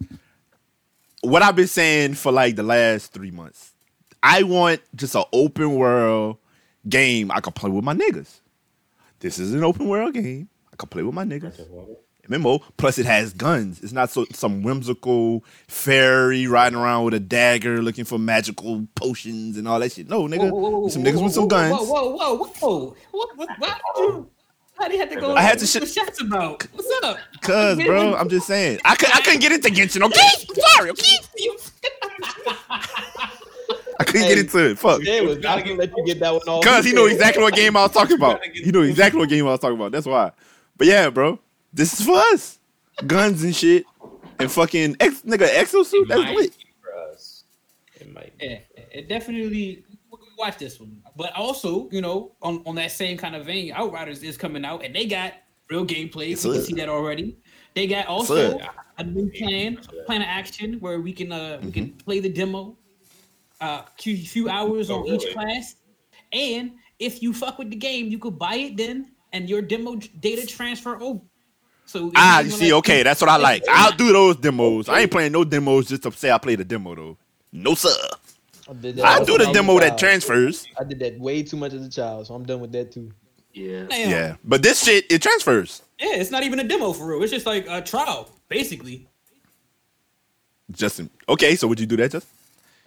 [1.21, 3.73] What I've been saying for like the last three months.
[4.23, 6.39] I want just an open world
[6.89, 8.41] game I can play with my niggas.
[9.21, 10.49] This is an open world game.
[10.73, 11.61] I can play with my niggas.
[12.29, 12.63] MMO.
[12.77, 13.81] Plus, it has guns.
[13.83, 19.57] It's not so some whimsical fairy riding around with a dagger looking for magical potions
[19.57, 20.09] and all that shit.
[20.09, 20.91] No, nigga.
[20.91, 21.73] some niggas with some guns.
[21.73, 22.97] Whoa, whoa, whoa, whoa!
[23.11, 23.37] What?
[23.37, 23.49] What?
[23.59, 24.31] Why did you?
[24.83, 25.37] Why do you to go?
[25.37, 26.67] I had to What's shit- the shots about?
[26.73, 27.17] What's up?
[27.41, 28.81] Cause, bro, I'm just saying.
[28.85, 30.29] I, could, I couldn't get into Genshin, okay?
[30.75, 31.19] Sorry, okay?
[34.01, 34.79] I couldn't get into it.
[34.81, 35.05] Fuck.
[35.05, 36.65] Dad was not gonna let you get that one off.
[36.65, 38.45] Cause he knew exactly what game I was talking about.
[38.45, 39.93] He knew exactly what game I was talking about.
[39.93, 40.33] That's why.
[40.77, 41.39] But yeah, bro,
[41.73, 42.59] this is for us.
[43.07, 43.85] Guns and shit,
[44.41, 46.03] and fucking ex nigga exosuit.
[46.03, 46.59] It That's might lit.
[46.59, 47.45] be for us.
[48.01, 48.37] It might.
[48.37, 48.47] Be.
[48.47, 48.59] Yeah,
[48.91, 49.85] it definitely
[50.37, 51.02] watch this one.
[51.17, 54.85] But also, you know, on, on that same kind of vein, Outriders is coming out
[54.85, 55.35] and they got
[55.69, 56.31] real gameplay.
[56.31, 57.37] Yes, we can see that already.
[57.75, 58.59] They got also
[58.99, 62.77] a new plan, plan of action where we can uh we can play the demo
[63.61, 65.77] uh few, few hours Oh, on each class.
[66.33, 69.97] And if you fuck with the game, you could buy it then and your demo
[70.21, 71.21] data transfer over.
[71.85, 73.65] So Ah, you see, like- okay, that's what I like.
[73.69, 74.89] I'll do those demos.
[74.89, 77.19] I ain't playing no demos just to say I played a demo though.
[77.53, 77.91] No sir.
[78.69, 79.05] I did that.
[79.05, 80.67] I do the demo that transfers.
[80.79, 83.13] I did that way too much as a child, so I'm done with that too.
[83.53, 83.85] Yeah.
[83.89, 84.11] Damn.
[84.11, 85.83] Yeah, but this shit it transfers.
[86.01, 87.23] Yeah, it's not even a demo for real.
[87.23, 89.07] It's just like a trial, basically.
[90.71, 92.31] Justin, okay, so would you do that, Justin?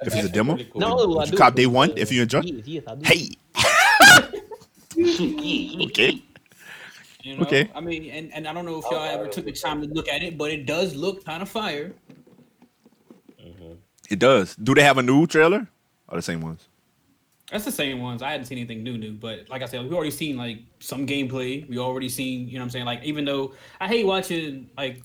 [0.01, 0.81] If it's a demo, Pretty cool.
[0.81, 2.41] No, I would you do cop it, day one if you enjoy?
[2.41, 3.29] Yes, yes, Hey,
[5.85, 6.21] okay.
[7.23, 7.43] You know?
[7.43, 7.69] Okay.
[7.73, 10.07] I mean, and, and I don't know if y'all ever took the time to look
[10.07, 11.93] at it, but it does look kind of fire.
[14.09, 14.55] It does.
[14.55, 15.67] Do they have a new trailer?
[16.07, 16.67] Or the same ones?
[17.51, 18.21] That's the same ones.
[18.21, 21.05] I hadn't seen anything new, new, but like I said, we already seen like some
[21.05, 21.67] gameplay.
[21.69, 22.85] We already seen, you know what I'm saying?
[22.85, 25.03] Like, even though I hate watching like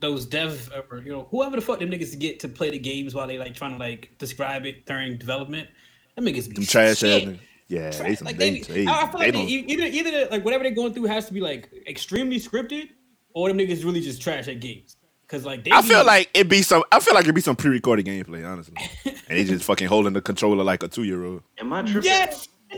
[0.00, 3.14] those dev or you know whoever the fuck them niggas get to play the games
[3.14, 5.68] while they like trying to like describe it during development.
[6.16, 7.26] Them niggas Them trash ass.
[7.68, 8.22] Yeah, they Trash.
[8.22, 10.92] Like they, they, they, I feel they like e- either either like whatever they're going
[10.92, 12.88] through has to be like extremely scripted,
[13.32, 14.96] or them niggas really just trash at games.
[15.30, 16.82] Cause like they I be- feel like it'd be some.
[16.90, 18.74] I feel like it'd be some pre-recorded gameplay, honestly.
[19.04, 21.42] and they just fucking holding the controller like a two-year-old.
[21.58, 22.02] Am I tripping?
[22.10, 22.48] yes,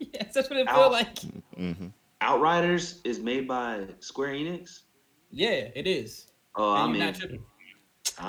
[0.00, 0.90] yes, that's what it feel Ow.
[0.90, 1.14] like.
[1.14, 1.86] Mm-hmm.
[2.20, 4.80] Outriders is made by Square Enix.
[5.30, 6.26] Yeah, it is.
[6.56, 7.42] Oh, And I you're mean, not tripping.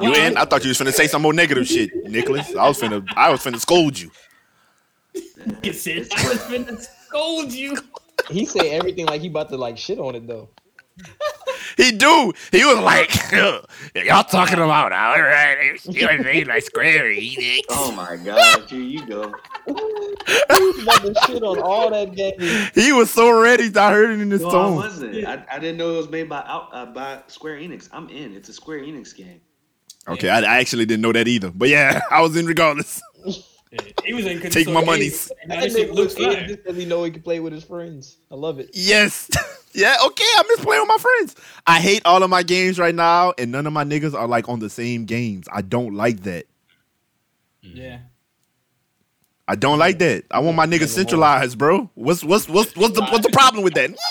[0.02, 0.38] You Well, in?
[0.38, 2.56] I thought you was finna say some more negative shit, Nicholas.
[2.56, 3.04] I was finna.
[3.16, 4.12] I was finna scold you.
[5.64, 7.78] Get said I was finna scold you.
[8.30, 10.50] He say everything like he about to like shit on it though.
[11.78, 12.34] He do.
[12.52, 13.14] He was like,
[13.96, 15.86] y'all talking about outright.
[15.86, 17.62] You ain't made like Square Enix.
[17.70, 19.34] oh my god, here you go.
[19.66, 22.70] He was about to shit on all that game.
[22.74, 23.76] He was so ready.
[23.76, 25.26] I heard it in his No, I wasn't.
[25.26, 27.90] I, I didn't know it was made by out uh, by Square Enix.
[27.92, 28.34] I'm in.
[28.34, 29.42] It's a Square Enix game.
[30.08, 31.52] Okay, I, I actually didn't know that either.
[31.52, 33.02] But yeah, I was in regardless.
[34.04, 35.10] He was in Take my money.
[35.48, 36.48] Now I this it looks looks fire.
[36.48, 38.18] just because he know he can play with his friends.
[38.32, 38.70] I love it.
[38.74, 39.30] Yes.
[39.74, 40.24] yeah, okay.
[40.24, 41.36] I miss playing with my friends.
[41.66, 44.48] I hate all of my games right now, and none of my niggas are like
[44.50, 45.48] on the same games.
[45.52, 46.46] I don't like that.
[47.64, 47.76] Mm.
[47.76, 48.00] Yeah.
[49.48, 50.26] I don't like that.
[50.32, 51.90] I want my niggas centralized, bro.
[51.94, 53.92] What's what's what's what's the what's the problem with that?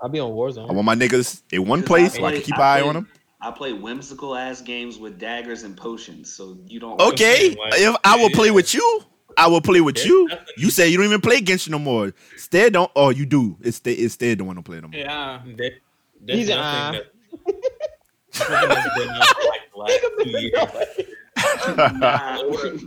[0.00, 0.68] I'll be on Warzone.
[0.68, 3.08] I want my niggas in one place so I can keep an eye on them.
[3.40, 7.00] I play whimsical ass games with daggers and potions, so you don't.
[7.00, 9.02] Okay, Like, if I will play with you,
[9.36, 10.28] I will play with Yeah, you.
[10.28, 10.54] definitely.
[10.58, 12.12] You say you don't even play against you no more.
[12.36, 12.90] Stead don't.
[12.96, 13.56] Oh, you do.
[13.60, 13.96] It's Stead.
[13.98, 14.98] It's Stead the one don't play no more.
[14.98, 15.40] Yeah.
[15.56, 15.78] There-
[16.20, 19.36] there's He's nothing a- that- nothing that's been up,
[19.76, 20.54] like two years.
[22.00, 22.38] Nah.
[22.42, 22.78] Over-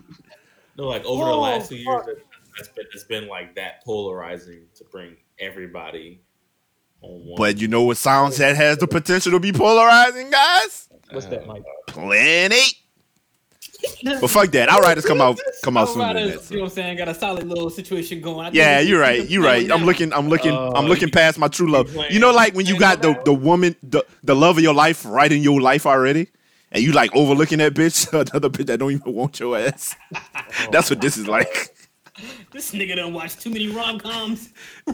[0.78, 2.06] no, like over the Oh, last two years, fuck.
[2.08, 2.18] that-
[2.58, 6.20] that's been it's been like that polarizing to bring everybody on one.
[7.38, 10.90] But you know what sounds that has the potential to be polarizing, guys?
[11.12, 11.64] What's that, Mike?
[11.88, 12.76] Plan eight.
[14.04, 14.70] But fuck that.
[14.70, 16.52] Outriders come out come out sooner than Outriders, that.
[16.52, 16.98] You know what I'm saying?
[16.98, 18.48] Got a solid little situation going.
[18.48, 19.28] I Yeah, you're right.
[19.28, 19.70] You're right.
[19.72, 20.14] I'm looking.
[20.14, 20.52] I'm looking.
[20.52, 21.96] Uh, I'm looking past my true love.
[22.10, 25.06] You know, like when you got the the woman, the the love of your life
[25.06, 26.28] right in your life already,
[26.72, 29.96] and you like overlooking that bitch, another bitch that don't even want your ass.
[30.72, 31.76] That's what this is like.
[32.52, 34.50] This nigga don't watch too many rom coms.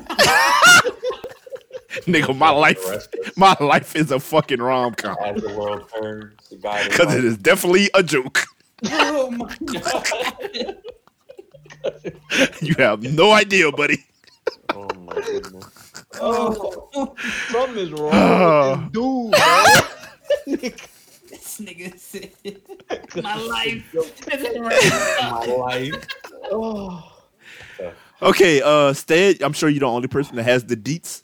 [2.05, 5.57] Nigga, my life, The rest of my life is a fucking rom com as the
[5.57, 8.43] world turns, the guy that because it is definitely a joke.
[8.91, 10.77] Oh my god.
[12.61, 14.03] You have no idea, buddy.
[14.73, 15.65] Oh my goodness.
[16.19, 17.15] Oh,
[17.49, 20.71] Something is wrong with this dude, man.
[21.29, 22.31] this nigga said,
[23.23, 23.95] my life.
[23.95, 25.17] is right.
[25.21, 26.07] My life.
[26.51, 27.13] oh.
[28.21, 31.21] Okay, uh, Stead, I'm sure you're the only person that has the deets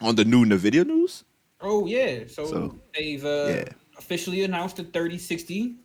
[0.00, 1.24] on the new Nvidia news.
[1.60, 2.20] Oh yeah.
[2.28, 3.64] So, So, they've uh, yeah.
[3.98, 5.76] officially announced the 3060.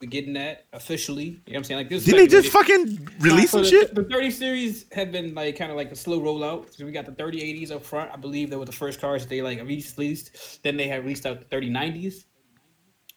[0.00, 1.24] We're getting that officially.
[1.24, 1.78] You know what I'm saying?
[1.78, 2.04] Like this.
[2.04, 3.94] Did they just speculated- fucking release some so shit?
[3.94, 6.74] The, the 30 series have been like kind of like a slow rollout.
[6.76, 8.10] So we got the 3080s up front.
[8.12, 10.62] I believe they were the first cars that they like released.
[10.64, 12.24] Then they had released out the 3090s,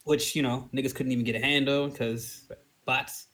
[0.04, 2.48] which you know niggas couldn't even get a hand on because
[2.86, 3.28] bots.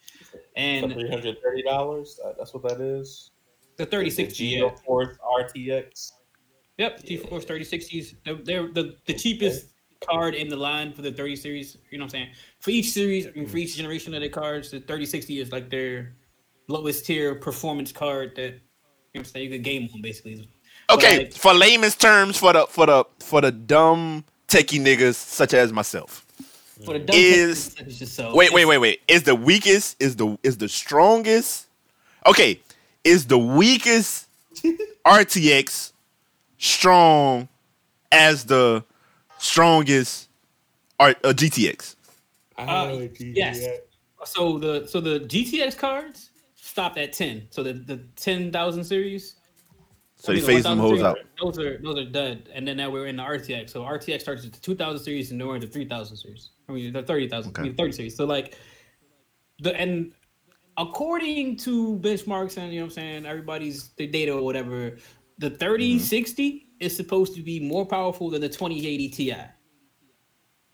[0.56, 2.18] And Three hundred thirty dollars.
[2.38, 3.32] That's what that is.
[3.76, 4.60] the 3060, yeah.
[4.62, 6.12] GeForce RTX.
[6.82, 8.14] Yep, GeForce 3060s.
[8.24, 9.68] They're, they're the, the cheapest
[10.04, 11.78] card in the line for the 30 series.
[11.92, 12.28] You know what I'm saying?
[12.58, 13.60] For each series, I mean, for mm.
[13.60, 16.16] each generation of their cards, the 3060 is like their
[16.66, 18.58] lowest tier performance card that you know
[19.12, 20.48] what I'm saying you could game on basically.
[20.90, 25.54] Okay, Like- for layman's terms, for the for the for the dumb techie niggas such
[25.54, 26.26] as myself.
[26.84, 29.02] For the dumb Is- techniques, it's just so Wait, wait, wait, wait.
[29.06, 30.02] Is the weakest?
[30.02, 31.68] Is the is the strongest?
[32.26, 32.60] Okay,
[33.04, 34.26] is the weakest
[35.06, 35.91] RTX
[36.62, 37.48] strong
[38.12, 38.84] as the
[39.38, 40.28] strongest
[40.98, 41.96] R, uh, GTX?
[42.56, 43.66] Uh, know what yes.
[44.24, 47.48] So the so the GTX cards stopped at 10.
[47.50, 49.34] So the the 10,000 series
[50.16, 51.18] So they These are phased them hoes out.
[51.40, 53.70] Those are those are done, and then now we're in the RTX.
[53.70, 56.50] So RTX starts at the 2000 series and we're in the 3000 series.
[56.68, 58.16] I mean the 30,000, I mean 30 series.
[58.16, 58.56] So like
[59.58, 60.12] the and
[60.78, 64.96] according to benchmarks and you know what I'm saying, everybody's the data or whatever,
[65.38, 66.66] the 3060 mm-hmm.
[66.80, 69.34] is supposed to be more powerful than the 2080 Ti,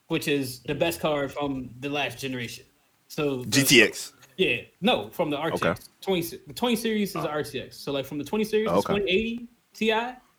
[0.08, 2.64] which is the best card from the last generation.
[3.08, 4.12] So the- GTX.
[4.36, 5.62] yeah, no, from the RTX.
[5.66, 5.80] Okay.
[6.00, 7.74] 20, the 20 series is the RTX.
[7.74, 8.94] So like from the 20 series, Oh, to okay.
[9.00, 9.94] 2080 Ti,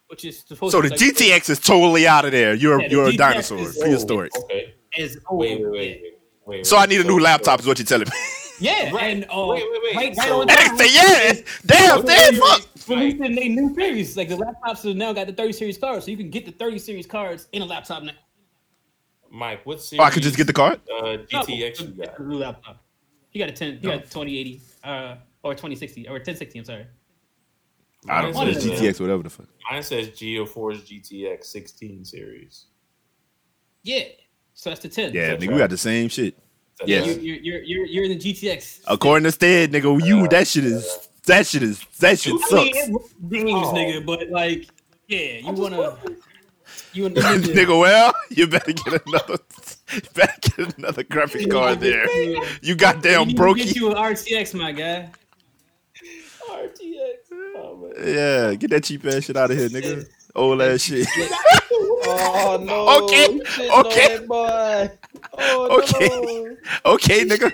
[0.07, 2.53] which is supposed So to the be like, GTX is totally out of there.
[2.53, 3.59] You're Yeah, the you're a dinosaur.
[3.59, 4.31] is- Prehistoric.
[4.37, 4.73] Okay.
[4.97, 6.09] is oh, Wait, wait, wait, yeah.
[6.47, 6.65] wait, wait.
[6.65, 7.59] So I need a new So- laptop.
[7.59, 8.13] Is what you're telling me?
[8.59, 9.03] Yeah, Right.
[9.03, 9.95] and uh, Wait, wait, wait.
[9.95, 11.41] right, right So- on time, nigga say yeah.
[11.65, 12.61] Damn, damn, fuck.
[12.87, 16.11] Releasing they new series, like the laptops have now got the 30 series cards, so
[16.11, 18.13] you can get the 30 series cards in a laptop now.
[19.31, 19.99] Mike, what series?
[20.01, 20.81] Oh, I could just get the card.
[20.91, 22.19] uh, No, GTX you got.
[22.19, 22.83] a new laptop.
[23.31, 26.59] You got a 10, you got a 2080, uh, or 2060, or 1060.
[26.59, 26.87] I'm sorry.
[28.07, 28.39] I don't know.
[28.45, 29.45] Mine GTX, whatever the fuck.
[29.69, 32.65] Mine says GeoForce GTX 16 series.
[33.83, 34.03] Yeah,
[34.55, 35.13] so that's the 10.
[35.13, 36.35] Yeah, so nigga, we got the same shit.
[36.79, 37.05] That's Yes.
[37.07, 37.21] you, right.
[37.21, 38.81] you're, you're you're you're in the GTX.
[38.87, 42.73] According to Stead, nigga, you that shit is that shit is that shit I mean,
[42.73, 42.87] sucks.
[42.87, 43.73] it runs games, Oh.
[43.73, 44.67] nigga, but like,
[45.07, 45.97] yeah, you wanna,
[46.93, 49.37] you wanna, nigga, well, you better get another,
[49.93, 52.07] you better get another graphics card there.
[52.61, 53.57] You goddamn you broke.
[53.57, 55.09] Get you an RTX, my guy.
[56.49, 57.15] RTX.
[57.57, 57.91] Oh.
[58.03, 60.07] Yeah, get that cheap ass shit out of here, nigga.
[60.35, 61.07] Old ass shit.
[62.11, 63.03] Oh no!
[63.05, 63.39] Okay,
[63.69, 64.25] okay.
[64.25, 64.89] boy.
[65.37, 66.07] Oh, Okay.
[66.07, 66.57] no.
[66.93, 67.53] Okay, nigga.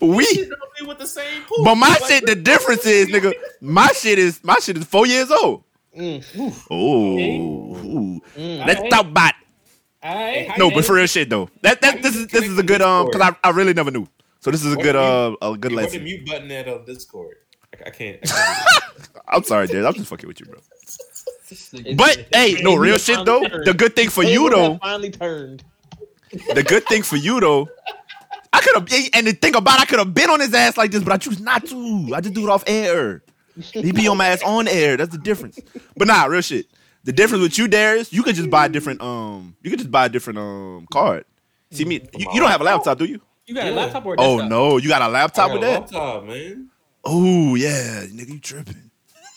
[0.00, 0.24] We.
[0.24, 1.42] Don't be with the same.
[1.64, 5.06] But my Like, shit, the difference is, nigga, my shit is my shit is four
[5.06, 5.64] years old.
[5.98, 6.22] Mm.
[6.70, 8.20] Oh, ooh.
[8.36, 8.66] Mm.
[8.66, 9.32] let's talk about.
[10.02, 10.52] All right.
[10.58, 11.48] No, but for real shit though.
[11.62, 14.06] That that this is this is a good um because I, I really never knew.
[14.40, 16.04] So this is a What good uh a good lesson.
[16.04, 17.36] mute button at on Discord?
[17.74, 18.18] I, I can't.
[18.22, 19.84] I can't I'm sorry, dude.
[19.84, 20.60] I'm just fucking with you, bro.
[21.52, 23.40] It's- But hey, no real shit though.
[23.40, 25.62] The good thing for you though, finally turned.
[26.54, 27.68] the good thing for you though,
[28.52, 30.76] I could have and the thing about it, I could have been on his ass
[30.76, 32.10] like this, but I choose not to.
[32.14, 33.22] I just do it off air.
[33.72, 34.96] He be on my ass on air.
[34.96, 35.58] That's the difference.
[35.96, 36.66] But nah, real shit.
[37.04, 39.90] The difference with you, Darius, you could just buy a different um, you could just
[39.92, 41.24] buy a different um card.
[41.70, 43.20] See me, you, you don't have a laptop, do you?
[43.46, 45.66] you got a laptop or a Oh no, you got a laptop got with a
[45.66, 45.80] that?
[45.82, 46.68] laptop, man.
[47.04, 48.85] Oh yeah, nigga, you tripping?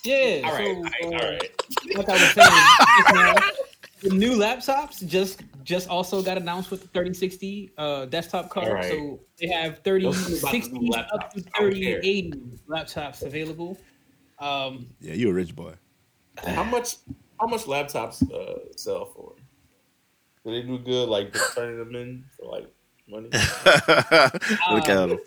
[0.04, 0.42] Yeah.
[0.46, 1.98] All right, so, all right, uh, all right.
[1.98, 3.54] Like I was saying,
[4.02, 8.70] the new laptops just just also got announced with the 3060 uh, desktop card.
[8.70, 8.92] Alright.
[8.92, 11.48] So they have Those are about the 3060 up to laptops.
[11.54, 12.34] I 3080
[12.68, 13.78] laptops available.
[14.40, 15.74] Um, Yeah, you a rich boy.
[16.46, 16.96] How much?
[17.40, 19.34] How much laptops uh, sell for?
[20.46, 21.10] Do they do good?
[21.10, 22.68] Like just turning them in for like
[23.08, 23.30] money?
[24.72, 25.20] Look at him,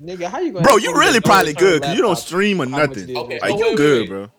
[0.00, 0.76] Nigga, how you gonna bro.
[0.76, 3.04] You really probably good because you don't stream or nothing.
[3.04, 3.16] it is?
[3.16, 3.38] Okay.
[3.40, 4.30] Like Oh, you wait, good, wait, bro.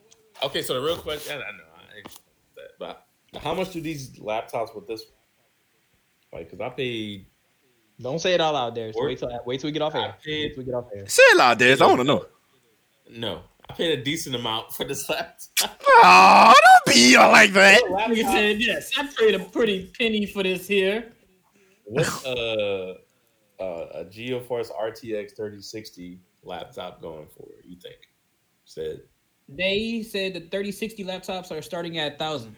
[0.44, 2.20] okay, so the real question, I know, I ain't
[2.56, 3.06] that, but
[3.42, 5.04] how much do these laptops with this?
[6.32, 7.26] Like, cause I paid,
[8.00, 8.94] Don't say it all out there.
[8.94, 10.16] So wait till wait till we get off I air.
[10.24, 11.08] paid- Wait till we get off air.
[11.08, 11.82] Say it loud, Darius.
[11.82, 12.26] I want to know.
[13.12, 15.82] no, I paid a decent amount for this laptop.
[16.02, 16.54] Oh,
[16.86, 17.82] don't be like that.
[17.84, 21.12] Nigga said, yes, I paid a pretty penny for this here.
[21.84, 22.94] What's uh,
[23.60, 27.48] uh, a GeoForce RTX 3060 laptop going for?
[27.64, 27.98] You think?
[28.66, 29.02] Said
[29.48, 32.56] They said the 3060 laptops are starting at thousand.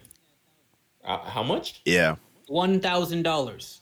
[1.06, 1.82] uh, how much?
[1.86, 2.16] Yeah,
[2.48, 3.82] One thousand dollars.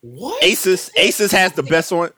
[0.00, 0.42] What?
[0.42, 0.90] Asus.
[0.94, 2.10] Asus has the best one.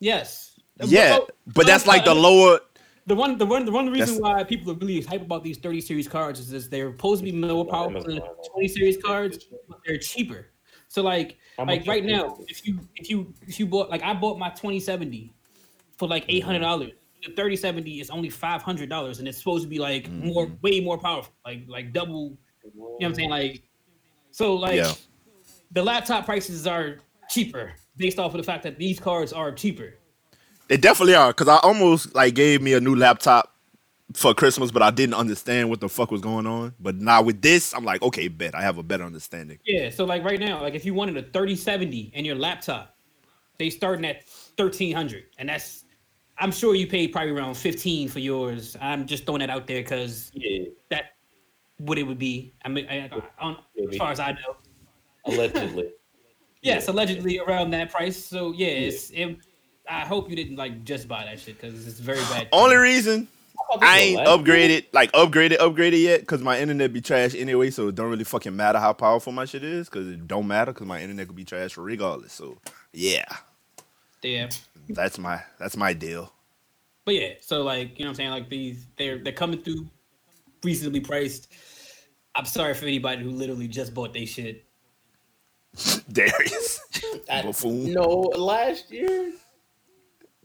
[0.00, 0.58] Yes.
[0.84, 2.60] Yeah, Well, but that's like the lower.
[3.06, 5.56] The one, the one, the one reason That's- why people are really hype about these
[5.58, 8.20] 30 series cards is, is they're supposed to be more powerful than
[8.52, 10.48] 20 series cards, but they're cheaper.
[10.88, 12.46] So like, How like right now, it?
[12.48, 15.32] if you if you if you bought like I bought my 2070
[15.98, 16.70] for like eight hundred mm-hmm.
[16.70, 16.92] dollars.
[17.24, 20.54] The 3070 is only five hundred dollars, and it's supposed to be like more, mm-hmm.
[20.62, 22.38] way more powerful, like like double.
[22.64, 23.30] You know what I'm saying?
[23.30, 23.62] Like,
[24.30, 24.92] so like Yeah.
[25.72, 26.98] the laptop prices are
[27.28, 29.94] cheaper based off of the fact that these cards are cheaper.
[30.68, 33.52] They definitely are because I almost like gave me a new laptop
[34.14, 36.74] for Christmas, but I didn't understand what the fuck was going on.
[36.80, 39.58] But now with this, I'm like, okay, bet I have a better understanding.
[39.64, 42.96] Yeah, so like right now, like if you wanted a 3070 and your laptop,
[43.58, 44.22] they starting at
[44.56, 45.84] 1300 and that's
[46.40, 48.76] I'm sure you paid probably around 15 for yours.
[48.80, 51.16] I'm just throwing that out there cuz Yeah, that
[51.78, 52.54] what it would be.
[52.64, 53.10] I mean I,
[53.40, 53.56] I,
[53.90, 54.56] as far as I know.
[55.24, 55.90] allegedly.
[56.60, 58.22] Yes, allegedly around that price.
[58.22, 59.38] So yeah, it's it,
[59.88, 62.48] I hope you didn't like just buy that shit cuz it's very bad.
[62.52, 63.37] Only reason thought this
[63.80, 67.70] I ain't last upgraded, like upgraded, upgraded yet, because my internet be trash anyway.
[67.70, 70.72] So it don't really fucking matter how powerful my shit is, because it don't matter,
[70.72, 72.32] because my internet could be trash regardless.
[72.32, 72.58] So
[72.92, 73.24] yeah,
[74.22, 74.48] Yeah.
[74.88, 76.32] that's my that's my deal.
[77.04, 78.30] But yeah, so like, you know what I'm saying?
[78.30, 79.88] Like these they're they're coming through
[80.64, 81.52] reasonably priced.
[82.34, 84.64] I'm sorry for anybody who literally just bought their shit.
[86.12, 86.80] Darius.
[87.30, 87.92] I- Buffoon.
[87.92, 88.04] No,
[88.36, 89.32] last year.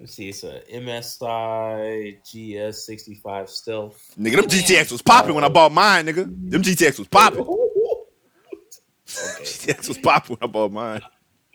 [0.03, 4.13] Let's see, it's a MSI GS65 Stealth.
[4.19, 6.25] Nigga, them GTX was popping when I bought mine, nigga.
[6.25, 7.39] Them GTX was popping.
[7.39, 7.53] Okay.
[9.07, 11.01] GTX was popping when I bought mine.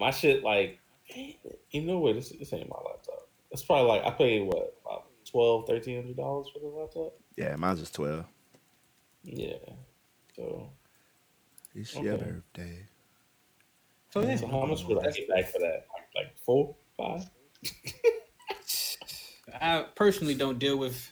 [0.00, 0.78] My shit, like,
[1.14, 2.14] you know what?
[2.14, 3.28] This, this ain't my laptop.
[3.50, 7.12] It's probably like, I paid what, about 12 $1,300 for the laptop?
[7.36, 8.24] Yeah, mine's just 12.
[9.24, 9.56] Yeah.
[10.34, 10.70] So,
[11.74, 12.06] It's Okay.
[12.06, 12.86] your birthday.
[14.08, 15.84] So yeah, so how much would I get back for that?
[15.92, 17.24] Like, like four, five?
[19.60, 21.10] I personally don't deal with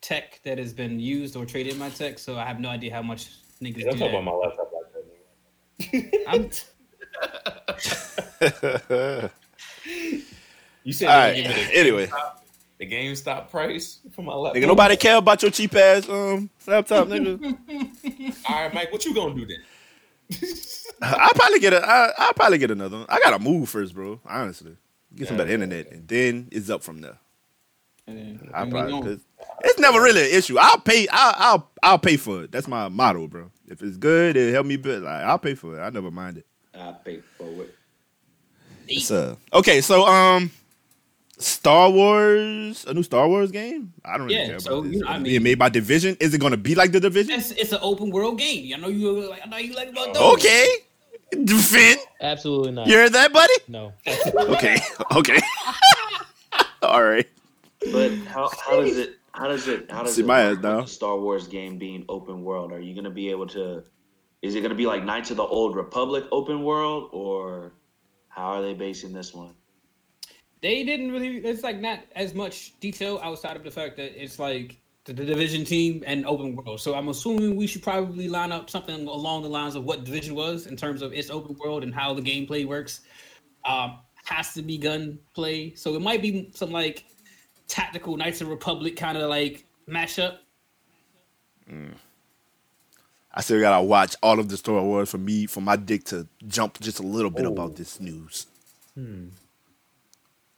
[0.00, 2.92] tech that has been used or traded in my tech, so I have no idea
[2.94, 3.30] how much
[3.62, 4.86] niggas Don't do talk about my laptop like
[5.92, 6.26] that.
[6.26, 6.50] I'm,
[10.82, 11.44] You said All they right.
[11.44, 12.32] give the Anyway, GameStop,
[12.78, 14.62] the GameStop price for my laptop.
[14.62, 17.38] nigga, nobody care about your cheap ass um laptop, nigga.
[18.48, 19.58] All right, Mike, what you gonna do then?
[21.02, 21.86] I'll probably get a.
[21.86, 23.06] I, I'll probably get another one.
[23.08, 24.20] I gotta move first, bro.
[24.24, 24.76] Honestly,
[25.14, 25.44] get some Yeah.
[25.44, 27.18] better internet, and then it's up from there.
[28.54, 29.20] I we probably 'cause
[29.64, 30.58] it's never really an issue.
[30.58, 31.06] I'll pay.
[31.10, 32.52] I'll I'll I'll pay for it.
[32.52, 33.50] That's my motto, bro.
[33.68, 35.04] If it's good, it help me build.
[35.04, 35.82] Like, I'll pay for it.
[35.82, 36.46] I never mind it.
[36.74, 37.74] I pay for it.
[38.88, 40.50] It's, uh, okay, so um,
[41.38, 43.92] Star Wars, a new Star Wars game.
[44.04, 44.92] I don't really Yeah, care about so, this.
[44.94, 46.16] you know, I mean- being made by Division.
[46.18, 47.38] Is it going to be like the Division?
[47.38, 48.72] It's, it's an open world game.
[48.74, 49.42] I know you like.
[49.44, 50.34] I know you like about those.
[50.34, 50.66] Okay,
[51.46, 52.88] Finn, Absolutely not.
[52.88, 53.54] you heard that, buddy?
[53.68, 53.92] no.
[54.36, 54.78] Okay,
[55.14, 55.38] okay.
[56.82, 57.28] All right.
[57.92, 60.62] But how, how does it how does it how does Sit it my work ass
[60.62, 60.76] down.
[60.76, 62.72] with the Star Wars game being open world?
[62.72, 63.84] Are you gonna be able to?
[64.42, 67.72] Is it gonna be like Knights of the Old Republic open world, or
[68.28, 69.54] how are they basing this one?
[70.60, 71.38] They didn't really.
[71.38, 75.24] It's like not as much detail outside of the fact that it's like the, the
[75.24, 76.80] division team and open world.
[76.80, 80.34] So I'm assuming we should probably line up something along the lines of what division
[80.34, 83.00] was in terms of its open world and how the gameplay works.
[83.64, 87.04] Um, has to be gun play, so it might be some like
[87.70, 90.38] tactical Knights of Republic kind of like mashup.
[91.70, 91.94] Mm.
[93.32, 96.26] I still gotta watch all of the Star Wars for me for my dick to
[96.46, 97.74] jump just a little bit about oh.
[97.74, 98.46] this news.
[98.94, 99.28] Hmm.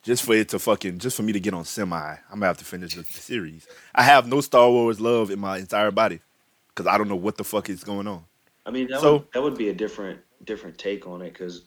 [0.02, 2.58] Just for it to fucking just for me to get on semi, I'm gonna have
[2.58, 3.68] to finish the, the series.
[3.94, 6.20] I have no Star Wars love in my entire body
[6.68, 8.24] because I don't know what the fuck is going on.
[8.64, 11.62] I mean, that So- would that would be a different different take on it because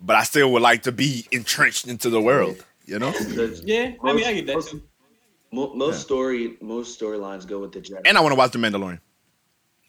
[0.00, 2.64] But I still would like to be entrenched into the world.
[2.90, 3.12] You know,
[3.64, 4.82] Yeah, I mean I get that most, too.
[5.52, 6.00] mo- most Yeah.
[6.08, 8.00] story most storylines go with the Jedi.
[8.04, 8.98] and I want to watch the Mandalorian.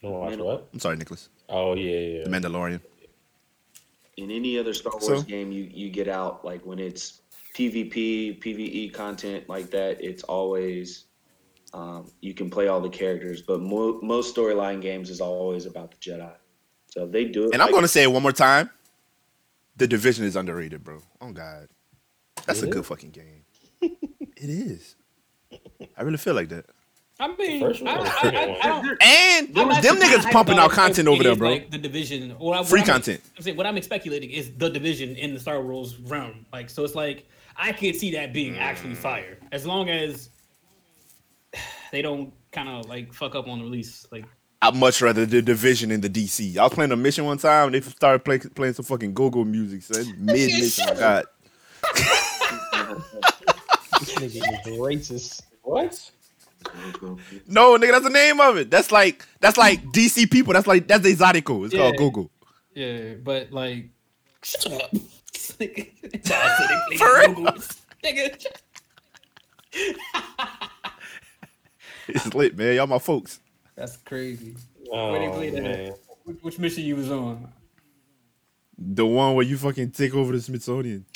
[0.02, 0.68] You wanna watch what?
[0.72, 1.28] I'm sorry, Nicholas.
[1.48, 2.24] Oh yeah, yeah.
[2.24, 2.80] The Mandalorian.
[4.18, 7.22] in any other Star So- Wars game you you get out like when it's
[7.54, 11.04] PvP, PvE content like that, it's always
[11.74, 15.90] um, you can play all the characters, but mo- most storyline games is always about
[15.90, 16.32] the Jedi.
[16.88, 17.50] So they do it.
[17.54, 18.70] And I'm gonna say it one more time.
[19.78, 21.00] The division is underrated, bro.
[21.20, 21.68] Oh God,
[22.46, 23.44] that's a Is good fucking game.
[23.80, 24.96] it is.
[25.96, 26.66] I really feel like that.
[27.20, 29.02] I mean, I, I, I, I don't.
[29.02, 31.50] And I'm them niggas pumping out content over there, bro.
[31.50, 33.20] Like the division, what I, Free what I'm- content.
[33.36, 36.46] I'm saying what I'm speculating is the division in the Star Wars realm.
[36.52, 38.60] Like, so it's like I could see that being Mm.
[38.60, 40.30] actually fire as long as
[41.92, 44.06] they don't kind of like fuck up on the release.
[44.10, 44.24] Like,
[44.62, 46.56] I'd much rather the division in the DC.
[46.56, 49.44] I was playing a mission one time and they started play, playing some fucking go-go
[49.44, 49.82] music.
[49.82, 50.14] Son.
[50.18, 51.24] Mid mission, God.
[54.00, 55.42] This nigga is racist.
[55.62, 56.10] What?
[57.48, 58.70] No, nigga, that's the name of it.
[58.70, 60.52] That's like that's like DC people.
[60.52, 61.64] That's like that's exotico.
[61.66, 61.98] It's called Yeah.
[61.98, 62.30] go-go.
[62.74, 63.88] yeah, but like,
[64.42, 64.90] shut up.
[65.32, 65.68] For
[66.96, 67.22] For
[68.04, 68.46] Nigga,
[72.08, 72.74] It's lit, man.
[72.76, 73.40] Y'all my folks.
[73.76, 74.56] that's crazy.
[74.92, 75.62] Oh, Where they that?
[75.62, 75.92] man.
[76.24, 77.52] Which, which mission you was on?
[78.78, 81.04] The one where you fucking take over the Smithsonian.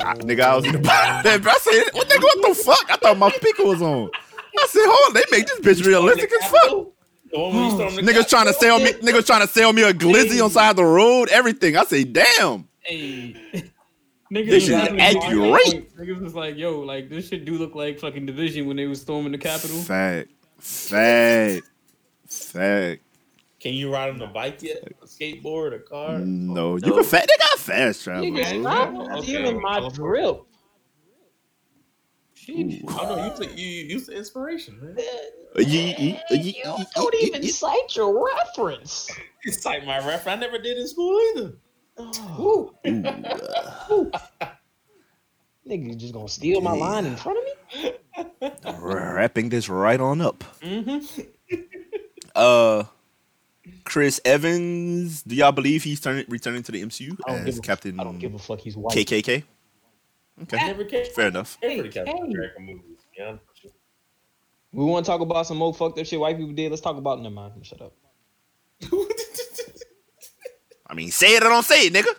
[0.00, 1.46] Ah, nigga, I was in the bottom.
[1.46, 2.90] I said, what, nigga, what the fuck?
[2.90, 4.10] I thought my speaker was on.
[4.58, 6.86] I said, hold on, they make this bitch realistic as fuck.
[7.30, 9.72] The one where you stormed the Niggas trying to sell me, niggas trying to sell
[9.72, 11.76] me a glizzy on side of the road, everything.
[11.76, 12.68] I say, damn.
[12.80, 13.36] Hey.
[14.32, 15.96] Niggas This was shit is accurate.
[15.96, 19.00] Niggas was like, yo, like this shit do look like fucking division when they was
[19.00, 19.78] storming the Capitol.
[19.78, 20.28] Fact,
[20.58, 21.62] fact,
[22.26, 23.02] fact.
[23.60, 24.82] Can you ride on a bike yet?
[25.02, 26.18] A skateboard, a car?
[26.20, 26.94] No, you No.
[26.96, 27.26] can fast.
[27.28, 28.24] They got fast travel.
[28.24, 28.72] Nigga, bro.
[28.72, 29.22] stop Okay.
[29.22, 30.40] stealing my drip.
[32.36, 32.82] Sheesh.
[32.88, 34.96] Oh no, you took you you used the inspiration, man.
[35.56, 39.10] Uh, ye- ye- uh, You don't even cite your reference.
[39.44, 40.26] You cite my reference.
[40.28, 41.58] I never did in school either.
[42.40, 42.72] Ooh.
[45.66, 47.44] Nigga, you just gonna steal my line in front of
[47.82, 47.94] me?
[48.80, 50.44] Wrapping this right on up.
[50.62, 51.20] Mm-hmm.
[52.34, 52.84] Uh,
[53.84, 55.22] Chris Evans.
[55.22, 58.00] Do y'all believe he's turning returning to the MCU I don't, as give a, Captain
[58.00, 58.60] I don't give a fuck.
[58.60, 58.96] He's white.
[58.96, 59.44] KKK?
[60.42, 61.08] Okay, never cared.
[61.08, 61.58] fair enough.
[61.60, 63.40] cared for the Captain movies.
[64.72, 66.70] We want to talk about some more fucked up shit white people did.
[66.70, 67.20] Let's talk about.
[67.20, 67.66] Never mind.
[67.66, 67.94] Shut up.
[70.86, 72.14] I mean, say it or don't say it, nigga.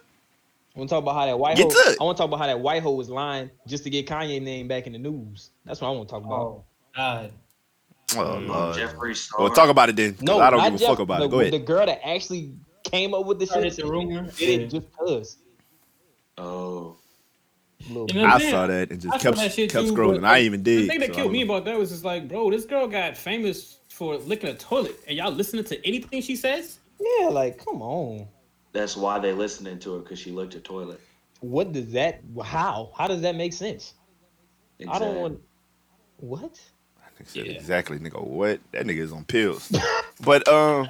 [0.76, 1.70] I want to talk about how that white Get hoe.
[1.70, 1.98] to it.
[2.00, 4.42] I want to talk about how that white hoe was lying just to get Kanye
[4.42, 5.50] name back in the news.
[5.66, 6.40] That's what I want to talk about.
[6.40, 6.64] Oh
[6.96, 7.32] God.
[8.18, 8.76] Oh, mm, Lord.
[8.78, 9.42] Jeffree Star.
[9.42, 10.16] Well, talk about it then.
[10.22, 11.30] No, I don't not give a Jeff- fuck about the, it.
[11.32, 11.54] Go ahead.
[11.54, 12.54] The girl that actually
[12.84, 14.24] came up with the Started shit, the rumor.
[14.38, 15.38] did it just cause.
[16.38, 16.98] Oh,
[17.90, 20.22] then- I saw that and just I kept that shit kept too, scrolling.
[20.22, 20.84] but I even did.
[20.84, 23.18] The thing that so killed me about that was just like, bro, this girl got
[23.18, 26.80] famous for licking a toilet, and y'all listening to anything she says?
[27.00, 28.28] Yeah, like come on.
[28.74, 31.00] that's why they listening to her because she licked a toilet.
[31.42, 32.22] What does that?
[32.44, 32.92] How?
[32.98, 33.94] How does that make sense?
[34.90, 35.40] I don't want.
[36.18, 36.60] What?
[37.26, 37.54] Said Yeah.
[37.54, 38.24] Exactly, nigga.
[38.24, 38.60] What?
[38.72, 39.72] That nigga is on pills.
[40.22, 40.90] but um,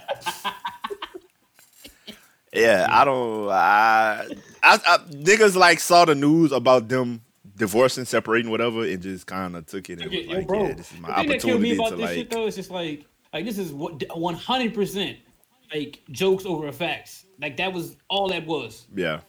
[2.53, 3.49] yeah, I don't.
[3.49, 4.27] I,
[4.64, 7.22] I, I niggas like saw the news about them
[7.56, 10.73] divorcing, separating, whatever, and just kind of took it and was Yo, like, bro, yeah,
[10.73, 12.30] this is my the thing that killed me opportunity about to this shit like.
[12.30, 15.18] though is just like, like this is what one hundred percent
[15.73, 17.26] like jokes over facts.
[17.39, 18.88] Like that was all that was.
[18.95, 19.19] Yeah,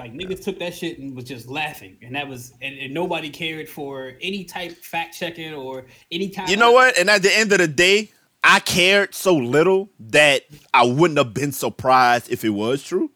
[0.00, 3.28] Like niggas took that shit and was just laughing, and that was and, and nobody
[3.28, 6.48] cared for any type fact checking or any kind.
[6.48, 6.96] you know what?
[6.98, 8.10] And at the end of the day,
[8.42, 13.10] I cared so little that I wouldn't have been surprised if it was true.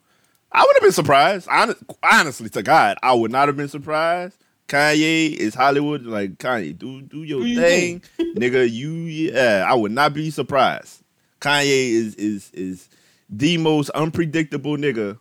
[0.52, 1.48] I would have been surprised.
[1.50, 4.36] Honest, honestly, to God, I would not have been surprised.
[4.68, 6.04] Kanye is Hollywood.
[6.04, 8.70] Like Kanye, do do your Do your thing, nigga.
[8.70, 11.02] You yeah, I would not be surprised.
[11.40, 12.88] Kanye is is is
[13.30, 15.18] the most unpredictable nigga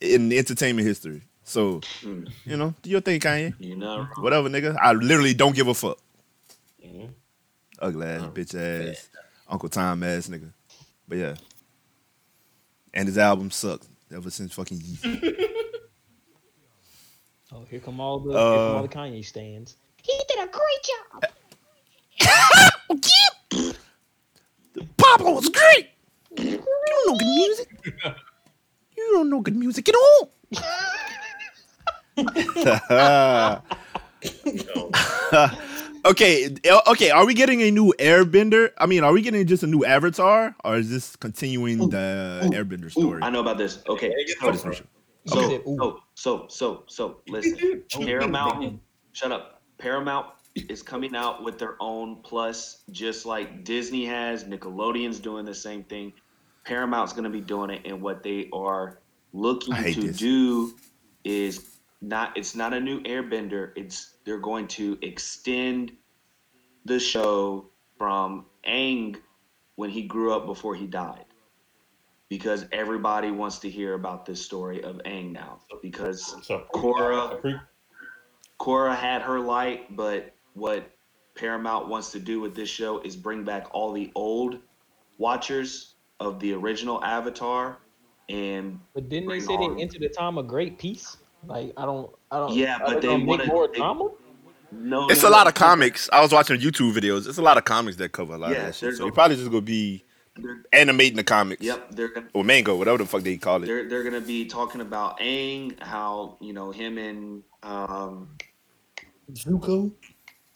[0.00, 1.22] in entertainment history.
[1.44, 3.54] So you know, do your thing, Kanye.
[3.58, 4.76] You know, Whatever, nigga.
[4.80, 5.98] I literally don't give a fuck.
[6.84, 7.10] Mhm.
[7.78, 8.54] Ugly ass, Oh, bitch
[8.90, 9.08] ass,
[9.48, 10.50] Uncle Tom ass nigga.
[11.08, 11.34] But yeah.
[12.94, 15.46] And his album sucked ever since fucking Yeezy.
[17.52, 19.74] Oh, here come all the, Uh, here come all the Kanye stands.
[20.04, 21.24] He did a great job.
[24.72, 25.88] The Pablo was great.
[26.38, 27.68] You don't know good music.
[29.20, 30.32] You don't know good music at all.
[36.06, 36.48] okay,
[36.86, 37.10] okay.
[37.10, 38.70] Are we getting a new Airbender?
[38.78, 42.86] I mean, are we getting just a new Avatar, or is this continuing the Airbender
[42.86, 43.22] Ooh, story?
[43.22, 43.82] I know about this.
[43.90, 44.72] Okay, For so,
[45.26, 45.62] so, Okay.
[45.68, 47.84] so, so, so, so, listen.
[47.90, 48.80] Paramount,
[49.12, 49.60] shut up.
[49.76, 50.28] Paramount
[50.70, 54.44] is coming out with their own plus, just like Disney has.
[54.44, 56.14] Nickelodeon's doing the same thing.
[56.64, 58.99] Paramount's going to be doing it, and what they are
[59.32, 60.16] looking to this.
[60.16, 60.74] do
[61.24, 62.36] is not.
[62.36, 63.72] It's not a new Airbender.
[63.76, 65.92] It's they're going to extend
[66.84, 67.66] the show
[67.98, 69.16] from Aang
[69.76, 71.24] when he grew up before he died
[72.28, 75.60] because everybody wants to hear about this story of Aang now.
[75.82, 77.60] Because So Korra-
[78.58, 80.90] Korra had her light, but what
[81.34, 84.58] Paramount wants to do with this show is bring back all the old
[85.18, 87.78] watchers of the original Avatar
[88.30, 91.16] and But didn't they Bring say they entered the time of great peace?
[91.46, 92.54] Like I don't, I don't.
[92.54, 94.08] Yeah, are but they gonna make wanna- more they- drama.
[94.72, 96.08] no It's a lot of comics.
[96.12, 97.26] I was watching YouTube videos.
[97.28, 98.94] It's a lot of comics that cover a lot Yeah, of that shit.
[98.96, 100.04] So you're probably just gonna be
[100.72, 101.62] animating the comics.
[101.62, 103.66] Yep, they're gonna Or mango, whatever the fuck they call it.
[103.66, 108.28] they're they're gonna be talking about Aang, how you know him and um
[109.32, 109.92] Zuko.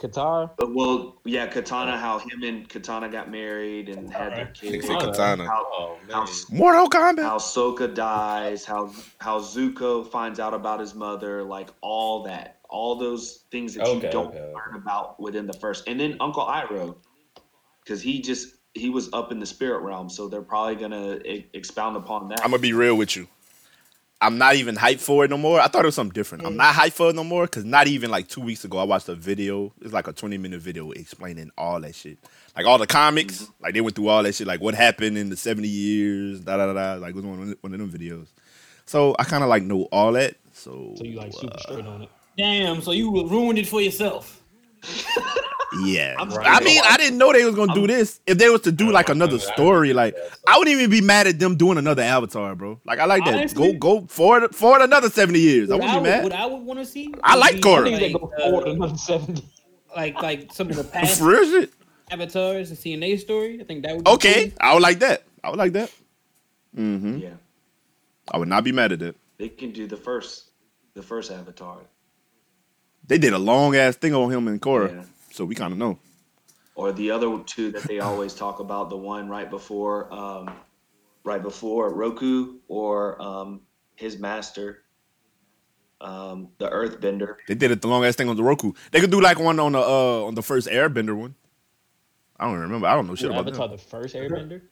[0.08, 0.50] Qatar.
[0.60, 4.86] Uh, Well, yeah, Katana, how him and Katana got married and had their kids.
[4.86, 5.44] Nigga Oh, Katana.
[5.46, 6.26] How, Oh how.
[6.50, 7.22] Mortal Kombat.
[7.24, 12.96] how Sokka dies, how how Zuko finds out about his mother, like all that, all
[12.96, 14.52] those things that Okay, you don't okay, okay.
[14.54, 16.96] learn about within the first, and then Uncle Iroh,
[17.84, 21.46] because he just he was up in the spirit realm, so they're probably gonna e-
[21.54, 22.44] expound upon that.
[22.44, 23.28] I'm gonna be real with you.
[24.24, 25.60] I'm not even hyped for it no more.
[25.60, 26.46] I thought it was something different.
[26.46, 28.84] I'm not hyped for it no more because not even like two weeks ago I
[28.84, 29.70] watched a video.
[29.82, 32.16] It's like a 20 minute video explaining all that shit,
[32.56, 33.42] like all the comics.
[33.42, 33.62] Mm-hmm.
[33.62, 36.56] Like they went through all that shit, like what happened in the 70 years, da
[36.56, 36.72] da da.
[36.72, 37.00] da.
[37.00, 38.28] Like it was one of, one of them videos.
[38.86, 40.36] So I kind of like know all that.
[40.52, 42.08] So, So you like super uh, straight on it.
[42.38, 44.42] Damn, so you ruined it for yourself.
[45.82, 46.14] yeah.
[46.18, 48.20] I'm I mean, I didn't know they was gonna do this.
[48.26, 51.38] If they was to do like another story, like I wouldn't even be mad at
[51.38, 52.80] them doing another Avatar, bro.
[52.84, 53.34] Like I like that.
[53.34, 55.70] Honestly- go go forward forward another 70 years.
[55.70, 56.22] I What wouldn't I, be would, mad.
[56.24, 57.14] what I would want to see.
[57.22, 57.90] I like Korra.
[58.00, 59.44] Like, go forward uh, another seventy.
[59.96, 61.72] like like some of the past For real shit.
[62.10, 63.60] avatars and seeing their story.
[63.60, 64.58] I think that would be Okay, cool.
[64.60, 65.22] I would like that.
[65.42, 65.90] I would like that.
[66.76, 67.18] Mm-hmm.
[67.18, 67.30] yeah,
[68.32, 69.14] I would not be mad at that.
[69.38, 70.50] they can do the first,
[70.94, 71.78] the first Avatar.
[73.06, 75.04] They did a long ass thing on him and Korra, Yeah.
[75.34, 75.98] So we kind of know.
[76.76, 80.50] Or the other two that they always talk about, the one right before, um,
[81.24, 83.60] right before Roku, or um,
[83.96, 84.82] his master,
[86.00, 87.36] um, the Earthbender.
[87.48, 88.72] They did it the long ass thing on the Roku.
[88.92, 91.34] They could do like one on the uh on the first Airbender one.
[92.38, 92.86] I don't remember.
[92.86, 93.78] I don't know shit about Avatar, that.
[93.78, 94.62] the first Airbender.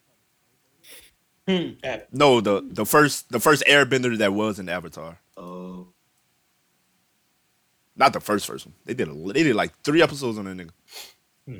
[2.11, 5.92] No, the the first the first Airbender that was in Avatar, Oh,
[7.95, 8.73] not the first first one.
[8.85, 10.69] They did a, they did like three episodes on that nigga.
[11.47, 11.59] Hmm.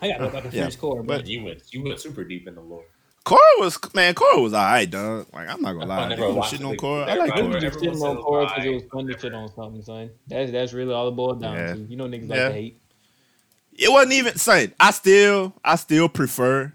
[0.00, 2.46] I gotta go back and Yeah, core, but- but You went you went super deep
[2.48, 2.84] in the lore.
[3.24, 5.26] Korra was man, Korra was alright, dog.
[5.34, 7.08] Like I'm not gonna lie, I never they was shitting on Korra.
[7.08, 7.60] I like I Korra.
[7.60, 10.10] just shitting on it Korra because it was fun to shit on something, son.
[10.26, 11.74] That's that's really all it boiled down Yeah.
[11.74, 11.80] to.
[11.80, 12.34] You know niggas Yeah.
[12.36, 12.80] like to hate.
[13.80, 14.72] It wasn't even son.
[14.80, 16.72] I still I still prefer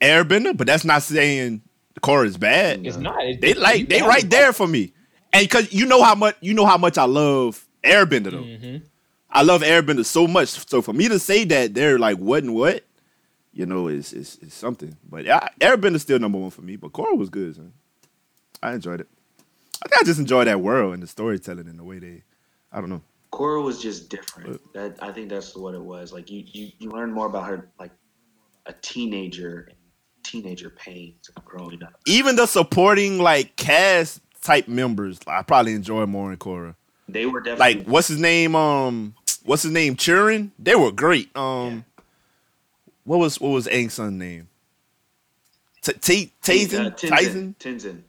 [0.00, 1.60] Airbender, but that's not saying
[2.00, 2.86] Korra is bad.
[2.86, 3.22] It's not.
[3.22, 4.93] It's, They like they right there for me.
[5.34, 8.44] And cause you know how much you know how much I love Airbender though.
[8.44, 8.82] Mhm.
[9.30, 10.50] I love Airbender so much.
[10.68, 12.84] So for me to say that they're like what and what,
[13.52, 14.96] you know, is is, is something.
[15.10, 16.76] But I, Airbender's still number one for me.
[16.76, 17.58] But Korra was good.
[17.58, 17.74] Man.
[18.62, 19.08] I enjoyed it.
[19.84, 22.24] I think I just enjoyed that world and the storytelling and the way they.
[22.72, 23.02] I don't know.
[23.32, 24.60] Korra was just different.
[24.74, 26.12] That I think that's what it was.
[26.12, 27.92] Like you, you, you learn more about her, like
[28.66, 29.70] a teenager
[30.24, 31.94] teenager pains growing up.
[32.06, 36.76] Even the supporting like cast type members, I probably enjoy more in Korra.
[37.08, 38.54] They were definitely Like what's his name?
[38.54, 39.14] Um,
[39.44, 39.96] what's his name?
[39.96, 40.50] Churin.
[40.58, 41.34] They were great.
[41.36, 41.84] Um,
[43.04, 44.48] what was what was Aang's son name?
[45.82, 47.74] T- T- Tazen, uh, Tyson, Tenzin.
[47.82, 48.02] Tenzin.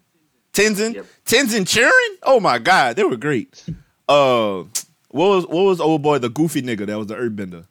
[0.53, 1.05] Tenzin, Yep.
[1.25, 2.17] Tenzin Churin.
[2.23, 3.61] Oh my god, they were great.
[4.07, 4.63] Uh,
[5.09, 7.65] what was what was old boy the goofy nigga that was the Earthbender?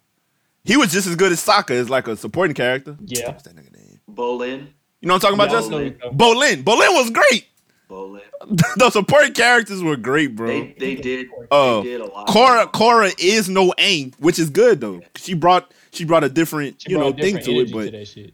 [0.63, 2.97] He was just as good as Sokka as like a supporting character.
[3.03, 3.27] Yeah.
[3.29, 3.99] What's that nigga name?
[4.11, 4.67] Bolin.
[5.01, 5.71] You know what I'm talking about, Yeah, I Justin?
[5.71, 6.63] know you talking- Bolin.
[6.63, 7.45] Bolin was great.
[7.89, 8.21] Bolin.
[8.77, 10.47] the supporting characters were great, bro.
[10.47, 12.27] They they did Oh, they did a lot.
[12.27, 15.01] Korra Korra is no Aang, which is good though.
[15.15, 18.07] She brought she brought a different She you know brought thing to it, but that
[18.07, 18.33] shit.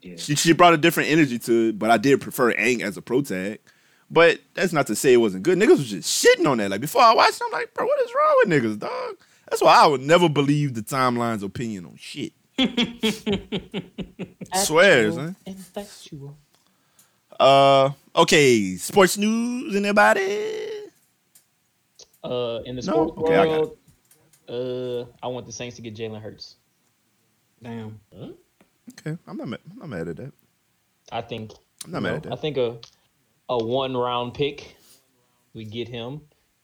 [0.00, 0.16] Yeah.
[0.16, 1.78] she she brought a different energy to it.
[1.78, 3.60] But I did prefer Aang as a pro tag.
[4.10, 5.58] But that's not to say it wasn't good.
[5.58, 6.70] Niggas was just shitting on that.
[6.70, 9.16] Like before I watched, it, I'm like, bro, what is wrong with niggas, dog?
[9.48, 12.32] That's why I would never believe the timeline's opinion on shit.
[14.54, 15.30] Swears, huh?
[15.46, 15.64] And.
[17.40, 19.74] Uh, okay, sports news.
[19.74, 20.68] Anybody?
[22.24, 23.08] Uh, in the No?
[23.08, 23.76] sports Okay, I got
[24.48, 26.56] world, uh, I want the Saints to get Jalen Hurts.
[27.62, 27.98] damn.
[28.98, 30.32] Okay, I'm not mad, I'm not mad at that.
[31.10, 31.52] I think.
[31.84, 32.32] I'm not mad know, at that.
[32.32, 32.78] I think a
[33.48, 34.76] a one round pick,
[35.54, 36.20] we get him.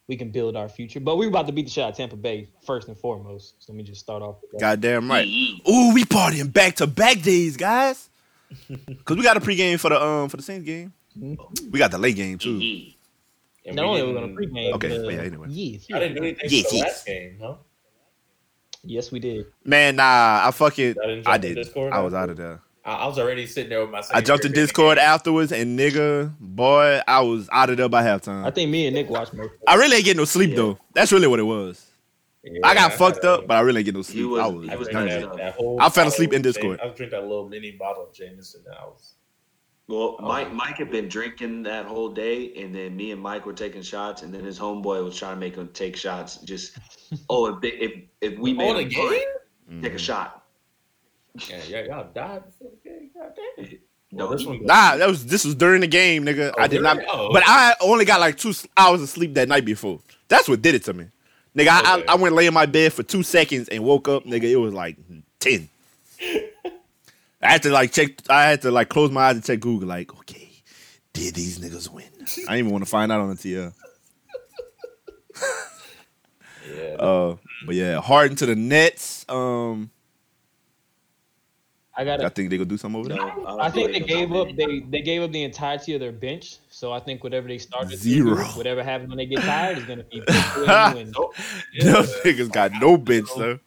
[0.06, 2.16] We can build our future, but we're about to beat the shit out of Tampa
[2.16, 3.56] Bay first and foremost.
[3.58, 4.36] So let me just start off.
[4.40, 4.60] with that.
[4.60, 5.26] Goddamn right.
[5.68, 8.08] Ooh, we partying back to back days, guys.
[9.04, 10.94] Cause we got a pregame for the um for the Saints game.
[11.20, 12.58] We got the late game too.
[12.58, 12.96] Yee.
[13.66, 14.72] And Not only are we didn't- gonna pregame.
[14.74, 15.46] Okay, but yeah, anyway.
[15.50, 16.84] Yes, I didn't do anything Yes, for the yes.
[16.86, 17.54] last game, huh?
[18.84, 19.46] yes, we did.
[19.64, 21.62] Man, nah, I fucking Y'all didn't I jump in did.
[21.64, 22.22] Discord I was after?
[22.22, 22.60] out of there.
[22.84, 24.02] I, I was already sitting there with my.
[24.14, 28.46] I jumped in Discord afterwards, and nigga, boy, I was out of there by halftime.
[28.46, 29.50] I think me and Nick watched most.
[29.66, 30.56] I really ain't getting no sleep Yeah.
[30.56, 30.78] though.
[30.94, 31.84] That's really what it was.
[32.64, 34.26] I got fucked up, but I really ain't getting no sleep.
[34.26, 35.36] was- I was, he I, was drank nice that, though.
[35.36, 36.78] that whole I fell asleep bottle in of Discord.
[36.78, 38.62] Jame- I was drinking that little mini bottle of Jameson.
[38.64, 39.14] And I was.
[39.88, 40.26] Well, Oh.
[40.26, 43.80] Mike Mike had been drinking that whole day, and then me and Mike were taking
[43.82, 46.36] shots, and then his homeboy was trying to make him take shots.
[46.38, 46.76] Just
[47.30, 49.08] oh, if they, if if we oh, made Oh, the him game?
[49.70, 49.96] run, take a mm-hmm.
[49.96, 50.44] shot.
[51.48, 53.10] Yeah, yeah, y'all died before the game.
[53.14, 53.80] God damn it.
[54.10, 54.64] No, Well, this he- one.
[54.66, 56.52] Nah, that was this was during the game, nigga.
[56.56, 57.42] Oh, I did not, during- oh, but.
[57.46, 60.00] I only got like two hours of sleep that night before.
[60.28, 61.04] That's what did it to me,
[61.56, 61.78] nigga.
[61.78, 62.04] Okay.
[62.08, 64.44] I, I went lay in my bed for two seconds and woke up, nigga.
[64.44, 64.96] It was like
[65.40, 65.68] ten.
[67.40, 68.10] I had to like check.
[68.28, 69.88] I had to like close my eyes and check Google.
[69.88, 70.50] Like, okay,
[71.12, 72.04] did these niggas win?
[72.20, 73.72] I didn't even want to find out on the TL.
[76.74, 76.94] Yeah.
[76.98, 77.36] Uh,
[77.66, 79.24] but yeah, Harden to the Nets.
[79.28, 79.90] Um,
[81.96, 82.24] I got.
[82.24, 83.18] I think they gonna do something over there.
[83.18, 84.48] don't I think they gave up.
[84.56, 86.58] They they gave up the entirety of their bench.
[86.70, 88.36] So I think whatever they started, to Zero.
[88.36, 90.22] do, whatever happens when they get tired is gonna be.
[90.28, 91.34] and Nope.
[91.80, 93.58] Those niggas got no bench, though.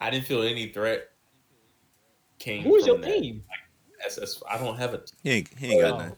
[0.00, 1.10] I didn't feel any threat.
[2.46, 3.12] Came Who is your that.
[3.12, 3.42] team?
[4.04, 5.00] SS, I don't have a.
[5.24, 6.16] He ain't, he ain't got nothing.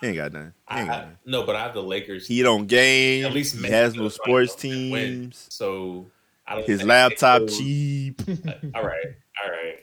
[0.00, 0.52] He ain't got nothing.
[0.68, 1.16] He I, ain't got I, nothing.
[1.26, 2.26] no, but I have the Lakers.
[2.26, 3.24] He don't game.
[3.24, 5.20] at least he has no sports finals win.
[5.20, 5.46] teams.
[5.48, 6.10] So
[6.44, 6.66] I don't.
[6.66, 8.20] His laptop they cheap.
[8.74, 9.06] All right,
[9.44, 9.78] all right.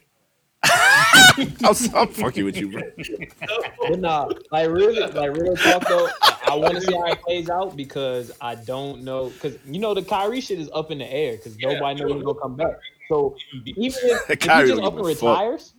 [1.64, 2.81] I'm, I'm fucking with you, bro.
[3.88, 6.09] But nah, like really, like real talk though.
[6.22, 9.30] I, I want to see how it plays out because I don't know.
[9.30, 12.14] Because you know the Kyrie shit is up in the air because Yeah, nobody knows
[12.15, 12.76] he's gonna come back.
[13.07, 15.39] So even if, if he just don't up and give fuck.
[15.39, 15.73] retires,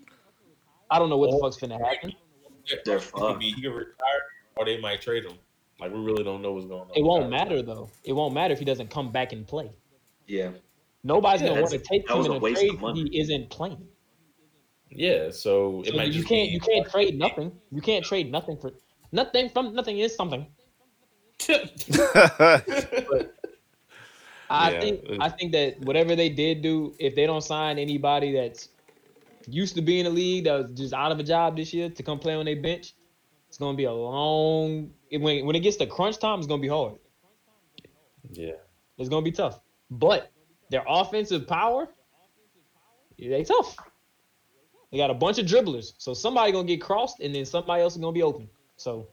[0.91, 1.41] I don't know what the oh.
[1.41, 2.13] fuck's gonna happen.
[2.85, 3.43] They're He could fucked.
[3.43, 4.23] he could retire,
[4.57, 5.39] or they might trade him.
[5.81, 6.91] Like we really don't know what's going on.
[6.97, 7.91] It won't matter though.
[8.05, 9.71] It won't matter if he doesn't come back and play.
[10.27, 10.51] Yeah.
[11.05, 12.97] Nobody's Yeah, gonna want to take him was in a a waste trade of if
[13.13, 13.87] he isn't playing.
[14.91, 17.53] Yeah, so it So might you just can't be- you can't trade nothing.
[17.71, 18.73] You can't trade nothing for
[19.13, 20.47] nothing from nothing is something.
[24.51, 28.33] I Yeah, think I think that whatever they did do, if they don't sign anybody
[28.33, 28.71] that's
[29.49, 31.91] used to be in the league that was just out of a job this year
[31.91, 32.95] to come play on their bench,
[33.49, 34.91] it's gonna be a long.
[35.11, 36.99] It, when when it gets to crunch time, it's gonna be hard.
[38.31, 38.53] Yeah.
[38.99, 39.61] It's gonna be tough.
[39.91, 40.31] But
[40.71, 41.89] their offensive power,
[43.17, 43.77] yeah, they tough.
[44.91, 47.95] They got a bunch of dribblers, so somebody gonna get crossed, and then somebody else
[47.95, 48.49] is gonna be open.
[48.77, 49.09] So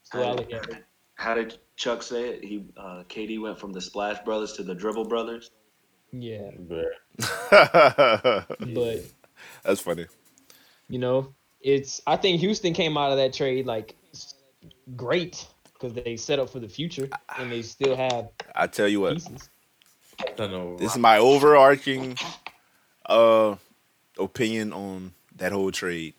[0.00, 0.84] that's the way I look at it.
[1.14, 2.44] How did Chuck say it?
[2.44, 5.50] He uh, KD went from the Splash Brothers to the Dribble Brothers.
[6.12, 6.86] Yeah, But
[8.74, 9.04] but
[9.62, 10.06] That's funny.
[10.88, 12.00] you know, it's.
[12.06, 13.94] I think Houston came out of that trade like
[14.96, 17.08] great because they set up for the future
[17.38, 19.48] and they still have I tell you what, pieces.
[20.20, 20.76] I don't know.
[20.76, 22.16] this is my overarching
[23.06, 23.56] uh
[24.18, 26.14] opinion on that whole trade.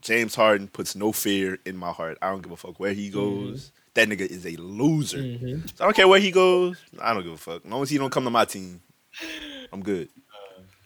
[0.00, 2.16] James Harden puts no fear in my heart.
[2.22, 3.72] I don't give a fuck where he goes.
[3.94, 5.18] That nigga is a loser.
[5.18, 5.66] Mhm.
[5.76, 6.76] So I don't care where he goes.
[7.00, 7.64] I don't give a fuck.
[7.64, 8.80] As long as he don't come to my team,
[9.72, 10.08] I'm good.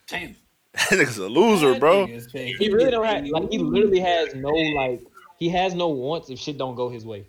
[0.09, 0.36] Damn.
[0.72, 2.06] That nigga's a loser, bro.
[2.06, 5.02] He really don't have like he literally has no like
[5.38, 7.26] he has no wants if shit don't go his way.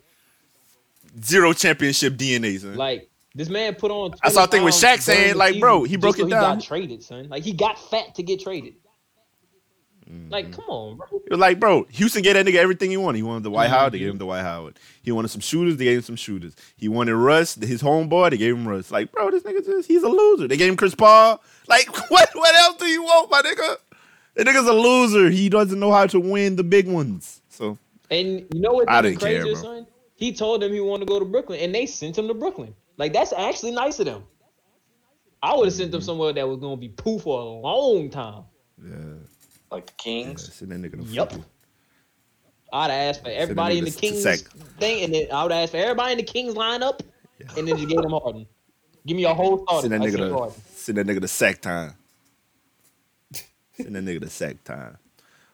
[1.24, 2.76] Zero championship DNA, son.
[2.76, 4.14] Like this man put on.
[4.22, 6.30] I saw a thing with 20 Shaq saying, like, bro, he just broke so it
[6.30, 6.58] down.
[6.58, 7.30] got traded, son.
[7.30, 8.76] Like he got fat to get traded.
[10.12, 10.30] Mm-hmm.
[10.32, 11.08] Like, come on, bro.
[11.26, 13.18] It was like, bro, Houston gave that nigga everything he wanted.
[13.20, 13.74] He wanted the White Mm-hmm.
[13.76, 14.78] Howard, they gave him the Dwight Howard.
[15.02, 16.54] He wanted some shooters, they gave him some shooters.
[16.76, 18.92] He wanted Russ, his homeboy, they gave him Russ.
[18.92, 20.48] Like, bro, this nigga just he's a loser.
[20.48, 21.42] They gave him Chris Paul.
[21.68, 23.78] Like, what what else do you want, my nigga?
[24.36, 25.30] The nigga's a loser.
[25.30, 27.42] He doesn't know how to win the big ones.
[27.50, 27.78] So
[28.10, 28.90] And you know what?
[28.90, 29.54] I even didn't care, bro.
[29.54, 29.88] son?
[30.16, 32.76] He told them he wanted to go to Brooklyn, and they sent him to Brooklyn.
[32.98, 34.24] Like that's actually nice of them.
[35.44, 35.92] I would have sent Mm-hmm.
[35.94, 38.44] them somewhere that was gonna be poo for a long time.
[38.84, 38.96] yeah,
[39.72, 40.28] Like the Kings.
[40.28, 40.54] yeah Kings.
[40.54, 41.32] send that nigga the Yup.
[41.32, 41.42] fuck-
[42.74, 44.40] I'd ask for everybody in the Kings sack.
[44.80, 47.02] thing, and then I would ask for everybody in the Kings lineup,
[47.58, 48.46] and then just give them Harden.
[49.06, 49.90] Give me a whole starter.
[49.90, 50.62] Send that nigga send to Harden.
[50.76, 51.94] send that nigga to sack time.
[53.76, 54.98] send that nigga to sack time.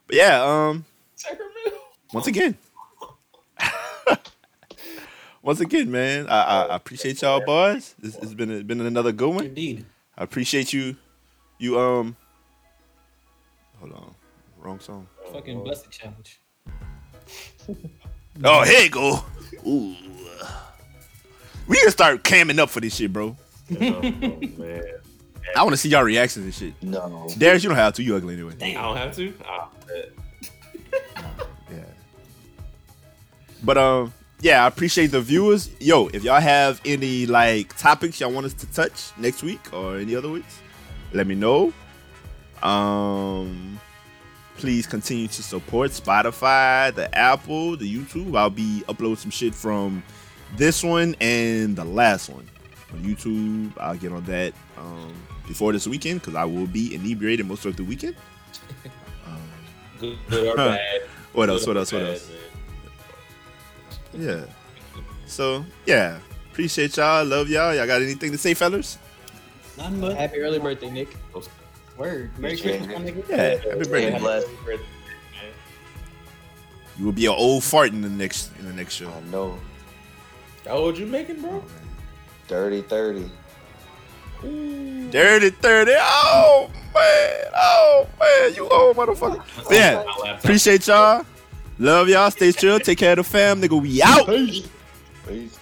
[0.06, 0.86] But yeah, um,
[1.16, 1.78] Sacramento.
[2.14, 2.56] once again.
[5.42, 7.96] once again, man, I, I, I appreciate y'all boys.
[8.00, 9.46] This has been a, been another good one.
[9.46, 9.86] Indeed.
[10.18, 10.96] I appreciate you.
[11.58, 12.16] You um,
[13.80, 14.16] hold on,
[14.60, 15.08] wrong song.
[15.32, 16.42] Fucking busted challenge.
[18.44, 19.26] Oh, here you go.
[19.66, 19.96] Ooh,
[21.68, 23.36] we gotta start camming up for this shit, bro.
[23.82, 24.84] Oh, man.
[25.56, 26.74] I want to see y'all reactions and shit.
[26.84, 27.28] No.
[27.38, 28.04] Darius, you don't have to.
[28.04, 28.54] You ugly anyway.
[28.62, 29.34] I don't have to.
[29.88, 30.12] Bet.
[31.72, 31.84] Yeah.
[33.64, 35.70] But um, yeah, I appreciate the viewers.
[35.80, 39.98] Yo, if y'all have any like topics y'all want us to touch next week or
[39.98, 40.60] any other weeks,
[41.12, 41.74] let me know.
[42.64, 43.80] Um,
[44.58, 48.38] please continue to support Spotify, the Apple, the YouTube.
[48.38, 50.04] I'll be uploading some shit from
[50.56, 52.48] this one and the last one
[52.94, 53.72] on YouTube.
[53.80, 55.14] I'll get on that um
[55.48, 58.16] before this weekend because I will be inebriated most of the weekend.
[60.00, 61.02] Good, good or bad.
[61.34, 61.66] What else?
[61.66, 61.92] Good What else?
[61.94, 62.30] What bad, else?
[64.14, 64.24] man.
[64.28, 64.46] Yeah.
[65.26, 66.20] So yeah,
[66.52, 67.26] appreciate y'all.
[67.26, 67.74] Love y'all.
[67.76, 68.98] Y'all got anything to say, fellas?
[69.78, 71.16] None but Happy early birthday, Nick.
[71.98, 72.38] Word.
[72.40, 72.62] Merry Yeah.
[72.78, 73.30] Christmas, my nigga.
[73.30, 73.38] Yeah.
[73.38, 74.12] Happy birthday.
[74.12, 75.50] Yeah.
[76.98, 79.10] You will be an old fart in the next in the next show.
[79.10, 79.58] I know.
[80.66, 81.64] How old you making, bro?
[82.48, 83.30] Dirty 30.
[85.12, 85.94] Dirty thirty.
[85.98, 87.44] Oh man.
[87.56, 88.54] Oh man.
[88.56, 89.42] You old motherfucker.
[89.68, 90.04] But yeah.
[90.38, 91.26] Appreciate y'all.
[91.80, 92.30] Love y'all.
[92.32, 92.80] Stay chill.
[92.80, 93.62] Take care of the fam.
[93.62, 94.28] Nigga, we out.
[94.28, 95.57] Peace.